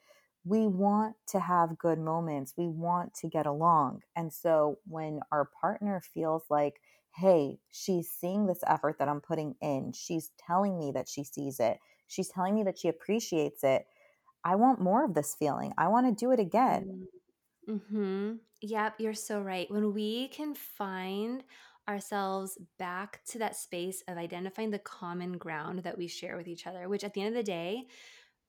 We 0.43 0.65
want 0.65 1.15
to 1.27 1.39
have 1.39 1.77
good 1.77 1.99
moments. 1.99 2.55
We 2.57 2.67
want 2.67 3.13
to 3.21 3.29
get 3.29 3.45
along. 3.45 4.01
And 4.15 4.33
so 4.33 4.79
when 4.87 5.19
our 5.31 5.47
partner 5.61 6.01
feels 6.13 6.43
like, 6.49 6.81
hey, 7.15 7.59
she's 7.69 8.09
seeing 8.09 8.47
this 8.47 8.63
effort 8.65 8.97
that 8.97 9.07
I'm 9.07 9.21
putting 9.21 9.55
in, 9.61 9.93
she's 9.93 10.31
telling 10.43 10.79
me 10.79 10.91
that 10.93 11.07
she 11.07 11.23
sees 11.23 11.59
it, 11.59 11.77
she's 12.11 12.29
telling 12.29 12.55
me 12.55 12.63
that 12.63 12.77
she 12.79 12.87
appreciates 12.89 13.63
it. 13.63 13.87
I 14.43 14.55
want 14.55 14.81
more 14.81 15.05
of 15.05 15.13
this 15.15 15.35
feeling. 15.35 15.73
I 15.77 15.89
want 15.89 16.07
to 16.07 16.13
do 16.25 16.31
it 16.31 16.39
again. 16.39 16.87
Mhm. 17.67 18.39
Yep, 18.61 18.99
you're 18.99 19.13
so 19.13 19.41
right. 19.41 19.69
When 19.69 19.93
we 19.93 20.27
can 20.29 20.53
find 20.55 21.43
ourselves 21.87 22.57
back 22.77 23.23
to 23.25 23.39
that 23.39 23.55
space 23.55 24.03
of 24.07 24.17
identifying 24.17 24.71
the 24.71 24.79
common 24.79 25.37
ground 25.37 25.79
that 25.79 25.97
we 25.97 26.07
share 26.07 26.37
with 26.37 26.47
each 26.47 26.67
other, 26.67 26.87
which 26.89 27.03
at 27.03 27.13
the 27.13 27.21
end 27.21 27.29
of 27.29 27.35
the 27.35 27.43
day, 27.43 27.87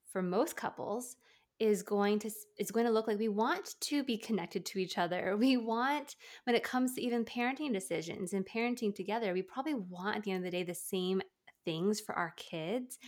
for 0.05 0.23
most 0.23 0.57
couples, 0.57 1.17
is 1.59 1.83
going 1.83 2.19
to 2.21 2.29
s- 2.29 2.47
is 2.59 2.71
going 2.73 2.87
to 2.87 2.93
look 2.93 3.07
like 3.09 3.19
we 3.19 3.29
want 3.29 3.77
to 3.81 4.03
be 4.05 4.19
connected 4.19 4.67
to 4.67 4.79
each 4.79 4.99
other. 4.99 5.37
We 5.39 5.57
want 5.57 6.17
when 6.45 6.57
it 6.57 6.65
comes 6.65 6.95
to 6.95 7.03
even 7.03 7.25
parenting 7.25 7.73
decisions 7.73 8.33
and 8.35 8.47
parenting 8.47 8.95
together, 8.95 9.33
we 9.35 9.43
probably 9.43 9.75
want 9.75 10.17
at 10.19 10.25
the 10.25 10.33
end 10.33 10.45
of 10.47 10.53
the 10.53 10.57
day 10.59 10.65
the 10.65 10.75
same 10.75 11.23
things 11.65 12.01
for 12.01 12.15
our 12.17 12.33
kids 12.37 12.99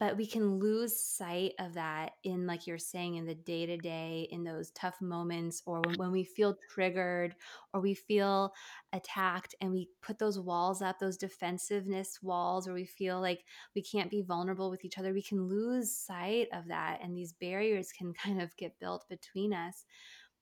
but 0.00 0.16
we 0.16 0.26
can 0.26 0.58
lose 0.58 0.98
sight 0.98 1.52
of 1.60 1.74
that 1.74 2.12
in 2.24 2.46
like 2.46 2.66
you're 2.66 2.78
saying 2.78 3.16
in 3.16 3.26
the 3.26 3.34
day 3.34 3.66
to 3.66 3.76
day 3.76 4.26
in 4.32 4.42
those 4.42 4.70
tough 4.70 5.00
moments 5.00 5.62
or 5.66 5.82
when, 5.84 5.94
when 5.96 6.10
we 6.10 6.24
feel 6.24 6.56
triggered 6.72 7.36
or 7.72 7.80
we 7.80 7.94
feel 7.94 8.52
attacked 8.94 9.54
and 9.60 9.70
we 9.70 9.88
put 10.02 10.18
those 10.18 10.40
walls 10.40 10.82
up 10.82 10.98
those 10.98 11.18
defensiveness 11.18 12.18
walls 12.22 12.66
or 12.66 12.72
we 12.72 12.86
feel 12.86 13.20
like 13.20 13.44
we 13.76 13.82
can't 13.82 14.10
be 14.10 14.22
vulnerable 14.22 14.70
with 14.70 14.84
each 14.84 14.98
other 14.98 15.12
we 15.12 15.22
can 15.22 15.46
lose 15.46 15.94
sight 15.94 16.48
of 16.52 16.66
that 16.66 16.98
and 17.02 17.14
these 17.14 17.34
barriers 17.34 17.92
can 17.92 18.12
kind 18.24 18.40
of 18.40 18.56
get 18.56 18.78
built 18.80 19.04
between 19.08 19.52
us 19.52 19.84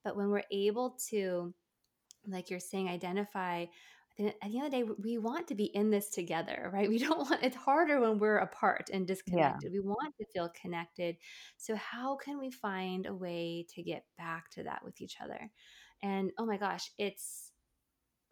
but 0.04 0.16
when 0.16 0.30
we're 0.30 0.44
able 0.52 0.96
to 1.10 1.52
like 2.26 2.50
you're 2.50 2.60
saying, 2.60 2.88
identify. 2.88 3.66
At 4.18 4.34
the 4.50 4.56
end 4.58 4.66
of 4.66 4.72
the 4.72 4.76
day, 4.78 4.82
we 4.84 5.16
want 5.18 5.46
to 5.48 5.54
be 5.54 5.66
in 5.66 5.90
this 5.90 6.10
together, 6.10 6.70
right? 6.72 6.88
We 6.90 6.98
don't 6.98 7.18
want 7.30 7.42
it's 7.44 7.56
harder 7.56 8.00
when 8.00 8.18
we're 8.18 8.38
apart 8.38 8.90
and 8.92 9.06
Yeah. 9.26 9.60
disconnected. 9.60 9.72
We 9.72 9.80
want 9.80 10.14
to 10.18 10.26
feel 10.34 10.50
connected. 10.50 11.18
So, 11.56 11.76
how 11.76 12.16
can 12.16 12.38
we 12.38 12.50
find 12.50 13.06
a 13.06 13.14
way 13.14 13.66
to 13.70 13.82
get 13.82 14.06
back 14.16 14.50
to 14.52 14.64
that 14.64 14.84
with 14.84 15.00
each 15.00 15.20
other? 15.20 15.50
And 16.02 16.32
oh 16.38 16.46
my 16.46 16.56
gosh, 16.56 16.90
it's 16.98 17.47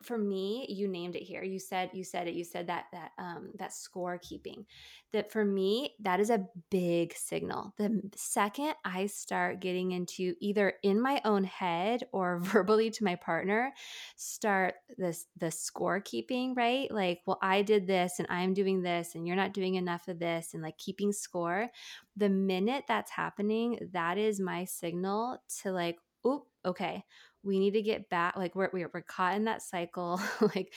for 0.03 0.19
me 0.19 0.67
you 0.69 0.89
named 0.89 1.17
it 1.17 1.23
here. 1.23 1.43
You 1.43 1.59
said 1.59 1.91
you 1.93 2.05
said 2.05 2.29
it 2.29 2.35
you 2.35 2.45
said 2.45 2.67
that 2.67 2.87
that 2.93 3.13
um 3.19 3.51
that 3.59 3.73
score 3.73 4.19
keeping 4.23 4.67
that 5.13 5.33
for 5.33 5.45
me 5.45 5.95
that 6.01 6.21
is 6.21 6.31
a 6.31 6.47
big 6.71 7.15
signal. 7.15 7.73
The 7.77 8.03
second 8.15 8.75
i 8.85 9.07
start 9.07 9.61
getting 9.61 9.93
into 9.93 10.35
either 10.41 10.75
in 10.83 11.01
my 11.01 11.21
own 11.25 11.45
head 11.45 12.05
or 12.13 12.39
verbally 12.43 12.91
to 12.91 13.05
my 13.05 13.15
partner 13.17 13.73
start 14.17 14.75
this 14.99 15.27
the 15.37 15.51
score 15.51 16.01
keeping 16.01 16.55
right? 16.55 16.91
Like 16.91 17.21
well 17.27 17.39
i 17.43 17.63
did 17.63 17.87
this 17.87 18.15
and 18.19 18.29
i'm 18.31 18.55
doing 18.55 18.83
this 18.83 19.15
and 19.15 19.27
you're 19.27 19.37
not 19.37 19.55
doing 19.55 19.77
enough 19.77 20.09
of 20.09 20.19
this 20.19 20.55
and 20.55 20.63
like 20.63 20.79
keeping 20.79 21.13
score. 21.13 21.69
The 22.17 22.29
minute 22.29 22.85
that's 22.89 23.11
happening 23.11 23.91
that 23.93 24.19
is 24.19 24.41
my 24.41 24.65
signal 24.65 25.39
to 25.63 25.73
like 25.73 25.99
oop 26.27 26.45
okay 26.65 27.05
we 27.47 27.59
need 27.59 27.73
to 27.73 27.83
get 27.83 28.11
back 28.11 28.37
like 28.37 28.55
we're 28.55 28.71
we're, 28.73 28.89
caught 29.03 29.37
in 29.37 29.45
that 29.45 29.63
cycle 29.63 30.21
like 30.55 30.73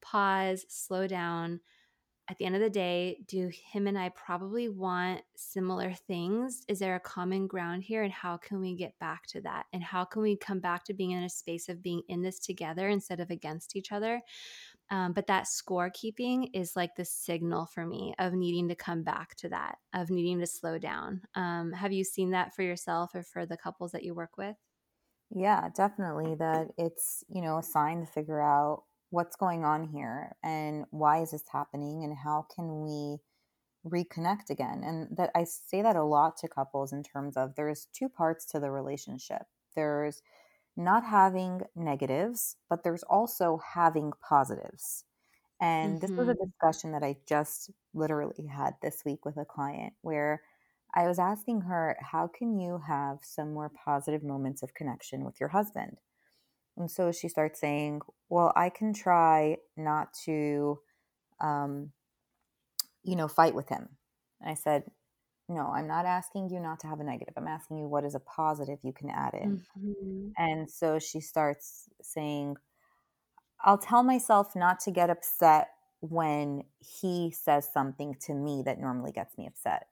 pause 0.00 0.64
slow 0.68 1.06
down. 1.06 1.60
At 2.28 2.38
the 2.38 2.44
end 2.46 2.54
of 2.54 2.62
the 2.62 2.70
day 2.70 3.18
do 3.26 3.50
him 3.72 3.88
and 3.88 3.98
i 3.98 4.08
probably 4.10 4.68
want 4.68 5.22
similar 5.36 5.92
things? 5.92 6.62
Is 6.68 6.78
there 6.78 6.94
a 6.94 7.00
common 7.00 7.46
ground 7.46 7.82
here 7.82 8.04
and 8.04 8.12
how 8.12 8.36
can 8.36 8.60
we 8.60 8.74
get 8.74 8.98
back 9.00 9.26
to 9.28 9.40
that? 9.42 9.66
And 9.72 9.82
how 9.82 10.04
can 10.04 10.22
we 10.22 10.36
come 10.36 10.60
back 10.60 10.84
to 10.84 10.94
being 10.94 11.10
in 11.10 11.24
a 11.24 11.28
space 11.28 11.68
of 11.68 11.82
being 11.82 12.02
in 12.08 12.22
this 12.22 12.38
together 12.38 12.88
instead 12.88 13.18
of 13.20 13.30
against 13.30 13.76
each 13.76 13.90
other? 13.90 14.22
Um, 14.90 15.12
but 15.14 15.26
that 15.26 15.44
scorekeeping 15.44 16.50
is 16.54 16.76
like 16.76 16.94
the 16.94 17.04
signal 17.04 17.66
for 17.66 17.86
me 17.86 18.14
of 18.18 18.34
needing 18.34 18.68
to 18.68 18.74
come 18.74 19.02
back 19.02 19.34
to 19.36 19.48
that 19.48 19.78
of 19.94 20.10
needing 20.10 20.38
to 20.40 20.46
slow 20.46 20.78
down. 20.78 21.22
Um, 21.34 21.72
have 21.72 21.92
you 21.92 22.04
seen 22.04 22.30
that 22.30 22.54
for 22.54 22.62
yourself 22.62 23.14
or 23.14 23.22
for 23.22 23.46
the 23.46 23.56
couples 23.56 23.92
that 23.92 24.04
you 24.04 24.14
work 24.14 24.36
with 24.36 24.56
Yeah, 25.34 25.68
definitely 25.74 26.34
that 26.36 26.68
it's, 26.76 27.24
you 27.28 27.40
know, 27.40 27.58
a 27.58 27.62
sign 27.62 28.00
to 28.00 28.06
figure 28.06 28.40
out 28.40 28.84
what's 29.10 29.36
going 29.36 29.64
on 29.64 29.84
here 29.84 30.36
and 30.42 30.84
why 30.90 31.22
is 31.22 31.30
this 31.30 31.44
happening 31.50 32.04
and 32.04 32.16
how 32.16 32.46
can 32.54 32.82
we 32.82 33.18
reconnect 33.86 34.50
again. 34.50 34.82
And 34.84 35.16
that 35.16 35.30
I 35.34 35.44
say 35.44 35.82
that 35.82 35.96
a 35.96 36.04
lot 36.04 36.36
to 36.38 36.48
couples 36.48 36.92
in 36.92 37.02
terms 37.02 37.36
of 37.36 37.54
there's 37.56 37.88
two 37.92 38.08
parts 38.08 38.44
to 38.46 38.60
the 38.60 38.70
relationship. 38.70 39.42
There's 39.74 40.22
not 40.76 41.04
having 41.04 41.62
negatives, 41.74 42.56
but 42.68 42.84
there's 42.84 43.02
also 43.02 43.60
having 43.74 44.12
positives. 44.26 45.04
And 45.60 46.00
this 46.00 46.10
was 46.10 46.28
a 46.28 46.32
mm-hmm. 46.32 46.44
discussion 46.44 46.92
that 46.92 47.04
I 47.04 47.16
just 47.28 47.70
literally 47.94 48.46
had 48.46 48.74
this 48.82 49.02
week 49.04 49.24
with 49.24 49.36
a 49.36 49.44
client 49.44 49.92
where 50.02 50.42
I 50.94 51.08
was 51.08 51.18
asking 51.18 51.62
her, 51.62 51.96
How 52.00 52.28
can 52.28 52.58
you 52.58 52.82
have 52.86 53.18
some 53.22 53.52
more 53.52 53.70
positive 53.84 54.22
moments 54.22 54.62
of 54.62 54.74
connection 54.74 55.24
with 55.24 55.40
your 55.40 55.48
husband? 55.50 55.98
And 56.76 56.90
so 56.90 57.12
she 57.12 57.28
starts 57.28 57.60
saying, 57.60 58.00
Well, 58.28 58.52
I 58.56 58.68
can 58.68 58.92
try 58.92 59.56
not 59.76 60.08
to, 60.24 60.78
um, 61.40 61.92
you 63.02 63.16
know, 63.16 63.28
fight 63.28 63.54
with 63.54 63.68
him. 63.68 63.88
And 64.40 64.50
I 64.50 64.54
said, 64.54 64.84
No, 65.48 65.72
I'm 65.74 65.86
not 65.86 66.06
asking 66.06 66.50
you 66.50 66.60
not 66.60 66.80
to 66.80 66.86
have 66.86 67.00
a 67.00 67.04
negative. 67.04 67.34
I'm 67.36 67.48
asking 67.48 67.78
you 67.78 67.86
what 67.86 68.04
is 68.04 68.14
a 68.14 68.20
positive 68.20 68.78
you 68.82 68.92
can 68.92 69.10
add 69.10 69.34
in. 69.34 69.62
Mm-hmm. 69.78 70.28
And 70.36 70.70
so 70.70 70.98
she 70.98 71.20
starts 71.20 71.88
saying, 72.02 72.56
I'll 73.64 73.78
tell 73.78 74.02
myself 74.02 74.56
not 74.56 74.80
to 74.80 74.90
get 74.90 75.08
upset 75.08 75.68
when 76.00 76.64
he 76.80 77.30
says 77.30 77.68
something 77.72 78.16
to 78.26 78.34
me 78.34 78.62
that 78.66 78.80
normally 78.80 79.12
gets 79.12 79.38
me 79.38 79.46
upset. 79.46 79.86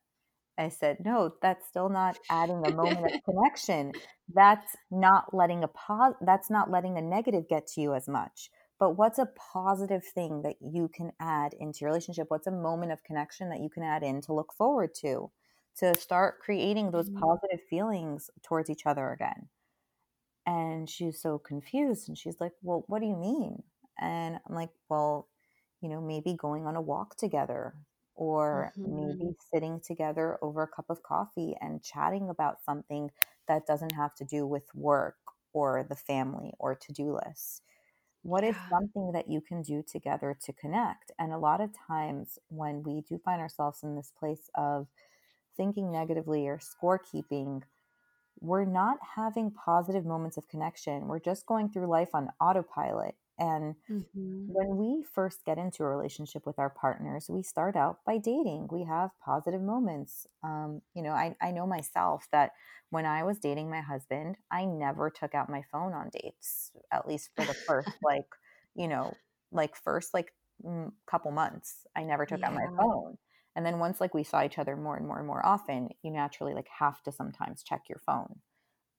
I 0.58 0.68
said, 0.68 0.98
no, 1.04 1.34
that's 1.42 1.66
still 1.68 1.88
not 1.88 2.18
adding 2.28 2.64
a 2.64 2.70
moment 2.70 3.06
of 3.06 3.12
connection. 3.24 3.94
That's 4.32 4.76
not 4.90 5.34
letting 5.34 5.64
a 5.64 5.68
pos- 5.68 6.14
that's 6.20 6.50
not 6.50 6.70
letting 6.70 6.98
a 6.98 7.02
negative 7.02 7.48
get 7.48 7.66
to 7.68 7.80
you 7.80 7.94
as 7.94 8.08
much. 8.08 8.50
But 8.78 8.92
what's 8.96 9.18
a 9.18 9.26
positive 9.52 10.04
thing 10.04 10.42
that 10.42 10.56
you 10.60 10.88
can 10.88 11.12
add 11.20 11.54
into 11.58 11.80
your 11.80 11.90
relationship? 11.90 12.26
What's 12.30 12.46
a 12.46 12.50
moment 12.52 12.92
of 12.92 13.02
connection 13.04 13.50
that 13.50 13.60
you 13.60 13.68
can 13.70 13.82
add 13.82 14.02
in 14.02 14.20
to 14.22 14.32
look 14.34 14.52
forward 14.52 14.94
to? 15.00 15.30
To 15.78 15.96
start 15.96 16.40
creating 16.40 16.90
those 16.90 17.08
Mhm. 17.08 17.10
positive 17.10 17.60
feelings 17.68 18.30
towards 18.42 18.68
each 18.70 18.86
other 18.86 19.12
again. 19.12 19.48
And 20.46 20.88
she's 20.88 21.20
so 21.20 21.38
confused 21.38 22.08
and 22.08 22.16
she's 22.18 22.40
like, 22.40 22.52
Well, 22.62 22.84
what 22.88 23.00
do 23.00 23.06
you 23.06 23.16
mean? 23.16 23.62
And 23.98 24.40
I'm 24.46 24.54
like, 24.54 24.70
Well, 24.88 25.28
you 25.80 25.88
know, 25.88 26.00
maybe 26.00 26.34
going 26.34 26.66
on 26.66 26.76
a 26.76 26.80
walk 26.80 27.16
together 27.16 27.74
or 28.20 28.74
Mhm. 28.76 28.84
maybe 28.84 29.34
sitting 29.54 29.80
together 29.80 30.38
over 30.42 30.62
a 30.64 30.68
cup 30.68 30.86
of 30.90 31.02
coffee 31.04 31.56
and 31.62 31.82
chatting 31.84 32.30
about 32.30 32.62
something 32.64 33.10
that 33.48 33.66
doesn't 33.66 33.92
have 33.92 34.14
to 34.16 34.26
do 34.26 34.46
with 34.46 34.74
work 34.76 35.18
or 35.54 35.84
the 35.84 35.96
family 35.96 36.54
or 36.60 36.76
to 36.76 36.92
do 36.92 37.14
lists. 37.14 37.62
What 38.22 38.44
is 38.44 38.56
something 38.72 39.12
that 39.12 39.28
you 39.30 39.40
can 39.40 39.62
do 39.62 39.82
together 39.82 40.36
to 40.42 40.52
connect? 40.52 41.12
And 41.18 41.32
a 41.32 41.38
lot 41.38 41.60
of 41.60 41.72
times 41.74 42.38
when 42.48 42.82
we 42.82 43.02
do 43.02 43.18
find 43.18 43.40
ourselves 43.40 43.82
in 43.82 43.96
this 43.96 44.12
place 44.12 44.50
of 44.54 44.88
thinking 45.56 45.92
negatively 45.92 46.48
or 46.48 46.58
scorekeeping, 46.58 47.64
we're 48.40 48.64
not 48.64 48.98
having 49.16 49.50
positive 49.52 50.04
moments 50.06 50.36
of 50.36 50.48
connection. 50.48 51.08
We're 51.08 51.20
just 51.20 51.46
going 51.46 51.70
through 51.70 51.86
life 51.88 52.10
on 52.14 52.30
autopilot. 52.40 53.16
And 53.40 53.76
Mhm. 53.88 54.52
when 54.52 54.76
we 54.76 55.02
first 55.04 55.44
get 55.44 55.58
into 55.58 55.84
a 55.84 55.88
relationship 55.88 56.44
with 56.46 56.58
our 56.58 56.70
partners, 56.70 57.28
we 57.30 57.42
start 57.42 57.76
out 57.76 58.04
by 58.04 58.18
dating. 58.18 58.68
We 58.72 58.84
have 58.84 59.10
positive 59.20 59.62
moments. 59.62 60.26
Um, 60.42 60.82
you 60.94 61.02
know, 61.02 61.12
I, 61.12 61.36
I 61.40 61.52
know 61.52 61.66
myself 61.66 62.26
that 62.32 62.52
when 62.90 63.06
I 63.06 63.22
was 63.22 63.38
dating 63.38 63.70
my 63.70 63.80
husband, 63.80 64.38
I 64.50 64.64
never 64.64 65.08
took 65.10 65.34
out 65.34 65.48
my 65.48 65.62
phone 65.62 65.92
on 65.92 66.10
dates, 66.10 66.72
at 66.90 67.06
least 67.06 67.30
for 67.36 67.44
the 67.44 67.54
first, 67.66 67.90
like, 68.02 68.26
you 68.74 68.88
know, 68.88 69.20
like 69.52 69.76
first, 69.76 70.14
like, 70.14 70.34
mm, 70.64 70.92
couple 71.06 71.30
months. 71.30 71.86
I 71.96 72.02
never 72.04 72.26
took 72.26 72.40
out 72.44 72.54
my 72.54 72.66
phone. 72.80 73.18
And 73.56 73.64
then 73.66 73.78
once 73.78 74.00
like 74.00 74.14
we 74.14 74.24
saw 74.24 74.42
each 74.44 74.58
other 74.58 74.76
more 74.76 74.96
and 74.96 75.06
more 75.06 75.18
and 75.18 75.26
more 75.26 75.44
often, 75.44 75.90
you 76.02 76.10
naturally 76.10 76.54
like 76.54 76.68
have 76.68 77.02
to 77.04 77.12
sometimes 77.12 77.62
check 77.62 77.82
your 77.88 77.98
phone. 77.98 78.40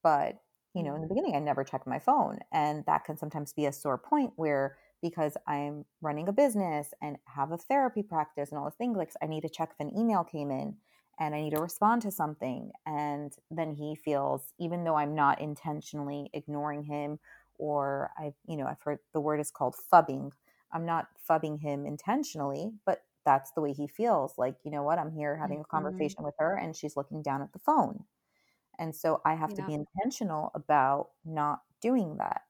But, 0.03 0.37
you 0.73 0.83
know, 0.83 0.95
in 0.95 1.01
the 1.01 1.07
Mm. 1.07 1.09
beginning, 1.09 1.35
I 1.35 1.39
never 1.39 1.63
checked 1.63 1.87
my 1.87 1.99
phone. 1.99 2.39
And 2.51 2.85
that 2.85 3.03
can 3.03 3.17
sometimes 3.17 3.53
be 3.53 3.65
a 3.65 3.73
sore 3.73 3.97
point 3.97 4.33
where 4.37 4.77
because 5.01 5.35
I'm 5.47 5.85
running 6.01 6.27
a 6.27 6.33
business 6.33 6.93
and 7.01 7.17
have 7.25 7.51
a 7.51 7.57
therapy 7.57 8.03
practice 8.03 8.49
and 8.51 8.57
all 8.59 8.65
those 8.65 8.75
things, 8.75 8.97
like 8.97 9.11
I 9.21 9.25
need 9.27 9.41
to 9.41 9.49
check 9.49 9.71
if 9.71 9.79
an 9.79 9.97
email 9.97 10.23
came 10.23 10.51
in 10.51 10.77
and 11.19 11.35
I 11.35 11.41
need 11.41 11.51
to 11.51 11.61
respond 11.61 12.01
to 12.03 12.11
something. 12.11 12.71
And 12.85 13.33
then 13.49 13.73
he 13.73 13.95
feels, 13.95 14.53
even 14.59 14.83
though 14.83 14.95
I'm 14.95 15.15
not 15.15 15.41
intentionally 15.41 16.29
ignoring 16.33 16.83
him, 16.83 17.19
or 17.55 18.11
I've, 18.17 18.35
you 18.47 18.57
know, 18.57 18.65
I've 18.65 18.81
heard 18.81 18.99
the 19.13 19.21
word 19.21 19.39
is 19.39 19.51
called 19.51 19.75
phubbing. 19.91 20.31
I'm 20.71 20.85
not 20.85 21.07
phubbing 21.29 21.59
him 21.59 21.85
intentionally, 21.85 22.71
but 22.85 23.05
that's 23.25 23.51
the 23.51 23.61
way 23.61 23.73
he 23.73 23.87
feels. 23.87 24.37
Like, 24.37 24.57
you 24.63 24.71
know 24.71 24.83
what? 24.83 24.97
I'm 24.99 25.11
here 25.11 25.37
having 25.37 25.59
a 25.59 25.65
Mhm. 25.73 26.15
conversation 26.15 26.23
with 26.23 26.33
her 26.39 26.55
and 26.57 26.75
she's 26.75 26.95
looking 26.95 27.21
down 27.21 27.41
at 27.41 27.53
the 27.53 27.59
phone 27.59 28.05
and 28.79 28.95
so 28.95 29.21
I 29.25 29.35
have 29.35 29.53
to 29.55 29.61
be 29.63 29.73
intentional 29.73 30.51
about 30.55 31.11
not 31.25 31.61
doing 31.81 32.17
that. 32.17 32.41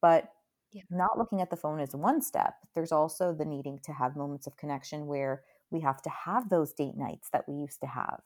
But 0.00 0.32
Yeah. 0.72 0.84
not 0.90 1.18
looking 1.18 1.40
at 1.40 1.50
the 1.50 1.56
phone 1.56 1.80
is 1.80 1.94
one 1.94 2.22
step. 2.22 2.54
There's 2.74 2.92
also 2.92 3.34
the 3.34 3.44
needing 3.44 3.78
to 3.80 3.92
have 3.92 4.16
moments 4.16 4.46
of 4.46 4.56
connection 4.56 5.06
where 5.06 5.44
we 5.70 5.80
have 5.80 6.00
to 6.02 6.10
have 6.10 6.48
those 6.48 6.72
date 6.72 6.96
nights 6.96 7.28
that 7.32 7.46
we 7.48 7.54
used 7.56 7.80
to 7.80 7.86
have. 7.86 8.22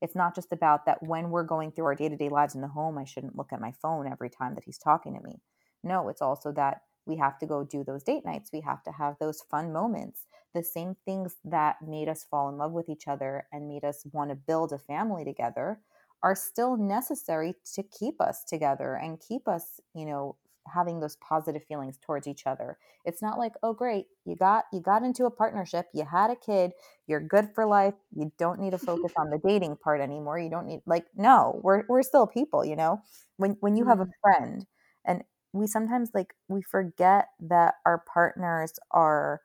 It's 0.00 0.14
not 0.14 0.34
just 0.34 0.52
about 0.52 0.86
that 0.86 1.02
when 1.02 1.30
we're 1.30 1.44
going 1.44 1.72
through 1.72 1.86
our 1.86 1.94
day 1.94 2.08
to 2.08 2.16
day 2.16 2.28
lives 2.28 2.54
in 2.54 2.60
the 2.60 2.68
home, 2.68 2.98
I 2.98 3.04
shouldn't 3.04 3.36
look 3.36 3.52
at 3.52 3.60
my 3.60 3.72
phone 3.72 4.06
every 4.10 4.30
time 4.30 4.54
that 4.54 4.64
he's 4.64 4.78
talking 4.78 5.14
to 5.14 5.20
me. 5.22 5.42
No, 5.82 6.08
it's 6.08 6.22
also 6.22 6.52
that 6.52 6.82
we 7.06 7.16
have 7.16 7.38
to 7.38 7.46
go 7.46 7.64
do 7.64 7.84
those 7.84 8.02
date 8.02 8.24
nights. 8.24 8.50
We 8.52 8.60
have 8.62 8.82
to 8.84 8.92
have 8.92 9.16
those 9.18 9.42
fun 9.42 9.72
moments. 9.72 10.26
The 10.54 10.62
same 10.62 10.96
things 11.04 11.36
that 11.44 11.80
made 11.82 12.08
us 12.08 12.24
fall 12.24 12.48
in 12.48 12.56
love 12.58 12.72
with 12.72 12.88
each 12.88 13.06
other 13.08 13.46
and 13.52 13.68
made 13.68 13.84
us 13.84 14.04
want 14.12 14.30
to 14.30 14.36
build 14.36 14.72
a 14.72 14.78
family 14.78 15.24
together 15.24 15.80
are 16.22 16.34
still 16.34 16.76
necessary 16.76 17.54
to 17.74 17.82
keep 17.82 18.20
us 18.20 18.44
together 18.44 18.94
and 18.96 19.20
keep 19.20 19.46
us, 19.48 19.80
you 19.94 20.06
know, 20.06 20.36
having 20.72 20.98
those 21.00 21.16
positive 21.16 21.62
feelings 21.64 21.96
towards 22.04 22.26
each 22.26 22.46
other. 22.46 22.76
It's 23.04 23.22
not 23.22 23.38
like, 23.38 23.52
"Oh 23.62 23.72
great, 23.72 24.06
you 24.24 24.34
got 24.36 24.64
you 24.72 24.80
got 24.80 25.04
into 25.04 25.26
a 25.26 25.30
partnership, 25.30 25.86
you 25.94 26.04
had 26.04 26.30
a 26.30 26.36
kid, 26.36 26.72
you're 27.06 27.20
good 27.20 27.50
for 27.54 27.66
life. 27.66 27.94
You 28.12 28.32
don't 28.38 28.60
need 28.60 28.72
to 28.72 28.78
focus 28.78 29.12
on 29.16 29.30
the 29.30 29.38
dating 29.46 29.76
part 29.76 30.00
anymore. 30.00 30.38
You 30.40 30.50
don't 30.50 30.66
need 30.66 30.82
like 30.86 31.06
no, 31.14 31.60
we're 31.62 31.84
we're 31.88 32.02
still 32.02 32.26
people, 32.26 32.64
you 32.64 32.76
know. 32.76 33.00
When 33.36 33.52
when 33.60 33.76
you 33.76 33.86
have 33.86 34.00
a 34.00 34.06
Mm. 34.06 34.12
friend 34.22 34.66
and 35.04 35.22
we 35.52 35.66
sometimes 35.66 36.10
like 36.14 36.34
we 36.48 36.62
forget 36.62 37.28
that 37.40 37.74
our 37.86 37.98
partners 38.12 38.72
are 38.90 39.40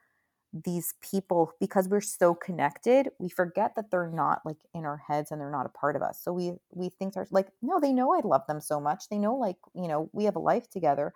these 0.54 0.94
people 1.02 1.54
because 1.60 1.88
we're 1.88 2.02
so 2.02 2.36
connected 2.36 3.10
we 3.20 3.30
forget 3.30 3.74
that 3.76 3.90
they're 3.90 4.12
not 4.12 4.42
like 4.46 4.58
in 4.74 4.86
our 4.86 4.98
heads 5.08 5.32
and 5.32 5.40
they're 5.40 5.52
not 5.52 5.66
a 5.66 5.70
part 5.70 5.96
of 5.96 6.02
us. 6.02 6.20
So 6.22 6.34
we 6.34 6.54
we 6.72 6.90
think 6.90 7.14
they're 7.14 7.28
like 7.32 7.48
no 7.62 7.80
they 7.80 7.94
know 7.94 8.14
i 8.14 8.22
love 8.24 8.46
them 8.48 8.60
so 8.60 8.80
much. 8.80 9.06
They 9.10 9.18
know 9.18 9.36
like 9.36 9.58
you 9.74 9.88
know 9.88 10.10
we 10.14 10.26
have 10.26 10.36
a 10.36 10.40
life 10.40 10.70
together. 10.70 11.14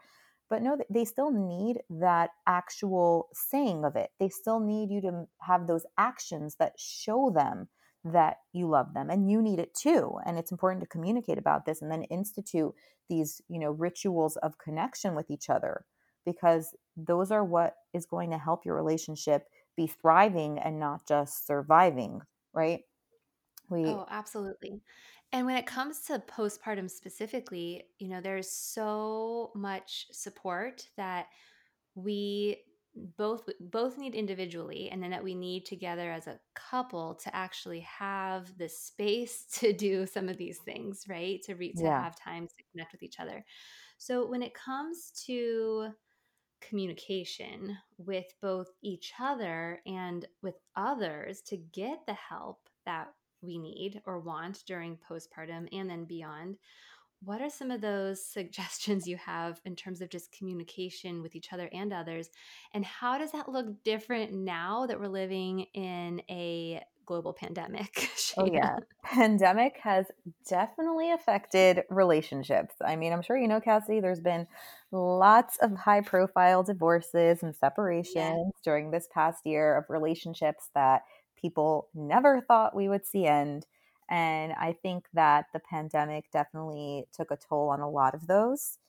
But 0.49 0.61
no 0.61 0.77
they 0.89 1.05
still 1.05 1.31
need 1.31 1.79
that 1.89 2.29
actual 2.47 3.29
saying 3.33 3.83
of 3.83 3.95
it. 3.95 4.11
They 4.19 4.29
still 4.29 4.59
need 4.59 4.89
you 4.89 5.01
to 5.01 5.27
have 5.41 5.67
those 5.67 5.85
actions 5.97 6.55
that 6.59 6.73
show 6.77 7.29
them 7.29 7.67
that 8.05 8.37
you 8.53 8.67
love 8.69 8.93
them 8.93 9.09
and 9.09 9.29
you 9.29 9.41
need 9.41 9.59
it 9.59 9.73
too. 9.73 10.17
And 10.25 10.37
it's 10.37 10.51
important 10.51 10.81
to 10.81 10.87
communicate 10.87 11.39
about 11.39 11.65
this 11.65 11.81
and 11.81 11.91
then 11.91 12.03
institute 12.03 12.73
these 13.09 13.41
you 13.49 13.59
know 13.59 13.71
rituals 13.71 14.37
of 14.37 14.57
connection 14.57 15.13
with 15.13 15.29
each 15.29 15.49
other 15.49 15.85
because 16.25 16.75
those 16.97 17.31
are 17.31 17.43
what 17.43 17.75
is 17.93 18.05
going 18.05 18.31
to 18.31 18.37
help 18.37 18.65
your 18.65 18.75
relationship 18.75 19.47
be 19.75 19.87
thriving 19.87 20.59
and 20.59 20.79
not 20.79 21.07
just 21.07 21.45
surviving, 21.47 22.21
right? 22.53 22.81
We 23.69 23.85
Oh, 23.87 24.05
absolutely. 24.09 24.81
And 25.31 25.45
when 25.45 25.57
it 25.57 25.67
comes 25.67 26.01
to 26.05 26.19
postpartum 26.19 26.89
specifically, 26.89 27.83
you 27.99 28.07
know, 28.07 28.21
there's 28.21 28.49
so 28.49 29.51
much 29.55 30.07
support 30.11 30.89
that 30.97 31.27
we 31.95 32.63
both 33.17 33.49
both 33.59 33.97
need 33.97 34.15
individually 34.15 34.89
and 34.89 35.03
then 35.03 35.11
that 35.11 35.23
we 35.23 35.35
need 35.35 35.65
together 35.65 36.11
as 36.11 36.27
a 36.27 36.39
couple 36.55 37.15
to 37.15 37.35
actually 37.35 37.81
have 37.81 38.57
the 38.57 38.69
space 38.69 39.45
to 39.53 39.73
do 39.73 40.05
some 40.07 40.29
of 40.29 40.37
these 40.37 40.59
things, 40.59 41.05
right? 41.09 41.41
To 41.43 41.55
re- 41.55 41.73
to 41.75 41.87
yeah. 41.87 41.91
have 41.91 42.15
time 42.19 42.47
to 42.47 42.63
connect 42.71 42.93
with 42.93 43.03
each 43.03 43.19
other. 43.19 43.45
So 43.97 44.27
when 44.27 44.43
it 44.43 44.53
comes 44.53 45.11
to 45.25 45.89
communication 46.67 47.77
with 47.97 48.33
both 48.41 48.67
each 48.81 49.13
other 49.19 49.81
and 49.85 50.25
with 50.41 50.55
others 50.75 51.41
to 51.41 51.57
get 51.57 52.05
the 52.05 52.13
help 52.13 52.59
that 52.85 53.13
we 53.41 53.57
need 53.57 54.01
or 54.05 54.19
want 54.19 54.63
during 54.65 54.97
postpartum 55.09 55.67
and 55.71 55.89
then 55.89 56.05
beyond. 56.05 56.57
What 57.23 57.41
are 57.41 57.49
some 57.49 57.71
of 57.71 57.81
those 57.81 58.23
suggestions 58.33 59.07
you 59.07 59.17
have 59.17 59.61
in 59.65 59.75
terms 59.75 60.01
of 60.01 60.09
just 60.09 60.31
communication 60.31 61.21
with 61.21 61.35
each 61.35 61.53
other 61.53 61.69
and 61.71 61.93
others? 61.93 62.29
And 62.73 62.85
how 62.85 63.17
does 63.17 63.31
that 63.31 63.49
look 63.49 63.83
different 63.83 64.33
now 64.33 64.85
that 64.87 64.99
we're 64.99 65.07
living 65.07 65.61
in 65.73 66.21
a 66.29 66.83
global 67.05 67.33
pandemic, 67.33 68.09
Oh 68.37 68.45
yeah. 68.45 68.79
Pandemic 69.03 69.77
has 69.83 70.07
definitely 70.49 71.11
affected 71.11 71.83
relationships. 71.89 72.75
I 72.83 72.95
mean, 72.95 73.13
I'm 73.13 73.21
sure 73.21 73.37
you 73.37 73.47
know, 73.47 73.61
Cassie, 73.61 73.99
there's 73.99 74.19
been 74.19 74.47
lots 74.91 75.57
of 75.57 75.75
high 75.77 76.01
profile 76.01 76.63
divorces 76.63 77.43
and 77.43 77.55
Yeah. 78.03 78.35
separations 78.35 78.53
during 78.63 78.91
this 78.91 79.07
past 79.13 79.45
year 79.45 79.77
of 79.77 79.85
relationships 79.89 80.69
that 80.73 81.03
people 81.39 81.89
never 81.93 82.41
thought 82.41 82.75
we 82.75 82.89
would 82.89 83.05
see 83.05 83.25
end. 83.25 83.67
And 84.09 84.53
I 84.53 84.73
think 84.73 85.05
that 85.13 85.45
the 85.53 85.59
pandemic 85.59 86.25
definitely 86.31 87.05
took 87.13 87.31
a 87.31 87.37
toll 87.37 87.69
on 87.69 87.79
a 87.81 87.89
lot 87.89 88.15
of 88.15 88.27
those. 88.27 88.79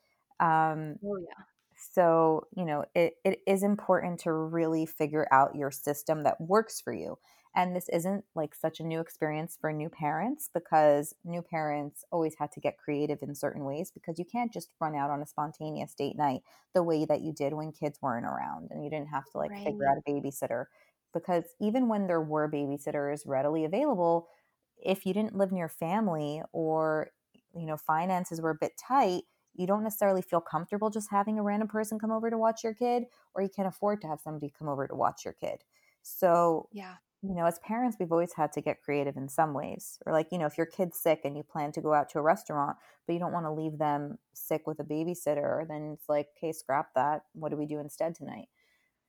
Um, 0.41 0.99
Oh, 1.03 1.17
yeah. 1.17 1.45
so, 1.77 2.47
you 2.57 2.65
know, 2.65 2.85
it, 2.95 3.15
it 3.25 3.41
is 3.47 3.63
important 3.63 4.21
to 4.21 4.33
really 4.33 4.87
figure 4.87 5.27
out 5.31 5.55
your 5.55 5.71
system 5.71 6.23
that 6.25 6.41
works 6.41 6.81
for 6.81 6.93
you. 6.93 7.19
And 7.57 7.75
this 7.75 7.89
isn't 7.89 8.27
like 8.37 8.55
such 8.55 8.81
a 8.81 8.85
new 8.85 9.01
experience 9.01 9.57
for 9.59 9.73
new 9.73 9.89
parents 9.89 10.51
because 10.53 11.15
new 11.25 11.43
parents 11.43 12.05
always 12.13 12.37
had 12.37 12.53
to 12.53 12.61
get 12.61 12.79
creative 12.79 13.23
in 13.23 13.35
certain 13.35 13.65
ways 13.65 13.91
because 13.91 14.19
you 14.19 14.27
can't 14.27 14.53
just 14.53 14.71
run 14.81 14.95
out 14.95 15.11
on 15.11 15.23
a 15.23 15.27
spontaneous 15.27 15.95
date 15.95 16.17
night 16.17 16.43
the 16.75 16.83
way 16.83 17.07
that 17.07 17.23
you 17.23 17.33
did 17.33 17.55
when 17.55 17.73
kids 17.73 18.03
weren't 18.03 18.27
around 18.27 18.71
and 18.71 18.85
you 18.85 18.91
didn't 18.91 19.09
have 19.09 19.31
to 19.31 19.39
like 19.39 19.57
figure 19.57 19.91
out 19.91 19.99
a 19.99 20.11
babysitter. 20.11 20.67
Because 21.15 21.45
even 21.61 21.89
when 21.89 22.09
there 22.09 22.21
were 22.21 22.51
babysitters 22.51 23.23
readily 23.27 23.65
available, 23.65 24.29
if 24.77 25.07
you 25.07 25.15
didn't 25.15 25.35
live 25.37 25.53
near 25.53 25.69
family 25.69 26.43
or, 26.53 27.11
you 27.55 27.67
know, 27.67 27.77
finances 27.79 28.41
were 28.41 28.51
a 28.51 28.55
bit 28.55 28.73
tight, 28.77 29.25
you 29.55 29.67
don't 29.67 29.83
necessarily 29.83 30.21
feel 30.21 30.43
comfortable 30.43 30.91
just 30.91 31.11
having 31.11 31.39
a 31.39 31.43
random 31.43 31.69
person 31.69 31.99
come 31.99 32.11
over 32.13 32.29
to 32.29 32.37
watch 32.37 32.63
your 32.63 32.75
kid, 32.75 33.05
or 33.35 33.41
you 33.43 33.49
can't 33.49 33.67
afford 33.69 34.03
to 34.03 34.09
have 34.09 34.21
somebody 34.21 34.51
come 34.51 34.69
over 34.69 34.87
to 34.87 34.95
watch 34.95 35.25
your 35.25 35.33
kid. 35.33 35.65
So 36.03 36.69
Yeah. 36.71 36.99
You 37.23 37.35
know, 37.35 37.47
as 37.47 37.59
parents, 37.61 37.97
we've 37.99 38.13
always 38.13 38.35
had 38.35 38.53
to 38.53 38.61
get 38.61 38.83
creative 38.83 39.17
in 39.17 39.29
some 39.29 39.55
ways. 39.55 39.99
Or, 40.07 40.13
like, 40.13 40.29
you 40.33 40.39
know, 40.39 40.47
if 40.47 40.57
your 40.57 40.67
kid's 40.67 40.99
sick 41.01 41.23
and 41.25 41.37
you 41.37 41.43
plan 41.43 41.73
to 41.73 41.81
go 41.81 41.93
out 41.95 42.09
to 42.11 42.19
a 42.19 42.23
restaurant, 42.23 42.77
but 43.07 43.15
you 43.15 43.19
don't 43.19 43.33
want 43.33 43.47
to 43.47 43.53
leave 43.53 43.79
them 43.79 44.19
sick 44.35 44.67
with 44.67 44.79
a 44.81 44.85
babysitter, 44.85 45.67
then 45.67 45.93
it's 45.95 46.09
like, 46.09 46.29
okay, 46.37 46.53
scrap 46.53 46.95
that. 46.95 47.25
What 47.33 47.51
do 47.51 47.57
we 47.57 47.67
do 47.67 47.79
instead 47.81 48.15
tonight? 48.15 48.49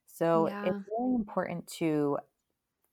So, 0.07 0.49
Yeah. 0.49 0.63
it's 0.63 0.79
really 0.97 1.15
important 1.15 1.67
to 1.79 2.19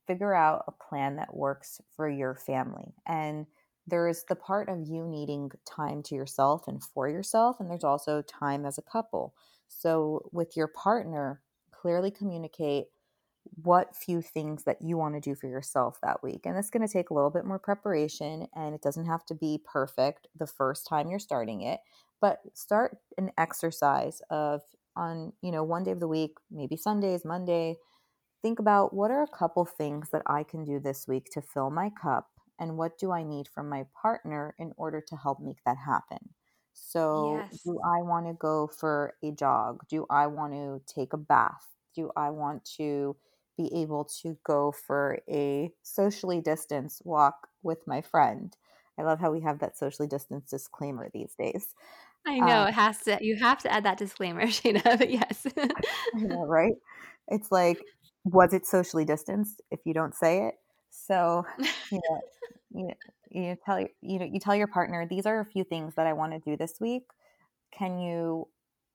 figure 0.07 0.33
out 0.33 0.63
a 0.67 0.71
plan 0.71 1.15
that 1.15 1.35
works 1.35 1.81
for 1.95 2.09
your 2.09 2.35
family. 2.35 2.93
And 3.05 3.47
there's 3.87 4.23
the 4.25 4.35
part 4.35 4.69
of 4.69 4.87
you 4.87 5.07
needing 5.07 5.51
time 5.65 6.03
to 6.03 6.15
yourself 6.15 6.67
and 6.67 6.83
for 6.83 7.07
yourself, 7.09 7.59
and 7.59 7.69
there's 7.69 7.83
also 7.83 8.21
time 8.21 8.65
as 8.65 8.77
a 8.77 8.81
couple. 8.83 9.35
So, 9.67 10.29
with 10.31 10.55
your 10.57 10.67
partner, 10.67 11.41
clearly 11.71 12.11
communicate 12.11 12.87
what 13.55 13.95
few 13.95 14.21
things 14.21 14.63
that 14.65 14.81
you 14.81 14.97
want 14.97 15.15
to 15.15 15.19
do 15.21 15.35
for 15.35 15.47
yourself 15.47 15.99
that 16.01 16.23
week. 16.23 16.45
And 16.45 16.57
it's 16.57 16.69
going 16.69 16.85
to 16.85 16.91
take 16.91 17.09
a 17.09 17.13
little 17.13 17.29
bit 17.29 17.45
more 17.45 17.59
preparation 17.59 18.47
and 18.55 18.75
it 18.75 18.81
doesn't 18.81 19.05
have 19.05 19.25
to 19.25 19.35
be 19.35 19.61
perfect 19.65 20.27
the 20.37 20.47
first 20.47 20.87
time 20.87 21.09
you're 21.09 21.19
starting 21.19 21.61
it, 21.61 21.79
but 22.21 22.41
start 22.53 22.97
an 23.17 23.31
exercise 23.37 24.21
of 24.29 24.61
on, 24.95 25.33
you 25.41 25.51
know, 25.51 25.63
one 25.63 25.83
day 25.83 25.91
of 25.91 25.99
the 25.99 26.07
week, 26.07 26.37
maybe 26.51 26.77
Sundays, 26.77 27.25
Monday, 27.25 27.77
think 28.41 28.59
about 28.59 28.93
what 28.93 29.11
are 29.11 29.23
a 29.23 29.27
couple 29.37 29.65
things 29.65 30.09
that 30.11 30.21
I 30.27 30.43
can 30.43 30.63
do 30.63 30.79
this 30.79 31.07
week 31.07 31.29
to 31.31 31.41
fill 31.41 31.69
my 31.69 31.89
cup 31.89 32.29
and 32.59 32.77
what 32.77 32.97
do 32.97 33.11
I 33.11 33.23
need 33.23 33.47
from 33.47 33.69
my 33.69 33.85
partner 34.01 34.55
in 34.59 34.73
order 34.77 35.01
to 35.01 35.15
help 35.15 35.39
make 35.39 35.63
that 35.65 35.77
happen. 35.77 36.33
So, 36.73 37.47
Yes. 37.47 37.65
do 37.65 37.79
I 37.85 38.01
want 38.01 38.27
to 38.27 38.33
go 38.33 38.67
for 38.67 39.15
a 39.23 39.31
jog? 39.31 39.83
Do 39.89 40.05
I 40.09 40.27
want 40.27 40.53
to 40.53 40.81
take 40.93 41.13
a 41.13 41.17
bath? 41.17 41.65
Do 41.95 42.11
I 42.15 42.29
want 42.29 42.65
to 42.77 43.15
be 43.57 43.71
able 43.81 44.05
to 44.21 44.37
go 44.43 44.71
for 44.71 45.19
a 45.29 45.71
socially 45.83 46.41
distanced 46.41 47.05
walk 47.05 47.47
with 47.63 47.87
my 47.87 48.01
friend? 48.01 48.55
I 48.97 49.03
love 49.03 49.19
how 49.19 49.31
we 49.31 49.41
have 49.41 49.59
that 49.59 49.77
socially 49.77 50.07
distanced 50.07 50.49
disclaimer 50.51 51.09
these 51.13 51.35
days. 51.37 51.75
I 52.25 52.39
know 52.39 52.63
Um, 52.63 52.65
it 52.65 52.73
has 52.73 52.99
to 53.03 53.17
you 53.21 53.35
have 53.37 53.59
to 53.59 53.71
add 53.71 53.83
that 53.85 53.97
disclaimer, 53.97 54.43
Shayna, 54.47 54.83
but 54.97 55.09
yes. 55.09 55.45
I 55.75 55.81
know, 56.13 56.45
right? 56.47 56.75
It's 57.27 57.51
like, 57.51 57.85
was 58.23 58.53
it 58.53 58.65
socially 58.65 59.05
distanced 59.05 59.61
if 59.71 59.79
you 59.85 59.93
don't 59.93 60.15
say 60.15 60.47
it? 60.47 60.55
So, 60.89 61.45
you 61.91 61.99
know, 62.09 62.21
you, 62.71 62.91
you 63.29 63.57
tell 63.65 63.79
you 63.79 64.19
know 64.19 64.25
you 64.25 64.39
tell 64.39 64.55
your 64.55 64.67
partner 64.67 65.05
these 65.07 65.25
are 65.25 65.39
a 65.39 65.45
few 65.45 65.63
things 65.63 65.95
that 65.95 66.07
I 66.07 66.13
want 66.13 66.33
to 66.33 66.39
do 66.39 66.57
this 66.57 66.75
week. 66.79 67.03
Can 67.71 67.99
you 67.99 68.47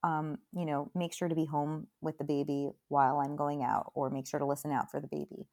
um, 0.03 0.39
you 0.53 0.65
know, 0.65 0.91
make 0.95 1.13
sure 1.13 1.29
to 1.29 1.35
be 1.35 1.45
home 1.45 1.89
with 2.01 2.19
the 2.19 2.25
baby 2.25 2.71
while 2.89 3.19
I'm 3.21 3.37
going 3.37 3.63
out 3.63 3.93
or 3.95 4.11
make 4.11 4.27
sure 4.27 4.41
to 4.41 4.47
listen 4.47 4.73
out 4.73 4.91
for 4.91 5.01
the 5.01 5.09
baby. 5.09 5.49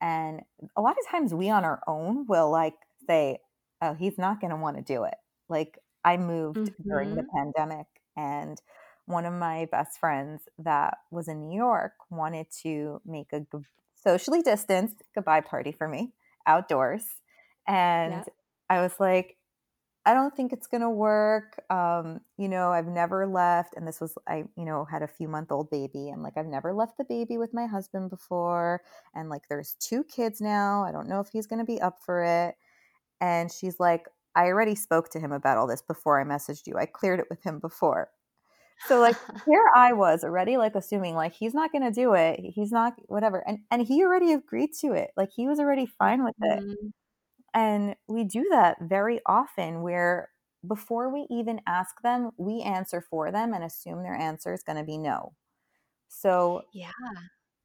And 0.00 0.42
a 0.76 0.80
lot 0.82 0.96
of 0.98 1.06
times 1.08 1.32
we 1.32 1.48
on 1.50 1.64
our 1.64 1.82
own 1.86 2.26
will 2.26 2.50
like 2.50 2.74
say, 3.06 3.38
oh, 3.80 3.94
he's 3.94 4.18
not 4.18 4.40
going 4.40 4.50
to 4.50 4.56
want 4.56 4.76
to 4.76 4.82
do 4.82 5.04
it. 5.04 5.14
Like 5.48 5.78
I 6.04 6.16
moved 6.16 6.70
during 6.90 7.14
the 7.14 7.24
Mhm. 7.24 7.32
pandemic 7.34 7.86
and 8.16 8.60
one 9.06 9.24
of 9.24 9.34
my 9.34 9.66
best 9.70 9.98
friends 9.98 10.48
that 10.58 10.98
was 11.10 11.28
in 11.28 11.40
New 11.40 11.56
York 11.56 11.92
wanted 12.10 12.46
to 12.62 13.00
make 13.04 13.32
a 13.32 13.46
socially 13.94 14.42
distanced 14.42 15.02
goodbye 15.14 15.40
party 15.40 15.72
for 15.72 15.88
me 15.88 16.12
outdoors. 16.46 17.04
And 17.66 18.24
Yep. 18.24 18.28
I 18.68 18.80
was 18.80 18.98
like, 18.98 19.36
I 20.04 20.14
don't 20.14 20.34
think 20.36 20.52
it's 20.52 20.66
gonna 20.66 20.90
work. 20.90 21.62
Um, 21.70 22.20
you 22.36 22.48
know, 22.48 22.72
I've 22.72 22.88
never 22.88 23.26
left, 23.26 23.74
and 23.76 23.86
this 23.86 24.00
was 24.00 24.14
I, 24.28 24.44
you 24.56 24.64
know, 24.64 24.84
had 24.84 25.02
a 25.02 25.06
few 25.08 25.28
month 25.28 25.52
old 25.52 25.70
baby, 25.70 26.08
and 26.10 26.22
like 26.22 26.34
I've 26.36 26.46
never 26.46 26.72
left 26.74 26.98
the 26.98 27.04
baby 27.04 27.38
with 27.38 27.54
my 27.54 27.66
husband 27.66 28.10
before, 28.10 28.82
and 29.14 29.28
like 29.30 29.42
there's 29.48 29.74
two 29.80 30.02
kids 30.04 30.40
now. 30.40 30.84
I 30.84 30.90
don't 30.92 31.08
know 31.08 31.20
if 31.20 31.28
he's 31.32 31.46
gonna 31.46 31.64
be 31.64 31.80
up 31.80 31.98
for 32.04 32.22
it. 32.24 32.56
And 33.20 33.52
she's 33.52 33.80
like, 33.80 34.08
I 34.36 34.46
already 34.48 34.74
spoke 34.76 35.10
to 35.10 35.20
him 35.20 35.32
about 35.32 35.58
all 35.58 35.66
this 35.68 35.82
before 35.82 36.20
I 36.20 36.24
messaged 36.24 36.66
you. 36.66 36.76
I 36.78 36.86
cleared 36.86 37.20
it 37.20 37.26
with 37.30 37.42
him 37.44 37.58
before. 37.60 38.10
So 38.84 39.00
like 39.00 39.16
here 39.46 39.64
I 39.76 39.92
was 39.94 40.24
already 40.24 40.56
like 40.58 40.74
assuming 40.76 41.14
like 41.16 41.34
he's 41.34 41.54
not 41.54 41.72
gonna 41.72 41.92
do 41.92 42.14
it. 42.14 42.40
He's 42.42 42.72
not 42.72 42.94
whatever. 43.08 43.44
And 43.48 43.60
and 43.70 43.82
he 43.86 44.02
already 44.04 44.32
agreed 44.34 44.72
to 44.82 44.92
it. 44.92 45.10
Like 45.16 45.30
he 45.34 45.48
was 45.48 45.60
already 45.60 45.86
fine 45.86 46.24
with 46.24 46.36
it. 46.42 46.64
Mhm. 46.64 46.92
And 47.54 47.96
we 48.08 48.24
do 48.24 48.46
that 48.50 48.78
very 48.80 49.20
often 49.26 49.82
where 49.82 50.30
before 50.66 51.12
we 51.12 51.26
even 51.30 51.60
ask 51.66 52.00
them, 52.02 52.30
we 52.38 52.62
answer 52.62 53.00
for 53.00 53.32
them 53.32 53.52
and 53.52 53.64
assume 53.64 54.02
their 54.02 54.14
answer 54.14 54.52
is 54.54 54.62
going 54.62 54.78
to 54.78 54.84
be 54.84 54.98
no. 54.98 55.34
So, 56.08 56.62
Yeah. 56.72 56.92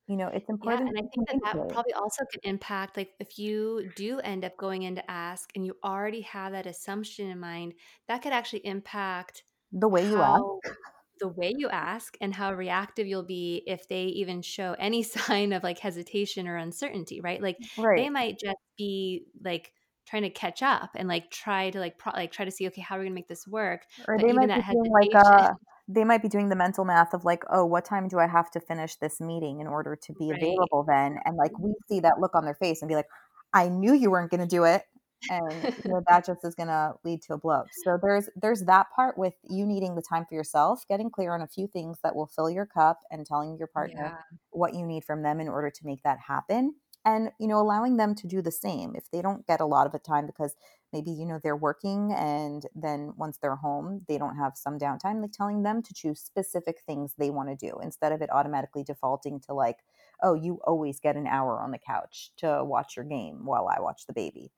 you 0.08 0.16
know, 0.18 0.28
it's 0.30 0.50
important. 0.50 0.62
Yeah, 0.62 0.80
and 0.88 0.98
I 0.98 1.02
think 1.14 1.28
that 1.28 1.38
that 1.44 1.60
probably 1.70 1.94
also 1.94 2.24
could 2.32 2.40
impact, 2.44 2.98
like, 2.98 3.14
if 3.20 3.38
you 3.38 3.92
do 3.96 4.20
end 4.20 4.44
up 4.44 4.58
going 4.58 4.84
in 4.84 4.96
to 4.96 5.12
ask 5.12 5.52
and 5.56 5.66
you 5.66 5.78
already 5.84 6.22
have 6.22 6.52
that 6.54 6.66
assumption 6.66 7.30
in 7.30 7.40
mind, 7.40 7.76
that 8.08 8.24
could 8.24 8.34
actually 8.34 8.66
impact 8.66 9.44
the 9.72 9.88
way 9.88 10.06
you 10.06 10.22
how 10.22 10.62
ask. 10.64 10.78
the 11.20 11.28
way 11.30 11.54
you 11.58 11.70
ask 11.70 12.18
and 12.22 12.34
how 12.36 12.54
reactive 12.54 13.08
you'll 13.08 13.24
be 13.24 13.64
if 13.68 13.88
they 13.90 14.06
even 14.06 14.42
show 14.42 14.74
any 14.80 15.04
sign 15.04 15.54
of, 15.54 15.64
like, 15.64 15.80
hesitation 15.80 16.48
or 16.48 16.58
uncertainty, 16.58 17.22
right? 17.22 17.42
Like, 17.42 17.60
they 17.96 18.10
might 18.10 18.40
just 18.40 18.58
be, 18.78 19.26
like, 19.44 19.74
trying 20.08 20.24
to 20.24 20.32
catch 20.32 20.64
up 20.64 20.92
and, 20.96 21.08
like, 21.10 21.32
try 21.32 21.70
to, 21.72 21.80
like, 21.80 22.00
pro 22.00 22.14
like, 22.14 22.32
try 22.34 22.46
to 22.46 22.52
see, 22.52 22.68
"Okay, 22.70 22.82
how 22.82 22.98
are 22.98 23.00
we 23.02 23.06
gonna 23.08 23.16
make 23.16 23.30
this 23.30 23.48
work?" 23.48 23.86
Or 24.08 24.18
But 24.18 24.26
they 24.26 24.32
even 24.32 24.34
might 24.34 24.50
that 24.50 24.54
be 24.54 24.64
doing 24.70 24.92
like 24.92 25.14
a 25.14 25.20
uh, 25.26 25.54
they 25.88 26.04
might 26.04 26.22
be 26.22 26.28
doing 26.30 26.50
the 26.50 26.56
mental 26.56 26.86
math 26.86 27.14
of 27.14 27.24
like, 27.26 27.44
"Oh, 27.50 27.66
what 27.66 27.86
time 27.86 28.08
do 28.08 28.20
I 28.20 28.28
have 28.28 28.52
to 28.52 28.60
finish 28.60 28.96
this 28.98 29.20
meeting 29.22 29.60
in 29.62 29.68
order 29.68 29.96
to 29.96 30.14
be 30.14 30.32
Right. 30.32 30.62
available 30.62 30.84
then?" 30.88 31.18
And 31.26 31.38
like 31.38 31.58
we 31.60 31.74
see 31.90 32.00
that 32.02 32.20
look 32.20 32.36
on 32.36 32.46
their 32.46 32.56
face 32.56 32.82
and 32.82 32.90
be 32.90 32.96
like, 32.96 33.08
"I 33.54 33.70
knew 33.70 33.94
you 33.94 34.12
weren't 34.12 34.32
to 34.42 34.48
do 34.48 34.64
it." 34.66 34.84
And 35.30 35.68
you 35.84 35.92
know 35.92 36.02
that 36.10 36.26
just 36.26 36.46
is 36.46 36.56
to 36.70 36.94
lead 37.04 37.22
to 37.24 37.34
a 37.34 37.38
blow. 37.38 37.64
So 37.72 37.98
there's 38.02 38.30
there's 38.36 38.64
that 38.66 38.88
part 38.96 39.18
with 39.18 39.34
you 39.44 39.66
needing 39.66 39.96
the 39.96 40.04
time 40.08 40.26
for 40.28 40.36
yourself, 40.36 40.84
getting 40.88 41.10
clear 41.12 41.34
on 41.34 41.42
a 41.42 41.48
few 41.48 41.68
things 41.68 42.00
that 42.04 42.16
will 42.16 42.28
fill 42.28 42.50
your 42.50 42.66
cup 42.66 43.00
and 43.12 43.26
telling 43.26 43.58
your 43.58 43.68
partner 43.68 44.14
Yeah. 44.14 44.38
what 44.52 44.74
you 44.76 44.86
need 44.86 45.04
from 45.06 45.24
them 45.24 45.40
in 45.40 45.48
order 45.50 45.70
to 45.70 45.86
make 45.86 46.04
that 46.04 46.20
happen. 46.20 46.76
And 47.08 47.32
you 47.40 47.48
know, 47.48 47.60
allowing 47.60 47.98
them 47.98 48.16
to 48.16 48.28
do 48.28 48.42
the 48.44 48.52
same 48.52 48.96
if 48.96 49.10
they 49.12 49.22
don't 49.24 49.48
get 49.48 49.62
a 49.62 49.66
lot 49.66 49.88
of 49.88 49.94
the 49.94 50.00
time 50.00 50.28
because 50.28 50.56
maybe 50.94 51.12
you 51.12 51.26
know 51.26 51.40
they're 51.44 51.56
working 51.58 52.14
and 52.14 52.66
then 52.76 53.14
once 53.18 53.38
they're 53.38 53.56
home 53.58 54.06
they 54.10 54.18
don't 54.18 54.38
have 54.38 54.58
some 54.58 54.80
downtime 54.80 55.22
like 55.22 55.32
telling 55.34 55.64
them 55.64 55.82
to 55.84 55.94
choose 55.94 56.20
specific 56.22 56.78
things 56.86 57.14
they 57.18 57.30
want 57.32 57.50
to 57.50 57.56
do 57.56 57.78
instead 57.84 58.12
of 58.14 58.22
it 58.22 58.30
automatically 58.32 58.84
defaulting 58.84 59.40
to 59.42 59.54
like 59.54 59.78
oh 60.24 60.34
you 60.36 60.60
always 60.66 61.00
get 61.00 61.16
an 61.18 61.28
hour 61.28 61.62
on 61.62 61.72
the 61.72 61.78
couch 61.80 62.32
to 62.38 62.64
watch 62.64 62.96
your 62.98 63.06
game 63.06 63.46
while 63.46 63.68
i 63.70 63.80
watch 63.82 64.06
the 64.08 64.14
baby. 64.14 64.52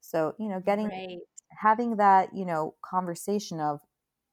So 0.00 0.34
you 0.38 0.48
know 0.48 0.60
getting 0.60 0.90
Right. 0.90 1.20
having 1.50 1.96
that 1.96 2.34
you 2.34 2.44
know 2.46 2.74
conversation 2.82 3.60
of 3.60 3.80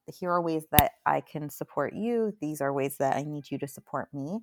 here 0.06 0.30
are 0.32 0.42
ways 0.42 0.64
that 0.72 0.92
i 1.06 1.20
can 1.20 1.50
support 1.50 1.94
you. 1.94 2.34
These 2.40 2.60
are 2.60 2.72
ways 2.72 2.96
that 2.98 3.16
i 3.16 3.22
need 3.22 3.50
you 3.50 3.58
to 3.58 3.68
support 3.68 4.12
me 4.14 4.40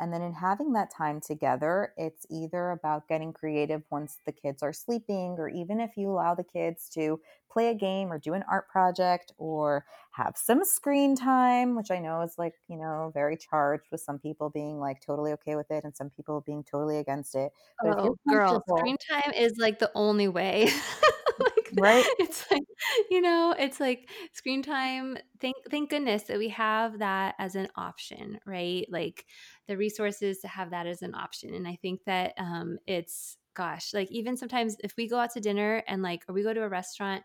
and 0.00 0.12
then 0.12 0.22
in 0.22 0.32
having 0.34 0.72
that 0.72 0.90
time 0.90 1.20
together, 1.20 1.94
it's 1.96 2.26
either 2.30 2.70
about 2.70 3.06
getting 3.08 3.32
creative 3.32 3.82
once 3.90 4.18
the 4.26 4.32
kids 4.32 4.62
are 4.62 4.72
sleeping, 4.72 5.36
or 5.38 5.48
even 5.48 5.78
if 5.80 5.96
you 5.96 6.10
allow 6.10 6.34
the 6.34 6.44
kids 6.44 6.88
to 6.90 7.20
play 7.50 7.68
a 7.68 7.74
game 7.74 8.12
or 8.12 8.18
do 8.18 8.34
an 8.34 8.44
art 8.50 8.68
project 8.68 9.32
or 9.38 9.84
have 10.12 10.36
some 10.36 10.64
screen 10.64 11.14
time, 11.16 11.76
which 11.76 11.90
I 11.90 11.98
know 11.98 12.22
is 12.22 12.36
like, 12.38 12.54
you 12.68 12.76
know, 12.76 13.10
very 13.14 13.36
charged 13.36 13.88
with 13.92 14.00
some 14.00 14.18
people 14.18 14.50
being 14.50 14.78
like 14.80 15.00
totally 15.00 15.32
okay 15.34 15.56
with 15.56 15.70
it 15.70 15.84
and 15.84 15.96
some 15.96 16.10
people 16.10 16.40
being 16.40 16.64
totally 16.64 16.98
against 16.98 17.34
it. 17.34 17.52
But 17.82 17.98
Oh, 17.98 18.16
girl, 18.28 18.62
screen 18.68 18.96
time 19.10 19.32
is, 19.34 19.54
like, 19.58 19.78
the 19.78 19.90
only 19.94 20.28
way. 20.28 20.68
Right? 21.76 22.06
it's 22.18 22.50
like, 22.50 22.62
you 23.10 23.20
know, 23.20 23.54
it's 23.58 23.80
like 23.80 24.10
screen 24.32 24.62
time 24.62 25.18
thank 25.40 25.56
thank 25.70 25.90
goodness 25.90 26.24
that 26.24 26.38
we 26.38 26.48
have 26.48 26.98
that 26.98 27.34
as 27.38 27.54
an 27.54 27.68
option, 27.76 28.38
right? 28.46 28.86
Like, 28.90 29.26
the 29.68 29.76
resources 29.76 30.40
to 30.40 30.48
have 30.48 30.70
that 30.70 30.86
as 30.86 31.02
an 31.02 31.14
option, 31.14 31.54
and 31.54 31.68
I 31.68 31.76
think 31.80 32.04
that, 32.06 32.34
um, 32.38 32.78
it's 32.86 33.36
gosh, 33.54 33.92
like, 33.92 34.10
even 34.12 34.36
sometimes 34.36 34.76
if 34.82 34.94
we 34.96 35.08
go 35.08 35.18
out 35.18 35.30
to 35.32 35.40
dinner 35.40 35.82
and, 35.88 36.02
like 36.02 36.24
or 36.28 36.34
we 36.34 36.42
go 36.42 36.54
to 36.54 36.62
a 36.62 36.68
restaurant, 36.68 37.22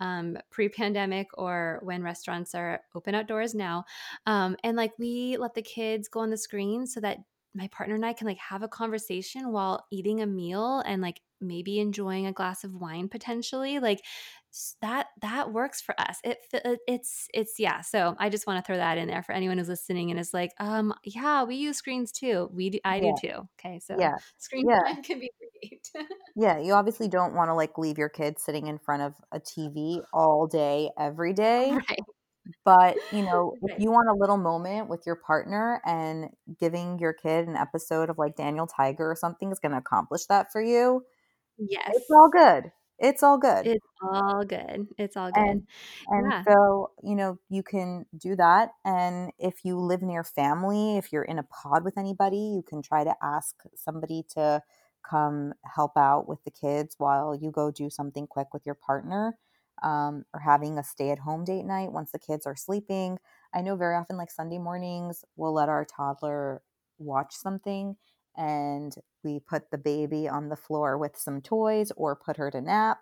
um, 0.00 0.38
pre-pandemic 0.50 1.28
or 1.34 1.80
when 1.82 2.02
restaurants 2.02 2.54
are 2.54 2.82
open 2.94 3.14
outdoors 3.14 3.54
now, 3.54 3.84
um, 4.26 4.56
and, 4.64 4.76
like, 4.76 4.92
we 4.98 5.36
let 5.38 5.54
the 5.54 5.62
kids 5.62 6.08
go 6.08 6.20
on 6.20 6.30
the 6.30 6.36
screen 6.36 6.86
so 6.86 7.00
that 7.00 7.18
my 7.54 7.66
partner 7.68 7.94
and 7.94 8.04
I 8.06 8.12
can 8.12 8.26
like 8.26 8.38
have 8.38 8.62
a 8.62 8.68
conversation 8.68 9.50
while 9.52 9.86
eating 9.90 10.20
a 10.20 10.26
meal 10.26 10.80
and 10.80 11.00
like 11.02 11.20
maybe 11.40 11.78
enjoying 11.78 12.26
a 12.26 12.32
glass 12.32 12.64
of 12.64 12.74
wine 12.74 13.08
potentially 13.08 13.78
like 13.78 14.00
that 14.80 15.08
that 15.20 15.52
works 15.52 15.80
for 15.80 15.94
us. 16.00 16.18
It 16.24 16.38
it's 16.86 17.28
it's 17.34 17.58
yeah 17.58 17.82
so 17.82 18.16
i 18.18 18.28
just 18.28 18.46
want 18.46 18.64
to 18.64 18.66
throw 18.66 18.76
that 18.76 18.96
in 18.98 19.06
there 19.06 19.22
for 19.22 19.32
anyone 19.32 19.58
who's 19.58 19.68
listening 19.68 20.10
and 20.10 20.18
is 20.18 20.32
like 20.32 20.52
um 20.58 20.94
yeah 21.04 21.44
we 21.44 21.56
use 21.56 21.76
screens 21.76 22.12
too. 22.12 22.48
We 22.52 22.70
do, 22.70 22.78
i 22.84 22.98
do 22.98 23.14
too 23.20 23.48
okay 23.58 23.78
so 23.78 23.96
yeah, 23.98 24.14
screen 24.38 24.66
yeah. 24.68 24.94
time 24.94 25.02
can 25.02 25.20
be 25.20 25.30
great. 25.38 25.90
Yeah, 26.36 26.60
you 26.60 26.72
obviously 26.74 27.08
don't 27.08 27.34
want 27.34 27.48
to 27.48 27.54
like 27.54 27.78
leave 27.78 27.98
your 27.98 28.08
kids 28.08 28.44
sitting 28.44 28.68
in 28.68 28.78
front 28.78 29.02
of 29.02 29.14
a 29.32 29.40
TV 29.40 30.00
all 30.12 30.46
day, 30.46 30.90
every 30.96 31.32
day 31.32 31.72
right. 31.72 32.00
But, 32.64 32.96
you 33.12 33.22
know, 33.22 33.54
if 33.62 33.78
you 33.78 33.90
want 33.90 34.08
a 34.08 34.14
little 34.14 34.36
moment 34.36 34.88
with 34.88 35.02
your 35.06 35.16
partner 35.16 35.80
and 35.84 36.30
giving 36.58 36.98
your 36.98 37.12
kid 37.12 37.46
an 37.46 37.56
episode 37.56 38.08
of 38.08 38.18
like 38.18 38.36
Daniel 38.36 38.66
Tiger 38.66 39.10
or 39.10 39.16
something 39.16 39.52
is 39.52 39.58
going 39.58 39.72
to 39.72 39.78
accomplish 39.78 40.26
that 40.26 40.50
for 40.50 40.62
you, 40.62 41.02
it's 41.58 42.10
all 42.10 42.30
good. 42.30 42.72
It's 42.98 43.22
all 43.22 43.38
good. 43.38 43.68
It's 43.68 43.86
all 44.02 44.44
good. 44.44 44.88
It's 44.98 45.16
all 45.16 45.32
And 45.34 45.62
good. 45.62 45.66
and 46.08 46.32
Yeah. 46.32 46.44
so, 46.46 46.92
you 47.02 47.14
know, 47.14 47.38
you 47.50 47.62
can 47.62 48.06
do 48.16 48.34
that, 48.36 48.70
and 48.84 49.30
if 49.38 49.64
you 49.64 49.78
live 49.78 50.02
near 50.02 50.24
family, 50.24 50.96
if 50.96 51.12
you're 51.12 51.22
in 51.24 51.38
a 51.38 51.42
pod 51.44 51.84
with 51.84 51.98
anybody, 51.98 52.38
you 52.38 52.62
can 52.66 52.82
try 52.82 53.04
to 53.04 53.14
ask 53.22 53.54
somebody 53.76 54.24
to 54.34 54.62
come 55.08 55.52
help 55.74 55.92
out 55.96 56.28
with 56.28 56.42
the 56.44 56.50
kids 56.50 56.94
while 56.98 57.34
you 57.34 57.50
go 57.50 57.70
do 57.70 57.90
something 57.90 58.26
quick 58.26 58.48
with 58.54 58.64
your 58.66 58.74
partner, 58.74 59.36
um, 59.82 60.24
or 60.34 60.40
having 60.40 60.78
a 60.78 60.82
stay-at-home 60.84 61.44
date 61.44 61.64
night 61.64 61.92
once 61.92 62.10
the 62.12 62.18
kids 62.18 62.46
are 62.46 62.56
sleeping. 62.56 63.18
I 63.54 63.60
know 63.62 63.76
very 63.76 63.96
often, 63.96 64.16
like 64.16 64.30
Sunday 64.30 64.58
mornings, 64.58 65.24
we'll 65.36 65.52
let 65.54 65.68
our 65.68 65.84
toddler 65.84 66.62
watch 66.98 67.34
something, 67.34 67.96
and 68.36 68.94
we 69.24 69.40
put 69.40 69.70
the 69.70 69.78
baby 69.78 70.28
on 70.28 70.48
the 70.48 70.56
floor 70.56 70.98
with 70.98 71.16
some 71.16 71.40
toys 71.42 71.90
or 71.96 72.16
put 72.16 72.36
her 72.36 72.50
to 72.50 72.60
nap 72.60 73.00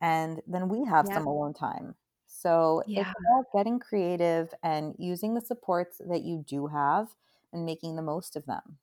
and 0.00 0.42
then 0.46 0.68
we 0.68 0.84
have 0.84 1.06
Yep. 1.06 1.12
some 1.12 1.26
alone 1.26 1.54
time. 1.54 1.94
So 2.26 2.82
it's 2.94 3.10
Yeah. 3.10 3.14
about 3.18 3.46
getting 3.54 3.78
creative 3.78 4.52
and 4.62 4.94
using 4.98 5.34
the 5.34 5.40
supports 5.40 6.00
that 6.08 6.22
you 6.22 6.44
do 6.46 6.66
have 6.68 7.14
and 7.52 7.64
making 7.64 7.96
the 7.96 8.02
most 8.02 8.36
of 8.36 8.46
them. 8.46 8.78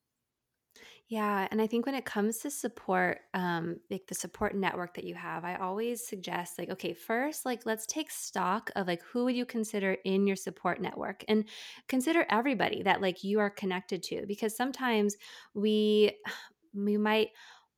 Yeah, 1.08 1.48
and 1.52 1.62
I 1.62 1.68
think 1.68 1.86
when 1.86 1.96
it 1.96 2.06
comes 2.06 2.40
to 2.40 2.52
support, 2.52 3.22
um, 3.34 3.80
like 3.90 4.08
the 4.08 4.16
support 4.16 4.56
network 4.56 4.94
that 4.94 5.04
you 5.04 5.16
have, 5.16 5.44
I 5.44 5.56
always 5.56 6.06
suggest 6.08 6.58
like, 6.58 6.70
okay, 6.70 6.94
first, 6.94 7.46
like 7.46 7.66
let's 7.66 7.86
take 7.86 8.10
stock 8.10 8.70
of 8.76 8.88
like 8.88 9.02
who 9.04 9.26
would 9.26 9.36
you 9.36 9.46
consider 9.46 9.94
in 10.06 10.26
your 10.26 10.36
support 10.36 10.80
network 10.82 11.24
and 11.28 11.48
consider 11.88 12.26
everybody 12.30 12.84
that 12.84 13.02
like 13.02 13.24
you 13.24 13.40
are 13.40 13.50
connected 13.50 14.04
to 14.04 14.26
because 14.26 14.56
sometimes 14.56 15.18
we 15.54 16.18
we 16.74 16.98
might 16.98 17.30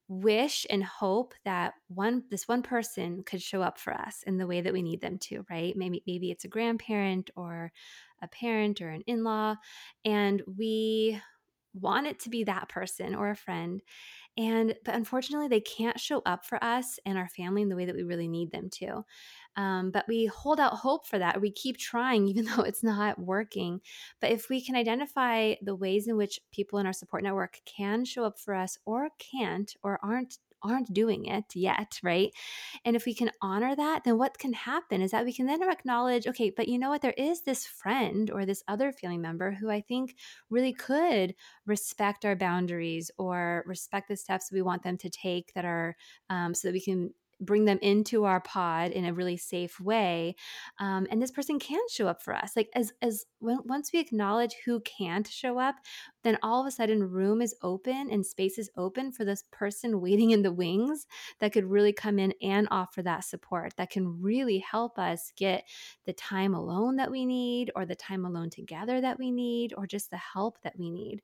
wish 0.10 0.66
and 0.70 0.84
hope 0.84 1.34
that 1.46 1.74
one 1.88 2.24
this 2.30 2.48
one 2.48 2.62
person 2.62 3.24
could 3.24 3.42
show 3.42 3.62
up 3.62 3.78
for 3.80 3.94
us 3.94 4.24
in 4.24 4.38
the 4.38 4.48
way 4.48 4.62
that 4.62 4.74
we 4.74 4.82
need 4.82 5.02
them 5.02 5.18
to, 5.18 5.46
right? 5.50 5.76
Maybe 5.76 6.04
maybe 6.06 6.30
it's 6.32 6.46
a 6.46 6.50
grandparent 6.50 7.32
or 7.36 7.72
a 8.22 8.28
parent 8.28 8.82
or 8.82 8.90
an 8.90 9.02
in-law 9.08 9.56
and 10.06 10.42
we 10.58 11.20
want 11.74 12.08
it 12.08 12.20
to 12.20 12.30
be 12.30 12.44
that 12.44 12.70
person 12.70 13.16
or 13.16 13.32
a 13.32 13.36
friend 13.36 13.82
and 14.38 14.76
but 14.86 14.96
unfortunately 14.96 15.48
they 15.48 15.62
can't 15.62 16.00
show 16.00 16.22
up 16.26 16.46
for 16.46 16.64
us 16.64 17.00
and 17.06 17.18
our 17.18 17.30
family 17.30 17.62
in 17.62 17.70
the 17.70 17.76
way 17.76 17.86
that 17.86 17.96
we 17.96 18.04
really 18.04 18.28
need 18.28 18.52
them 18.52 18.70
to 18.70 19.04
um, 19.56 19.92
but 19.92 20.06
we 20.08 20.26
hold 20.26 20.60
out 20.60 20.74
hope 20.74 21.06
for 21.06 21.20
that. 21.20 21.42
We 21.42 21.52
keep 21.52 21.78
trying 21.78 22.28
even 22.34 22.46
though 22.46 22.64
it's 22.64 22.84
not 22.84 23.20
working. 23.20 23.82
But 24.20 24.32
if 24.32 24.50
we 24.50 24.62
can 24.64 24.76
identify 24.76 25.56
the 25.62 25.76
ways 25.76 26.08
in 26.08 26.18
which 26.18 26.40
people 26.52 26.80
in 26.80 26.86
our 26.86 26.94
support 26.94 27.24
network 27.24 27.62
can 27.66 28.06
show 28.06 28.24
up 28.26 28.40
for 28.40 28.54
us 28.54 28.78
or 28.86 29.10
can't 29.20 29.74
or 29.84 30.00
aren't 30.04 30.38
aren't 30.66 30.94
doing 30.94 31.26
it 31.26 31.44
yet 31.56 32.00
right? 32.04 32.32
And 32.86 32.96
if 32.96 33.06
we 33.06 33.14
can 33.14 33.32
honor 33.42 33.76
that 33.76 34.06
then 34.06 34.18
what 34.18 34.38
can 34.38 34.54
happen 34.54 35.02
is 35.02 35.12
that 35.12 35.26
we 35.26 35.34
can 35.34 35.46
then 35.46 35.62
acknowledge 35.62 36.26
okay 36.26 36.52
but 36.56 36.70
you 36.70 36.80
know 36.80 36.90
what? 36.90 37.02
There 37.02 37.14
is 37.18 37.42
this 37.42 37.66
friend 37.66 38.32
or 38.32 38.46
this 38.46 38.64
other 38.70 38.94
family 38.94 39.18
member 39.18 39.52
who 39.52 39.70
i 39.70 39.82
think 39.82 40.16
really 40.50 40.72
could 40.72 41.36
respect 41.66 42.24
our 42.24 42.36
boundaries 42.36 43.12
or 43.18 43.66
respect 43.68 44.08
the 44.08 44.16
steps 44.16 44.52
we 44.54 44.62
want 44.62 44.84
them 44.84 44.98
to 44.98 45.10
take 45.10 45.54
that 45.54 45.66
are 45.66 45.98
um, 46.30 46.54
so 46.54 46.70
that 46.70 46.74
we 46.74 46.82
can 46.82 47.14
bring 47.46 47.66
them 47.66 47.80
into 47.82 48.26
our 48.26 48.42
pod 48.42 48.92
in 48.92 49.06
a 49.06 49.14
really 49.14 49.38
safe 49.38 49.80
way 49.80 50.36
um, 50.80 51.08
and 51.10 51.22
this 51.22 51.32
person 51.32 51.60
can 51.60 51.82
show 51.90 52.08
up 52.08 52.22
for 52.22 52.34
us. 52.34 52.54
Like 52.56 52.70
as 52.76 52.94
as 53.02 53.26
when, 53.40 53.60
once 53.66 53.92
we 53.94 54.00
acknowledge 54.00 54.56
who 54.66 54.82
can't 54.82 55.28
show 55.28 55.60
up 55.60 55.76
then 56.24 56.38
all 56.42 56.62
of 56.62 56.68
a 56.68 56.72
sudden 56.72 57.04
room 57.04 57.42
is 57.42 57.56
open 57.62 58.10
and 58.10 58.26
space 58.26 58.58
is 58.58 58.70
open 58.78 59.12
for 59.12 59.26
this 59.26 59.44
person 59.52 60.02
waiting 60.02 60.32
in 60.32 60.42
the 60.42 60.52
wings 60.52 61.06
that 61.40 61.54
could 61.54 61.66
really 61.66 61.94
come 61.94 62.20
in 62.20 62.34
and 62.42 62.68
offer 62.72 63.02
that 63.02 63.24
support 63.24 63.74
that 63.78 63.90
can 63.90 64.22
really 64.22 64.60
help 64.60 64.98
us 64.98 65.32
get 65.36 65.64
the 66.06 66.14
time 66.14 66.54
alone 66.54 66.96
that 66.96 67.12
we 67.12 67.26
need 67.26 67.72
or 67.76 67.86
the 67.86 67.96
time 67.96 68.26
alone 68.26 68.50
together 68.50 69.02
that 69.02 69.20
we 69.20 69.32
need 69.32 69.74
or 69.78 69.86
just 69.86 70.10
the 70.10 70.18
help 70.18 70.62
that 70.62 70.78
we 70.78 70.90
need. 70.90 71.22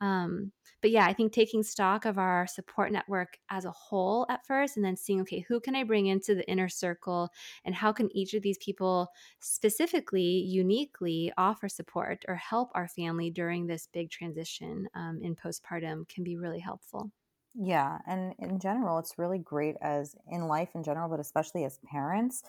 Um, 0.00 0.52
but 0.82 0.90
yeah 0.90 1.06
i 1.06 1.12
think 1.14 1.32
taking 1.32 1.62
stock 1.62 2.04
of 2.04 2.18
our 2.18 2.46
support 2.46 2.92
network 2.92 3.38
as 3.48 3.64
a 3.64 3.70
whole 3.70 4.26
at 4.28 4.44
first 4.46 4.76
and 4.76 4.84
then 4.84 4.96
seeing 4.96 5.20
okay 5.20 5.44
who 5.48 5.60
can 5.62 5.74
i 5.76 5.82
bring 5.84 6.06
into 6.06 6.34
the 6.34 6.48
inner 6.48 6.68
circle 6.68 7.30
and 7.64 7.74
how 7.74 7.92
can 7.92 8.14
each 8.16 8.34
of 8.34 8.42
these 8.42 8.58
people 8.58 9.08
specifically 9.40 10.22
uniquely 10.22 11.32
offer 11.36 11.68
support 11.68 12.24
or 12.28 12.34
help 12.36 12.70
our 12.74 12.88
family 12.88 13.30
during 13.30 13.66
this 13.66 13.86
big 13.86 14.10
transition 14.10 14.88
um, 14.94 15.20
in 15.22 15.34
postpartum 15.36 16.08
can 16.08 16.24
be 16.24 16.36
really 16.36 16.60
helpful. 16.60 17.10
Yeah, 17.54 17.98
and 18.06 18.34
in 18.38 18.58
general, 18.60 18.98
it's 18.98 19.18
really 19.18 19.38
great 19.38 19.76
as 19.82 20.16
in 20.26 20.48
life 20.48 20.70
in 20.74 20.82
general, 20.82 21.08
but 21.10 21.20
especially 21.20 21.64
as 21.64 21.78
parents, 21.78 22.42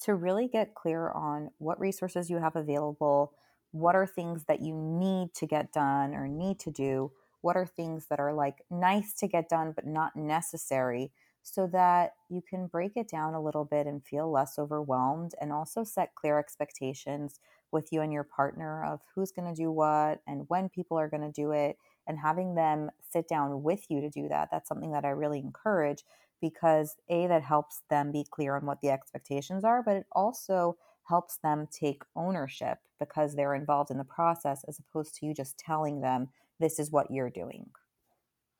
to 0.00 0.14
really 0.14 0.48
get 0.48 0.74
clear 0.74 1.10
on 1.10 1.50
what 1.58 1.80
resources 1.80 2.28
you 2.30 2.38
have 2.38 2.56
available, 2.56 3.32
what 3.70 3.94
are 3.94 4.06
things 4.06 4.44
that 4.44 4.60
you 4.60 4.74
need 4.74 5.32
to 5.34 5.46
get 5.46 5.72
done 5.72 6.14
or 6.14 6.28
need 6.28 6.58
to 6.60 6.70
do, 6.70 7.12
what 7.40 7.56
are 7.56 7.66
things 7.66 8.06
that 8.08 8.20
are 8.20 8.34
like 8.34 8.62
nice 8.70 9.14
to 9.14 9.28
get 9.28 9.48
done 9.48 9.72
but 9.72 9.86
not 9.86 10.14
necessary, 10.16 11.10
so 11.42 11.66
that 11.66 12.14
you 12.28 12.42
can 12.42 12.66
break 12.66 12.96
it 12.96 13.08
down 13.08 13.34
a 13.34 13.42
little 13.42 13.64
bit 13.64 13.86
and 13.86 14.04
feel 14.04 14.30
less 14.30 14.58
overwhelmed 14.58 15.32
and 15.40 15.52
also 15.52 15.84
set 15.84 16.14
clear 16.14 16.38
expectations 16.38 17.40
with 17.72 17.88
you 17.92 18.00
and 18.00 18.12
your 18.12 18.24
partner 18.24 18.84
of 18.84 19.00
who's 19.14 19.32
going 19.32 19.52
to 19.52 19.60
do 19.60 19.70
what 19.70 20.20
and 20.26 20.44
when 20.48 20.68
people 20.68 20.98
are 20.98 21.08
going 21.08 21.22
to 21.22 21.32
do 21.32 21.52
it 21.52 21.76
and 22.06 22.18
having 22.18 22.54
them 22.54 22.90
sit 23.10 23.28
down 23.28 23.62
with 23.62 23.84
you 23.88 24.00
to 24.00 24.10
do 24.10 24.28
that 24.28 24.48
that's 24.50 24.68
something 24.68 24.92
that 24.92 25.04
i 25.04 25.10
really 25.10 25.38
encourage 25.38 26.04
because 26.40 26.96
a 27.08 27.26
that 27.26 27.42
helps 27.42 27.82
them 27.90 28.12
be 28.12 28.26
clear 28.30 28.56
on 28.56 28.66
what 28.66 28.80
the 28.80 28.90
expectations 28.90 29.64
are 29.64 29.82
but 29.82 29.96
it 29.96 30.06
also 30.12 30.76
helps 31.08 31.38
them 31.38 31.66
take 31.72 32.02
ownership 32.14 32.78
because 32.98 33.34
they're 33.34 33.54
involved 33.54 33.90
in 33.90 33.98
the 33.98 34.04
process 34.04 34.64
as 34.68 34.78
opposed 34.78 35.14
to 35.14 35.26
you 35.26 35.34
just 35.34 35.58
telling 35.58 36.00
them 36.00 36.28
this 36.60 36.78
is 36.78 36.92
what 36.92 37.10
you're 37.10 37.30
doing. 37.30 37.68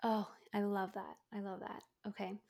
Oh 0.02 0.26
i 0.52 0.62
love 0.62 0.90
that. 0.94 1.16
I 1.32 1.40
love 1.40 1.60
that. 1.60 1.82
Okay 2.08 2.40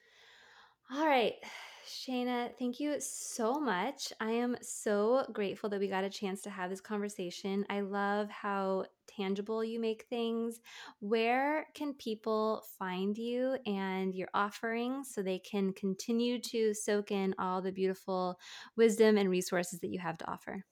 All 0.92 1.06
right, 1.06 1.34
Shayna, 1.86 2.50
thank 2.58 2.80
you 2.80 2.96
so 2.98 3.60
much. 3.60 4.12
I 4.20 4.30
am 4.32 4.56
so 4.60 5.24
grateful 5.32 5.70
that 5.70 5.78
we 5.78 5.86
got 5.88 6.04
a 6.04 6.10
chance 6.10 6.40
to 6.42 6.50
have 6.50 6.68
this 6.68 6.80
conversation. 6.80 7.64
I 7.70 7.80
love 7.80 8.28
how 8.28 8.86
tangible 9.06 9.62
you 9.62 9.78
make 9.78 10.06
things. 10.10 10.60
Where 10.98 11.66
can 11.74 11.94
people 11.94 12.64
find 12.78 13.16
you 13.16 13.56
and 13.66 14.14
your 14.14 14.28
offerings 14.34 15.14
so 15.14 15.22
they 15.22 15.38
can 15.38 15.72
continue 15.72 16.40
to 16.42 16.74
soak 16.74 17.12
in 17.12 17.34
all 17.38 17.62
the 17.62 17.72
beautiful 17.72 18.38
wisdom 18.76 19.16
and 19.16 19.30
resources 19.30 19.78
that 19.80 19.90
you 19.90 20.00
have 20.00 20.18
to 20.18 20.30
offer? 20.30 20.64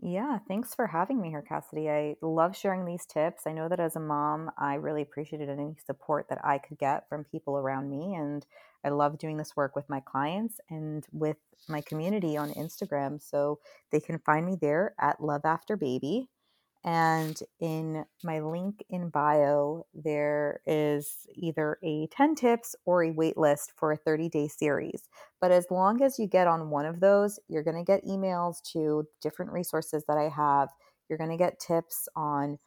Yeah, 0.00 0.38
thanks 0.48 0.74
for 0.74 0.86
having 0.86 1.20
me 1.20 1.30
here, 1.30 1.42
Cassidy. 1.42 1.88
I 1.88 2.16
love 2.20 2.56
sharing 2.56 2.84
these 2.84 3.06
tips. 3.06 3.46
I 3.46 3.52
know 3.52 3.68
that 3.68 3.80
as 3.80 3.96
a 3.96 4.00
mom, 4.00 4.50
I 4.58 4.74
really 4.74 5.02
appreciated 5.02 5.48
any 5.48 5.76
support 5.86 6.26
that 6.28 6.44
I 6.44 6.58
could 6.58 6.78
get 6.78 7.08
from 7.08 7.24
people 7.24 7.56
around 7.56 7.88
me. 7.88 8.14
And 8.14 8.44
I 8.84 8.90
love 8.90 9.18
doing 9.18 9.36
this 9.36 9.56
work 9.56 9.74
with 9.74 9.88
my 9.88 10.00
clients 10.00 10.60
and 10.68 11.06
with 11.12 11.38
my 11.68 11.80
community 11.80 12.36
on 12.36 12.52
Instagram. 12.52 13.22
So 13.22 13.58
they 13.90 14.00
can 14.00 14.18
find 14.18 14.44
me 14.46 14.56
there 14.60 14.94
at 15.00 15.22
Love 15.22 15.42
After 15.44 15.76
Baby. 15.76 16.28
And 16.84 17.40
in 17.60 18.04
my 18.22 18.40
link 18.40 18.84
in 18.90 19.08
bio, 19.08 19.86
there 19.94 20.60
is 20.66 21.26
either 21.34 21.78
a 21.82 22.08
10 22.08 22.34
tips 22.34 22.76
or 22.84 23.02
a 23.02 23.10
wait 23.10 23.38
list 23.38 23.72
for 23.74 23.92
a 23.92 23.96
30 23.96 24.28
day 24.28 24.48
series. 24.48 25.04
But 25.40 25.50
as 25.50 25.70
long 25.70 26.02
as 26.02 26.18
you 26.18 26.26
get 26.26 26.46
on 26.46 26.68
one 26.68 26.84
of 26.84 27.00
those, 27.00 27.40
you're 27.48 27.62
going 27.62 27.82
to 27.82 27.90
get 27.90 28.04
emails 28.04 28.60
to 28.72 29.06
different 29.22 29.52
resources 29.52 30.04
that 30.08 30.18
I 30.18 30.28
have. 30.28 30.68
You're 31.08 31.18
going 31.18 31.30
to 31.30 31.38
get 31.38 31.58
tips 31.58 32.06
on 32.16 32.58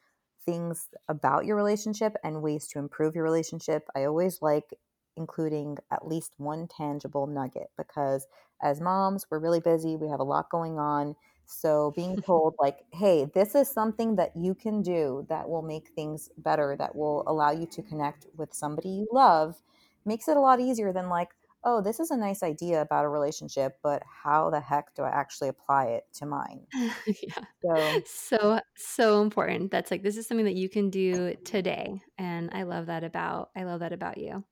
things 0.47 0.88
about 1.09 1.45
your 1.45 1.55
relationship 1.55 2.15
and 2.24 2.41
ways 2.41 2.68
to 2.70 2.80
improve 2.80 3.13
your 3.13 3.24
relationship. 3.24 3.84
I 3.95 4.05
always 4.05 4.41
like 4.41 4.74
including 5.18 5.78
at 5.91 6.07
least 6.07 6.34
one 6.38 6.68
tangible 6.68 7.28
nugget 7.28 7.72
because 7.78 8.28
as 8.61 8.80
moms, 8.80 9.26
we're 9.30 9.39
really 9.39 9.59
busy, 9.59 9.97
we 9.97 10.07
have 10.07 10.20
a 10.20 10.24
lot 10.24 10.49
going 10.49 10.80
on 10.80 11.15
so 11.47 11.93
being 11.95 12.18
told 12.26 12.55
like, 12.59 12.80
hey, 12.93 13.26
this 13.34 13.55
is 13.55 13.70
something 13.70 14.15
that 14.18 14.36
you 14.36 14.53
can 14.53 14.84
do 14.84 15.26
that 15.30 15.49
will 15.49 15.63
make 15.63 15.89
things 15.95 16.30
better, 16.38 16.76
that 16.78 16.95
will 16.95 17.24
allow 17.26 17.51
you 17.51 17.65
to 17.68 17.82
connect 17.82 18.28
with 18.36 18.53
somebody 18.53 18.89
you 18.89 19.07
love, 19.11 19.55
makes 20.05 20.28
it 20.28 20.38
a 20.38 20.41
lot 20.41 20.59
easier 20.59 20.93
than 20.93 21.09
like, 21.09 21.30
oh, 21.63 21.82
this 21.82 21.99
is 21.99 22.11
a 22.11 22.18
nice 22.18 22.43
idea 22.43 22.82
about 22.82 23.03
a 23.03 23.09
relationship, 23.09 23.78
but 23.82 24.03
how 24.24 24.49
the 24.49 24.59
heck 24.59 24.93
do 24.95 25.01
I 25.01 25.09
actually 25.09 25.49
apply 25.49 25.86
it 25.86 26.05
to 26.13 26.26
mine? 26.26 26.61
yeah. 26.74 27.43
So 27.65 28.01
So, 28.05 28.59
so 28.76 29.22
important. 29.22 29.72
That's 29.72 29.89
like, 29.89 30.03
this 30.03 30.18
is 30.18 30.28
something 30.28 30.45
that 30.45 30.55
you 30.55 30.70
can 30.70 30.89
do 30.89 31.34
today. 31.43 32.01
And 32.18 32.49
I 32.53 32.63
love 32.63 32.86
that 32.86 33.03
about, 33.03 33.49
I 33.55 33.63
love 33.63 33.80
that 33.80 33.91
about 33.91 34.18
you. 34.18 34.43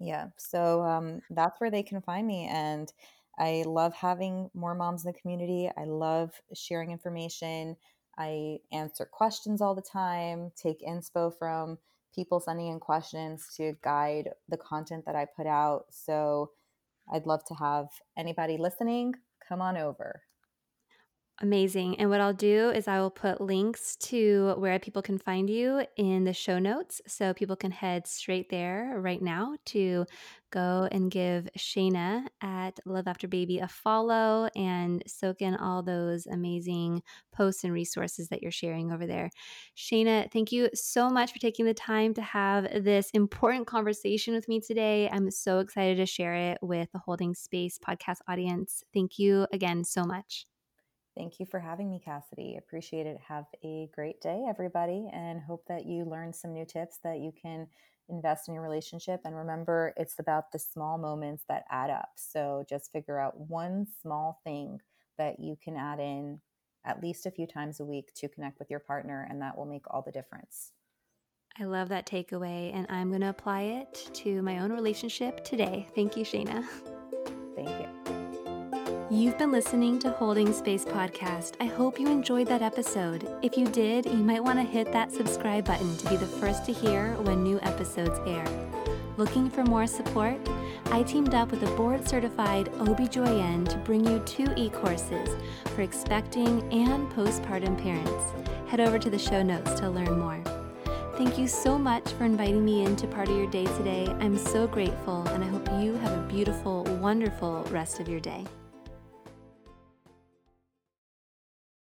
Yeah. 0.00 0.28
So 0.36 0.82
um, 0.82 1.22
that's 1.30 1.60
where 1.60 1.70
they 1.70 1.82
can 1.82 2.00
find 2.02 2.26
me. 2.26 2.46
And 2.50 2.92
I 3.38 3.64
love 3.66 3.94
having 3.94 4.50
more 4.54 4.74
moms 4.74 5.04
in 5.04 5.12
the 5.12 5.18
community. 5.18 5.70
I 5.76 5.84
love 5.84 6.32
sharing 6.54 6.90
information. 6.90 7.76
I 8.18 8.58
answer 8.72 9.04
questions 9.04 9.60
all 9.60 9.74
the 9.74 9.82
time, 9.82 10.52
take 10.56 10.86
inspo 10.86 11.36
from 11.36 11.78
people 12.14 12.38
sending 12.38 12.68
in 12.68 12.78
questions 12.78 13.48
to 13.56 13.76
guide 13.82 14.30
the 14.48 14.56
content 14.56 15.04
that 15.06 15.16
I 15.16 15.26
put 15.36 15.48
out. 15.48 15.86
So 15.90 16.50
I'd 17.12 17.26
love 17.26 17.44
to 17.46 17.54
have 17.54 17.88
anybody 18.16 18.56
listening 18.56 19.14
come 19.46 19.60
on 19.60 19.76
over. 19.76 20.22
Amazing. 21.42 21.98
And 21.98 22.10
what 22.10 22.20
I'll 22.20 22.32
do 22.32 22.70
is 22.70 22.86
I 22.86 23.00
will 23.00 23.10
put 23.10 23.40
links 23.40 23.96
to 23.96 24.54
where 24.56 24.78
people 24.78 25.02
can 25.02 25.18
find 25.18 25.50
you 25.50 25.84
in 25.96 26.22
the 26.22 26.32
show 26.32 26.60
notes. 26.60 27.00
So 27.08 27.34
people 27.34 27.56
can 27.56 27.72
head 27.72 28.06
straight 28.06 28.50
there 28.50 29.00
right 29.00 29.20
now 29.20 29.56
to 29.66 30.06
go 30.52 30.88
and 30.92 31.10
give 31.10 31.48
Shayna 31.58 32.26
at 32.40 32.78
Love 32.86 33.08
After 33.08 33.26
Baby 33.26 33.58
a 33.58 33.66
follow 33.66 34.48
and 34.54 35.02
soak 35.08 35.42
in 35.42 35.56
all 35.56 35.82
those 35.82 36.26
amazing 36.26 37.02
posts 37.32 37.64
and 37.64 37.72
resources 37.72 38.28
that 38.28 38.40
you're 38.40 38.52
sharing 38.52 38.92
over 38.92 39.04
there. 39.04 39.28
Shayna, 39.76 40.30
thank 40.30 40.52
you 40.52 40.70
so 40.72 41.10
much 41.10 41.32
for 41.32 41.40
taking 41.40 41.66
the 41.66 41.74
time 41.74 42.14
to 42.14 42.22
have 42.22 42.84
this 42.84 43.10
important 43.10 43.66
conversation 43.66 44.34
with 44.34 44.46
me 44.46 44.60
today. 44.60 45.10
I'm 45.10 45.32
so 45.32 45.58
excited 45.58 45.96
to 45.96 46.06
share 46.06 46.34
it 46.34 46.58
with 46.62 46.92
the 46.92 47.00
Holding 47.00 47.34
Space 47.34 47.76
podcast 47.76 48.18
audience. 48.28 48.84
Thank 48.94 49.18
you 49.18 49.48
again 49.52 49.82
so 49.82 50.04
much. 50.04 50.46
Thank 51.16 51.38
you 51.38 51.46
for 51.46 51.60
having 51.60 51.90
me, 51.90 52.00
Cassidy. 52.04 52.56
Appreciate 52.56 53.06
it. 53.06 53.18
Have 53.28 53.46
a 53.62 53.88
great 53.94 54.20
day, 54.20 54.44
everybody, 54.48 55.08
and 55.12 55.40
hope 55.40 55.64
that 55.68 55.86
you 55.86 56.04
learn 56.04 56.32
some 56.32 56.52
new 56.52 56.64
tips 56.64 56.98
that 57.04 57.20
you 57.20 57.32
can 57.40 57.68
invest 58.08 58.48
in 58.48 58.54
your 58.54 58.62
relationship. 58.62 59.20
And 59.24 59.36
remember, 59.36 59.94
it's 59.96 60.18
about 60.18 60.50
the 60.50 60.58
small 60.58 60.98
moments 60.98 61.44
that 61.48 61.64
add 61.70 61.90
up. 61.90 62.10
So 62.16 62.64
just 62.68 62.90
figure 62.90 63.18
out 63.18 63.38
one 63.38 63.86
small 64.02 64.40
thing 64.44 64.80
that 65.16 65.38
you 65.38 65.56
can 65.62 65.76
add 65.76 66.00
in 66.00 66.40
at 66.84 67.02
least 67.02 67.26
a 67.26 67.30
few 67.30 67.46
times 67.46 67.80
a 67.80 67.84
week 67.84 68.12
to 68.14 68.28
connect 68.28 68.58
with 68.58 68.68
your 68.68 68.80
partner, 68.80 69.26
and 69.30 69.40
that 69.40 69.56
will 69.56 69.64
make 69.64 69.84
all 69.88 70.02
the 70.02 70.12
difference. 70.12 70.72
I 71.58 71.64
love 71.64 71.88
that 71.90 72.06
takeaway, 72.06 72.74
and 72.74 72.86
I'm 72.90 73.10
going 73.10 73.20
to 73.20 73.28
apply 73.28 73.62
it 73.62 74.10
to 74.14 74.42
my 74.42 74.58
own 74.58 74.72
relationship 74.72 75.44
today. 75.44 75.86
Thank 75.94 76.16
you, 76.16 76.24
Shayna. 76.24 76.66
You've 79.14 79.38
been 79.38 79.52
listening 79.52 80.00
to 80.00 80.10
Holding 80.10 80.52
Space 80.52 80.84
Podcast. 80.84 81.52
I 81.60 81.66
hope 81.66 82.00
you 82.00 82.08
enjoyed 82.08 82.48
that 82.48 82.62
episode. 82.62 83.28
If 83.42 83.56
you 83.56 83.64
did, 83.68 84.06
you 84.06 84.24
might 84.24 84.42
want 84.42 84.58
to 84.58 84.64
hit 84.64 84.90
that 84.90 85.12
subscribe 85.12 85.64
button 85.64 85.96
to 85.98 86.10
be 86.10 86.16
the 86.16 86.26
first 86.26 86.64
to 86.64 86.72
hear 86.72 87.12
when 87.18 87.44
new 87.44 87.60
episodes 87.62 88.18
air. 88.26 88.44
Looking 89.16 89.48
for 89.48 89.62
more 89.62 89.86
support? 89.86 90.36
I 90.86 91.04
teamed 91.04 91.32
up 91.32 91.52
with 91.52 91.62
a 91.62 91.76
board 91.76 92.08
certified 92.08 92.72
OBGYN 92.72 93.68
to 93.68 93.76
bring 93.78 94.04
you 94.04 94.18
two 94.26 94.52
e 94.56 94.68
courses 94.68 95.28
for 95.76 95.82
expecting 95.82 96.60
and 96.72 97.08
postpartum 97.12 97.80
parents. 97.80 98.24
Head 98.68 98.80
over 98.80 98.98
to 98.98 99.10
the 99.10 99.18
show 99.18 99.44
notes 99.44 99.78
to 99.78 99.90
learn 99.90 100.18
more. 100.18 100.42
Thank 101.16 101.38
you 101.38 101.46
so 101.46 101.78
much 101.78 102.10
for 102.14 102.24
inviting 102.24 102.64
me 102.64 102.84
into 102.84 103.06
part 103.06 103.28
of 103.28 103.36
your 103.36 103.48
day 103.48 103.66
today. 103.76 104.08
I'm 104.18 104.36
so 104.36 104.66
grateful, 104.66 105.22
and 105.28 105.44
I 105.44 105.46
hope 105.46 105.68
you 105.80 105.94
have 105.98 106.18
a 106.18 106.26
beautiful, 106.26 106.82
wonderful 107.00 107.62
rest 107.70 108.00
of 108.00 108.08
your 108.08 108.18
day. 108.18 108.44